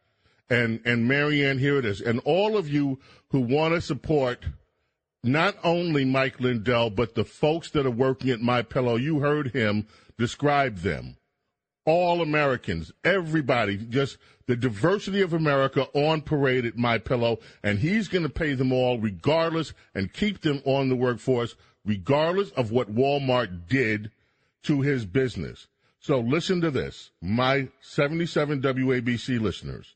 And 0.48 0.80
and 0.84 1.06
Marianne, 1.06 1.58
here 1.58 1.78
it 1.78 1.84
is. 1.84 2.00
And 2.00 2.20
all 2.24 2.56
of 2.56 2.68
you 2.68 2.98
who 3.30 3.40
want 3.40 3.74
to 3.74 3.80
support 3.80 4.44
not 5.22 5.56
only 5.62 6.04
Mike 6.04 6.40
Lindell, 6.40 6.90
but 6.90 7.14
the 7.14 7.24
folks 7.24 7.70
that 7.70 7.86
are 7.86 7.90
working 7.90 8.30
at 8.30 8.40
My 8.40 8.62
Pillow, 8.62 8.96
you 8.96 9.20
heard 9.20 9.52
him 9.52 9.86
describe 10.18 10.78
them. 10.78 11.16
All 11.86 12.20
Americans, 12.20 12.92
everybody, 13.04 13.76
just 13.76 14.18
the 14.46 14.56
diversity 14.56 15.22
of 15.22 15.32
America 15.32 15.86
on 15.94 16.20
parade 16.20 16.66
at 16.66 16.76
My 16.76 16.98
Pillow, 16.98 17.38
and 17.62 17.78
he's 17.78 18.08
going 18.08 18.24
to 18.24 18.28
pay 18.28 18.54
them 18.54 18.72
all 18.72 18.98
regardless 18.98 19.72
and 19.94 20.12
keep 20.12 20.42
them 20.42 20.60
on 20.64 20.88
the 20.88 20.96
workforce 20.96 21.54
regardless 21.84 22.50
of 22.50 22.70
what 22.70 22.94
Walmart 22.94 23.68
did 23.68 24.10
to 24.64 24.80
his 24.82 25.06
business. 25.06 25.68
So 26.00 26.20
listen 26.20 26.60
to 26.62 26.70
this, 26.70 27.10
my 27.20 27.68
77 27.80 28.60
WABC 28.60 29.40
listeners. 29.40 29.94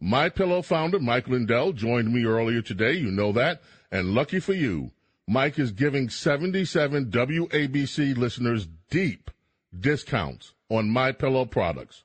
My 0.00 0.28
Pillow 0.28 0.62
founder 0.62 0.98
Mike 0.98 1.28
Lindell 1.28 1.72
joined 1.72 2.12
me 2.12 2.24
earlier 2.24 2.62
today. 2.62 2.92
You 2.92 3.10
know 3.10 3.32
that, 3.32 3.62
and 3.90 4.14
lucky 4.14 4.40
for 4.40 4.54
you, 4.54 4.92
Mike 5.26 5.58
is 5.58 5.72
giving 5.72 6.08
77 6.08 7.10
WABC 7.10 8.16
listeners 8.16 8.66
deep 8.90 9.30
discounts 9.78 10.54
on 10.70 10.88
My 10.88 11.12
Pillow 11.12 11.44
products. 11.44 12.04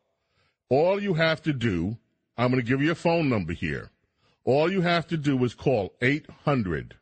All 0.68 1.02
you 1.02 1.14
have 1.14 1.42
to 1.44 1.54
do, 1.54 1.98
I'm 2.38 2.52
going 2.52 2.62
to 2.62 2.68
give 2.68 2.82
you 2.82 2.92
a 2.92 2.96
phone 2.96 3.30
number 3.30 3.54
here. 3.54 3.92
All 4.44 4.72
you 4.72 4.82
have 4.82 5.08
to 5.08 5.18
do 5.18 5.42
is 5.44 5.54
call 5.54 5.94
800 6.02 6.96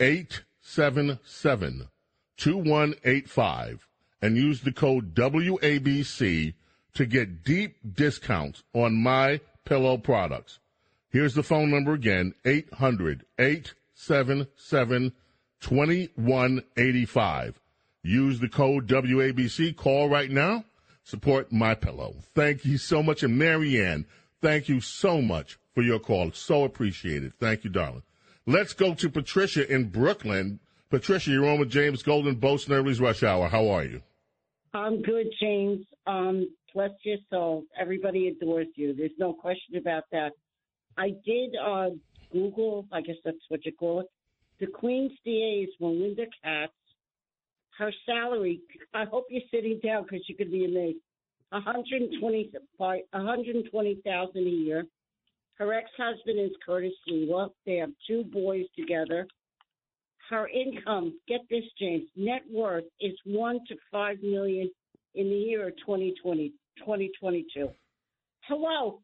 877 0.00 1.88
2185 2.36 3.88
and 4.20 4.36
use 4.36 4.62
the 4.62 4.72
code 4.72 5.14
WABC 5.14 6.54
to 6.94 7.06
get 7.06 7.44
deep 7.44 7.76
discounts 7.94 8.62
on 8.74 8.94
my 8.94 9.40
pillow 9.64 9.98
products. 9.98 10.58
Here's 11.10 11.34
the 11.34 11.42
phone 11.42 11.70
number 11.70 11.92
again 11.92 12.34
800 12.44 13.24
877 13.38 15.12
2185. 15.60 17.60
Use 18.02 18.40
the 18.40 18.48
code 18.48 18.86
WABC. 18.86 19.76
Call 19.76 20.08
right 20.08 20.30
now. 20.30 20.64
Support 21.06 21.52
my 21.52 21.76
pillow. 21.76 22.16
Thank 22.34 22.64
you 22.64 22.78
so 22.78 23.00
much. 23.00 23.22
And 23.22 23.38
Marianne, 23.38 24.06
thank 24.42 24.68
you 24.68 24.80
so 24.80 25.22
much 25.22 25.56
for 25.72 25.82
your 25.82 26.00
call. 26.00 26.32
So 26.32 26.64
appreciated. 26.64 27.32
Thank 27.38 27.62
you, 27.62 27.70
darling. 27.70 28.02
Let's 28.44 28.72
go 28.72 28.92
to 28.92 29.08
Patricia 29.08 29.72
in 29.72 29.90
Brooklyn. 29.90 30.58
Patricia, 30.90 31.30
you're 31.30 31.48
on 31.48 31.60
with 31.60 31.70
James 31.70 32.02
Golden, 32.02 32.34
Bo 32.34 32.56
Snerdley's 32.56 33.00
Rush 33.00 33.22
Hour. 33.22 33.46
How 33.46 33.68
are 33.68 33.84
you? 33.84 34.02
I'm 34.74 35.00
good, 35.00 35.28
James. 35.40 35.86
Um, 36.08 36.48
bless 36.74 36.90
your 37.04 37.18
soul. 37.30 37.62
Everybody 37.80 38.26
adores 38.26 38.66
you. 38.74 38.92
There's 38.92 39.12
no 39.16 39.32
question 39.32 39.76
about 39.76 40.02
that. 40.10 40.32
I 40.98 41.10
did 41.24 41.54
uh, 41.64 41.90
Google, 42.32 42.84
I 42.90 43.00
guess 43.00 43.14
that's 43.24 43.38
what 43.48 43.64
you 43.64 43.70
call 43.70 44.00
it. 44.00 44.06
The 44.58 44.66
Queen's 44.66 45.12
DA 45.24 45.68
is 45.68 45.70
Melinda 45.78 46.24
Katz. 46.42 46.72
Her 47.78 47.92
salary, 48.06 48.60
I 48.94 49.04
hope 49.04 49.26
you're 49.28 49.42
sitting 49.50 49.80
down 49.84 50.04
because 50.04 50.26
you 50.28 50.34
could 50.34 50.50
be 50.50 50.64
amazed. 50.64 50.98
120 51.50 52.50
120,000 52.76 54.36
a 54.36 54.40
year. 54.40 54.86
Her 55.58 55.72
ex-husband 55.72 56.38
is 56.38 56.50
Curtis 56.64 56.92
Sliwa. 57.08 57.50
They 57.64 57.76
have 57.76 57.90
two 58.06 58.24
boys 58.24 58.64
together. 58.78 59.26
Her 60.28 60.48
income, 60.48 61.18
get 61.28 61.40
this, 61.48 61.64
James, 61.78 62.08
net 62.16 62.42
worth 62.50 62.84
is 63.00 63.12
one 63.24 63.60
to 63.68 63.76
five 63.92 64.20
million 64.22 64.70
in 65.14 65.28
the 65.28 65.36
year 65.36 65.68
of 65.68 65.76
2020, 65.78 66.48
2022. 66.78 67.68
Hello, 68.48 69.00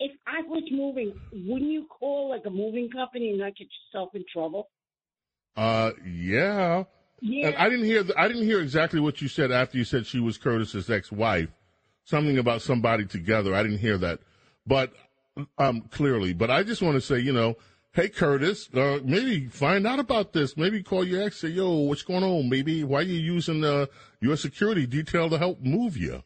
if 0.00 0.12
I 0.26 0.42
was 0.42 0.64
moving, 0.70 1.14
wouldn't 1.32 1.70
you 1.70 1.86
call 1.86 2.30
like 2.30 2.42
a 2.46 2.50
moving 2.50 2.90
company 2.90 3.30
and 3.30 3.38
not 3.38 3.56
get 3.56 3.68
yourself 3.92 4.10
in 4.14 4.24
trouble? 4.32 4.68
Uh, 5.56 5.90
yeah. 6.04 6.84
Yeah. 7.26 7.54
I 7.56 7.70
didn't 7.70 7.86
hear. 7.86 8.02
The, 8.02 8.20
I 8.20 8.28
didn't 8.28 8.44
hear 8.44 8.60
exactly 8.60 9.00
what 9.00 9.22
you 9.22 9.28
said 9.28 9.50
after 9.50 9.78
you 9.78 9.84
said 9.84 10.06
she 10.06 10.20
was 10.20 10.36
Curtis's 10.36 10.90
ex-wife. 10.90 11.48
Something 12.04 12.36
about 12.36 12.60
somebody 12.60 13.06
together. 13.06 13.54
I 13.54 13.62
didn't 13.62 13.78
hear 13.78 13.96
that, 13.96 14.20
but 14.66 14.92
um, 15.56 15.80
clearly. 15.90 16.34
But 16.34 16.50
I 16.50 16.64
just 16.64 16.82
want 16.82 16.96
to 16.96 17.00
say, 17.00 17.20
you 17.20 17.32
know, 17.32 17.56
hey 17.92 18.10
Curtis, 18.10 18.68
uh, 18.74 18.98
maybe 19.02 19.48
find 19.48 19.86
out 19.86 20.00
about 20.00 20.34
this. 20.34 20.54
Maybe 20.58 20.82
call 20.82 21.02
your 21.02 21.22
ex. 21.22 21.40
Say, 21.40 21.48
yo, 21.48 21.70
what's 21.70 22.02
going 22.02 22.24
on? 22.24 22.50
Maybe 22.50 22.84
why 22.84 22.98
are 22.98 23.02
you 23.02 23.18
using 23.18 23.64
uh, 23.64 23.86
your 24.20 24.36
security 24.36 24.86
detail 24.86 25.30
to 25.30 25.38
help 25.38 25.62
move 25.62 25.96
you? 25.96 26.24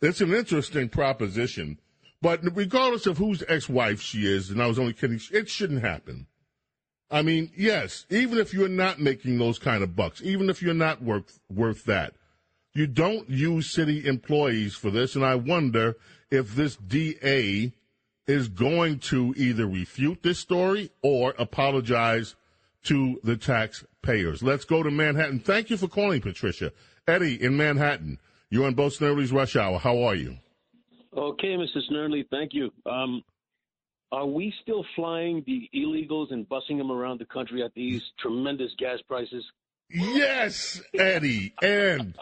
It's 0.00 0.22
an 0.22 0.32
interesting 0.32 0.88
proposition. 0.88 1.78
But 2.22 2.40
regardless 2.56 3.06
of 3.06 3.18
whose 3.18 3.44
ex-wife 3.46 4.00
she 4.00 4.20
is, 4.26 4.48
and 4.48 4.62
I 4.62 4.66
was 4.68 4.78
only 4.78 4.94
kidding, 4.94 5.20
it 5.32 5.50
shouldn't 5.50 5.82
happen. 5.82 6.28
I 7.10 7.22
mean, 7.22 7.50
yes, 7.56 8.06
even 8.08 8.38
if 8.38 8.54
you're 8.54 8.68
not 8.68 9.00
making 9.00 9.38
those 9.38 9.58
kind 9.58 9.82
of 9.82 9.96
bucks, 9.96 10.22
even 10.22 10.48
if 10.48 10.62
you're 10.62 10.74
not 10.74 11.02
worth 11.02 11.40
worth 11.52 11.84
that, 11.84 12.14
you 12.72 12.86
don't 12.86 13.28
use 13.28 13.72
city 13.72 14.06
employees 14.06 14.74
for 14.74 14.90
this. 14.90 15.16
And 15.16 15.24
I 15.24 15.34
wonder 15.34 15.96
if 16.30 16.54
this 16.54 16.76
DA 16.76 17.72
is 18.26 18.48
going 18.48 19.00
to 19.00 19.34
either 19.36 19.66
refute 19.66 20.22
this 20.22 20.38
story 20.38 20.90
or 21.02 21.34
apologize 21.36 22.36
to 22.84 23.20
the 23.24 23.36
taxpayers. 23.36 24.42
Let's 24.42 24.64
go 24.64 24.82
to 24.82 24.90
Manhattan. 24.90 25.40
Thank 25.40 25.70
you 25.70 25.76
for 25.76 25.88
calling, 25.88 26.20
Patricia. 26.20 26.72
Eddie 27.08 27.42
in 27.42 27.56
Manhattan. 27.56 28.18
You're 28.50 28.66
on 28.66 28.74
Bo 28.74 28.86
Snerdley's 28.86 29.32
Rush 29.32 29.56
Hour. 29.56 29.78
How 29.78 30.02
are 30.02 30.14
you? 30.14 30.36
Okay, 31.16 31.56
Mrs. 31.56 31.90
Snerdley, 31.90 32.24
thank 32.30 32.54
you. 32.54 32.70
Um, 32.86 33.22
are 34.12 34.26
we 34.26 34.52
still 34.62 34.84
flying 34.96 35.44
the 35.46 35.68
illegals 35.74 36.32
and 36.32 36.48
busing 36.48 36.78
them 36.78 36.90
around 36.90 37.20
the 37.20 37.26
country 37.26 37.62
at 37.62 37.74
these 37.74 38.02
tremendous 38.18 38.72
gas 38.78 38.98
prices? 39.06 39.44
Yes, 39.88 40.80
Eddie. 40.94 41.54
And 41.62 42.16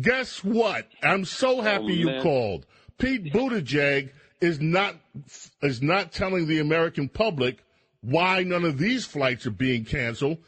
guess 0.00 0.42
what? 0.44 0.88
I'm 1.02 1.24
so 1.24 1.58
oh, 1.58 1.62
happy 1.62 2.04
Oh, 2.04 2.10
you 2.10 2.22
called. 2.22 2.66
Pete 2.98 3.32
Buttigieg 3.32 4.10
is 4.40 4.60
not 4.60 4.96
is 5.62 5.82
not 5.82 6.12
telling 6.12 6.46
the 6.46 6.60
American 6.60 7.08
public 7.08 7.64
why 8.00 8.42
none 8.42 8.64
of 8.64 8.78
these 8.78 9.04
flights 9.04 9.46
are 9.46 9.50
being 9.50 9.84
canceled 9.84 10.38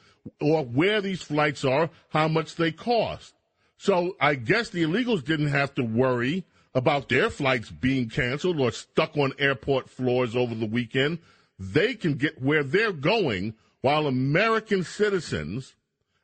or 0.40 0.64
where 0.64 1.00
these 1.00 1.22
flights 1.22 1.64
are, 1.64 1.90
how 2.10 2.28
much 2.28 2.54
they 2.56 2.72
cost. 2.72 3.34
So 3.76 4.16
I 4.20 4.36
guess 4.36 4.70
the 4.70 4.84
illegals 4.84 5.24
didn't 5.24 5.48
have 5.48 5.74
to 5.74 5.82
worry 5.82 6.44
about 6.74 7.08
their 7.08 7.28
flights 7.30 7.70
being 7.70 8.08
canceled 8.08 8.58
or 8.60 8.70
stuck 8.72 9.16
on 9.16 9.32
airport 9.38 9.90
floors 9.90 10.34
over 10.34 10.54
the 10.54 10.66
weekend. 10.66 11.18
They 11.58 11.94
can 11.94 12.14
get 12.14 12.42
where 12.42 12.64
they're 12.64 12.92
going 12.92 13.54
while 13.82 14.06
American 14.06 14.82
citizens 14.84 15.74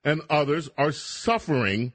and 0.05 0.23
others 0.31 0.71
are 0.79 0.93
suffering 0.93 1.93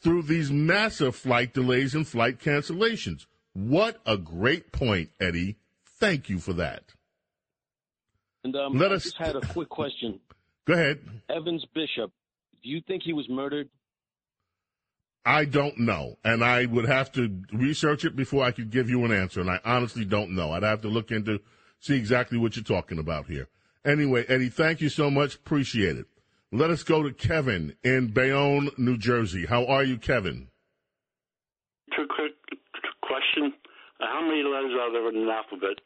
through 0.00 0.22
these 0.22 0.50
massive 0.50 1.16
flight 1.16 1.52
delays 1.52 1.94
and 1.94 2.06
flight 2.06 2.38
cancellations. 2.38 3.26
What 3.52 4.00
a 4.06 4.16
great 4.16 4.72
point, 4.72 5.10
Eddie. 5.20 5.56
Thank 5.84 6.28
you 6.28 6.38
for 6.38 6.52
that. 6.54 6.94
And 8.44 8.54
um, 8.56 8.78
Let 8.78 8.92
I 8.92 8.94
us- 8.96 9.04
just 9.04 9.16
had 9.18 9.36
a 9.36 9.40
quick 9.40 9.68
question. 9.68 10.20
Go 10.66 10.74
ahead. 10.74 11.00
Evans 11.28 11.64
Bishop, 11.74 12.12
do 12.62 12.68
you 12.68 12.80
think 12.86 13.02
he 13.02 13.12
was 13.12 13.28
murdered? 13.28 13.68
I 15.24 15.44
don't 15.44 15.78
know, 15.78 16.16
and 16.24 16.42
I 16.42 16.64
would 16.66 16.86
have 16.86 17.12
to 17.12 17.42
research 17.52 18.04
it 18.04 18.16
before 18.16 18.42
I 18.44 18.52
could 18.52 18.70
give 18.70 18.88
you 18.88 19.04
an 19.04 19.12
answer. 19.12 19.40
And 19.40 19.50
I 19.50 19.60
honestly 19.64 20.04
don't 20.04 20.30
know. 20.34 20.52
I'd 20.52 20.62
have 20.62 20.80
to 20.82 20.88
look 20.88 21.10
into 21.10 21.40
see 21.78 21.96
exactly 21.96 22.38
what 22.38 22.56
you're 22.56 22.62
talking 22.64 22.98
about 22.98 23.26
here. 23.26 23.48
Anyway, 23.84 24.24
Eddie, 24.28 24.48
thank 24.50 24.80
you 24.80 24.88
so 24.88 25.10
much. 25.10 25.34
Appreciate 25.36 25.96
it. 25.96 26.06
Let 26.52 26.70
us 26.70 26.82
go 26.82 27.02
to 27.02 27.12
Kevin 27.12 27.74
in 27.84 28.08
Bayonne, 28.08 28.70
New 28.76 28.96
Jersey. 28.98 29.46
How 29.46 29.66
are 29.66 29.84
you, 29.84 29.96
Kevin? 29.98 30.48
Quick, 31.94 32.08
quick 32.08 32.30
question. 33.02 33.52
How 34.00 34.20
many 34.22 34.42
letters 34.42 34.72
are 34.80 34.92
there 34.92 35.08
in 35.10 35.16
an 35.16 35.28
alphabet? 35.28 35.78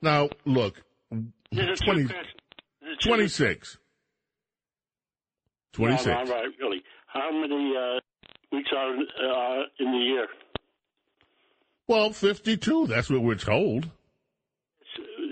Now, 0.00 0.28
look, 0.44 0.82
Is 1.52 1.80
20, 1.80 2.02
two 2.02 2.08
pairs? 2.08 2.26
Is 2.82 2.88
it 2.92 3.00
two- 3.00 3.08
26. 3.08 3.78
26. 5.72 6.06
No, 6.06 6.22
no, 6.24 6.32
right, 6.32 6.48
really. 6.60 6.82
How 7.06 7.30
many 7.32 7.74
uh, 7.76 8.00
weeks 8.54 8.70
are 8.76 8.90
uh, 8.92 9.62
in 9.78 9.92
the 9.92 9.98
year? 9.98 10.26
Well, 11.86 12.12
52. 12.12 12.86
That's 12.86 13.10
what 13.10 13.22
we're 13.22 13.34
told. 13.34 13.90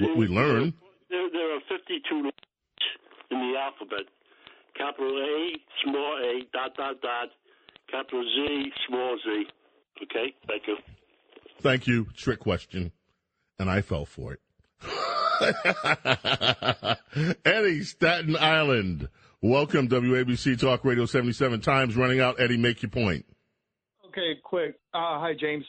What 0.00 0.16
we 0.16 0.26
learn. 0.26 0.74
There, 1.10 1.28
there 1.32 1.56
are 1.56 1.60
52 1.68 2.14
letters 2.16 2.32
in 3.30 3.38
the 3.38 3.54
alphabet. 3.58 4.06
Capital 4.76 5.18
A, 5.18 5.52
small 5.84 6.18
a, 6.18 6.40
dot, 6.52 6.74
dot, 6.76 7.00
dot. 7.00 7.28
Capital 7.90 8.24
Z, 8.24 8.72
small 8.88 9.18
z. 9.24 9.44
Okay, 10.02 10.34
thank 10.48 10.66
you. 10.66 10.76
Thank 11.60 11.86
you. 11.86 12.06
Trick 12.16 12.40
question. 12.40 12.90
And 13.58 13.70
I 13.70 13.82
fell 13.82 14.06
for 14.06 14.32
it. 14.32 14.40
Eddie, 17.44 17.84
Staten 17.84 18.36
Island. 18.36 19.08
Welcome, 19.44 19.88
WABC 19.88 20.60
Talk 20.60 20.84
Radio 20.84 21.04
77 21.04 21.60
times 21.62 21.96
running 21.96 22.20
out. 22.20 22.40
Eddie, 22.40 22.56
make 22.56 22.80
your 22.80 22.90
point. 22.90 23.26
Okay, 24.06 24.34
quick. 24.44 24.76
Uh, 24.94 25.18
hi, 25.18 25.32
James. 25.38 25.64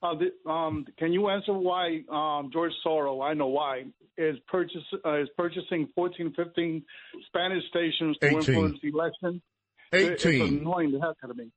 Uh, 0.00 0.14
the, 0.14 0.48
um, 0.48 0.86
can 0.96 1.12
you 1.12 1.28
answer 1.28 1.52
why 1.52 2.02
um, 2.08 2.50
George 2.52 2.70
Soros, 2.86 3.24
I 3.28 3.34
know 3.34 3.48
why, 3.48 3.86
is 4.16 4.36
purchase 4.46 4.82
uh, 5.04 5.14
is 5.22 5.28
purchasing 5.36 5.88
14, 5.96 6.34
15 6.36 6.84
Spanish 7.26 7.64
stations 7.68 8.16
to 8.20 8.26
18. 8.28 8.38
influence 8.38 8.78
the 8.80 8.88
election? 8.90 9.42
It- 9.90 10.12
It's 10.12 10.26
18. 10.26 10.58
annoying 10.60 10.92
the 10.92 11.00
heck 11.00 11.16
out 11.24 11.30
of 11.30 11.36
me. 11.36 11.50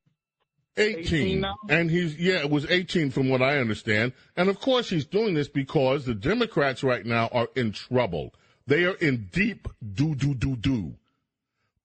18. 0.76 0.98
18 1.04 1.40
now? 1.40 1.54
And 1.68 1.88
he's, 1.88 2.18
yeah, 2.18 2.38
it 2.38 2.50
was 2.50 2.68
18 2.68 3.10
from 3.12 3.28
what 3.28 3.42
I 3.42 3.58
understand. 3.58 4.12
And 4.36 4.48
of 4.48 4.58
course, 4.58 4.88
he's 4.90 5.04
doing 5.04 5.34
this 5.34 5.48
because 5.48 6.04
the 6.04 6.14
Democrats 6.14 6.82
right 6.82 7.06
now 7.06 7.28
are 7.30 7.48
in 7.54 7.70
trouble. 7.70 8.34
They 8.66 8.84
are 8.86 8.94
in 8.94 9.28
deep 9.30 9.68
do, 9.94 10.16
do, 10.16 10.34
do, 10.34 10.56
do 10.56 10.96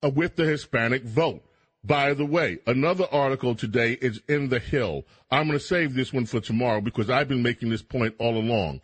Uh, 0.03 0.09
with 0.09 0.35
the 0.35 0.45
Hispanic 0.45 1.03
vote. 1.03 1.43
By 1.83 2.13
the 2.13 2.25
way, 2.25 2.59
another 2.65 3.05
article 3.11 3.53
today 3.55 3.93
is 4.01 4.21
in 4.27 4.49
The 4.49 4.59
Hill. 4.59 5.05
I'm 5.29 5.47
going 5.47 5.59
to 5.59 5.63
save 5.63 5.93
this 5.93 6.11
one 6.11 6.25
for 6.25 6.39
tomorrow 6.39 6.81
because 6.81 7.09
I've 7.09 7.27
been 7.27 7.43
making 7.43 7.69
this 7.69 7.83
point 7.83 8.15
all 8.17 8.37
along. 8.37 8.81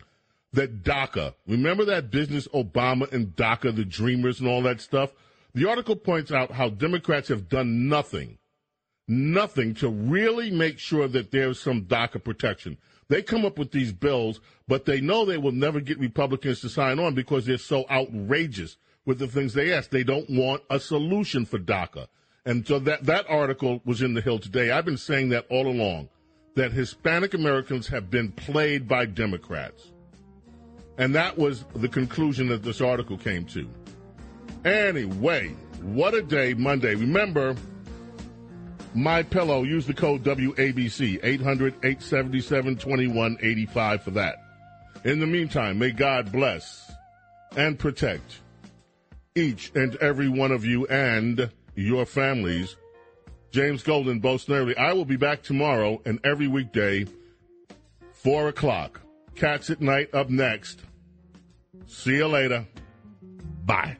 That 0.52 0.84
DACA, 0.84 1.34
remember 1.46 1.84
that 1.86 2.10
business 2.10 2.46
Obama 2.48 3.10
and 3.12 3.34
DACA, 3.34 3.74
the 3.74 3.84
Dreamers 3.84 4.38
and 4.38 4.48
all 4.48 4.62
that 4.62 4.80
stuff? 4.80 5.12
The 5.54 5.68
article 5.68 5.96
points 5.96 6.30
out 6.30 6.52
how 6.52 6.68
Democrats 6.68 7.28
have 7.28 7.48
done 7.48 7.88
nothing 7.88 8.38
nothing 9.08 9.74
to 9.74 9.88
really 9.88 10.50
make 10.50 10.78
sure 10.78 11.08
that 11.08 11.30
there's 11.30 11.60
some 11.60 11.82
DACA 11.82 12.22
protection. 12.22 12.78
They 13.08 13.22
come 13.22 13.44
up 13.44 13.58
with 13.58 13.72
these 13.72 13.92
bills, 13.92 14.40
but 14.68 14.84
they 14.84 15.00
know 15.00 15.24
they 15.24 15.38
will 15.38 15.52
never 15.52 15.80
get 15.80 15.98
Republicans 15.98 16.60
to 16.60 16.68
sign 16.68 16.98
on 16.98 17.14
because 17.14 17.44
they're 17.44 17.58
so 17.58 17.84
outrageous 17.90 18.76
with 19.04 19.18
the 19.18 19.26
things 19.26 19.54
they 19.54 19.72
ask. 19.72 19.90
They 19.90 20.04
don't 20.04 20.28
want 20.30 20.62
a 20.70 20.78
solution 20.78 21.44
for 21.44 21.58
DACA. 21.58 22.06
And 22.44 22.66
so 22.66 22.78
that, 22.80 23.04
that 23.04 23.26
article 23.28 23.80
was 23.84 24.02
in 24.02 24.14
the 24.14 24.20
Hill 24.20 24.38
today. 24.38 24.70
I've 24.70 24.84
been 24.84 24.96
saying 24.96 25.30
that 25.30 25.46
all 25.48 25.68
along, 25.68 26.08
that 26.54 26.72
Hispanic 26.72 27.34
Americans 27.34 27.88
have 27.88 28.10
been 28.10 28.32
played 28.32 28.88
by 28.88 29.06
Democrats. 29.06 29.92
And 30.98 31.14
that 31.14 31.38
was 31.38 31.64
the 31.74 31.88
conclusion 31.88 32.48
that 32.48 32.62
this 32.62 32.80
article 32.80 33.16
came 33.16 33.44
to. 33.46 33.68
Anyway, 34.64 35.54
what 35.80 36.14
a 36.14 36.22
day, 36.22 36.54
Monday. 36.54 36.94
Remember, 36.94 37.56
my 38.94 39.22
Pillow. 39.22 39.62
Use 39.62 39.86
the 39.86 39.94
code 39.94 40.22
WABC 40.22 41.22
800-877-2185 41.22 44.02
for 44.02 44.10
that. 44.12 44.36
In 45.04 45.20
the 45.20 45.26
meantime, 45.26 45.78
may 45.78 45.90
God 45.90 46.30
bless 46.30 46.92
and 47.56 47.78
protect 47.78 48.40
each 49.34 49.72
and 49.74 49.96
every 49.96 50.28
one 50.28 50.52
of 50.52 50.64
you 50.64 50.86
and 50.86 51.50
your 51.74 52.04
families. 52.04 52.76
James 53.50 53.82
Golden, 53.82 54.20
Bo 54.20 54.36
Snerdley. 54.36 54.76
I 54.76 54.92
will 54.92 55.04
be 55.04 55.16
back 55.16 55.42
tomorrow 55.42 56.00
and 56.04 56.18
every 56.24 56.48
weekday, 56.48 57.06
four 58.12 58.48
o'clock. 58.48 59.00
Cats 59.34 59.70
at 59.70 59.80
night 59.80 60.14
up 60.14 60.30
next. 60.30 60.80
See 61.86 62.16
you 62.16 62.28
later. 62.28 62.66
Bye. 63.64 63.96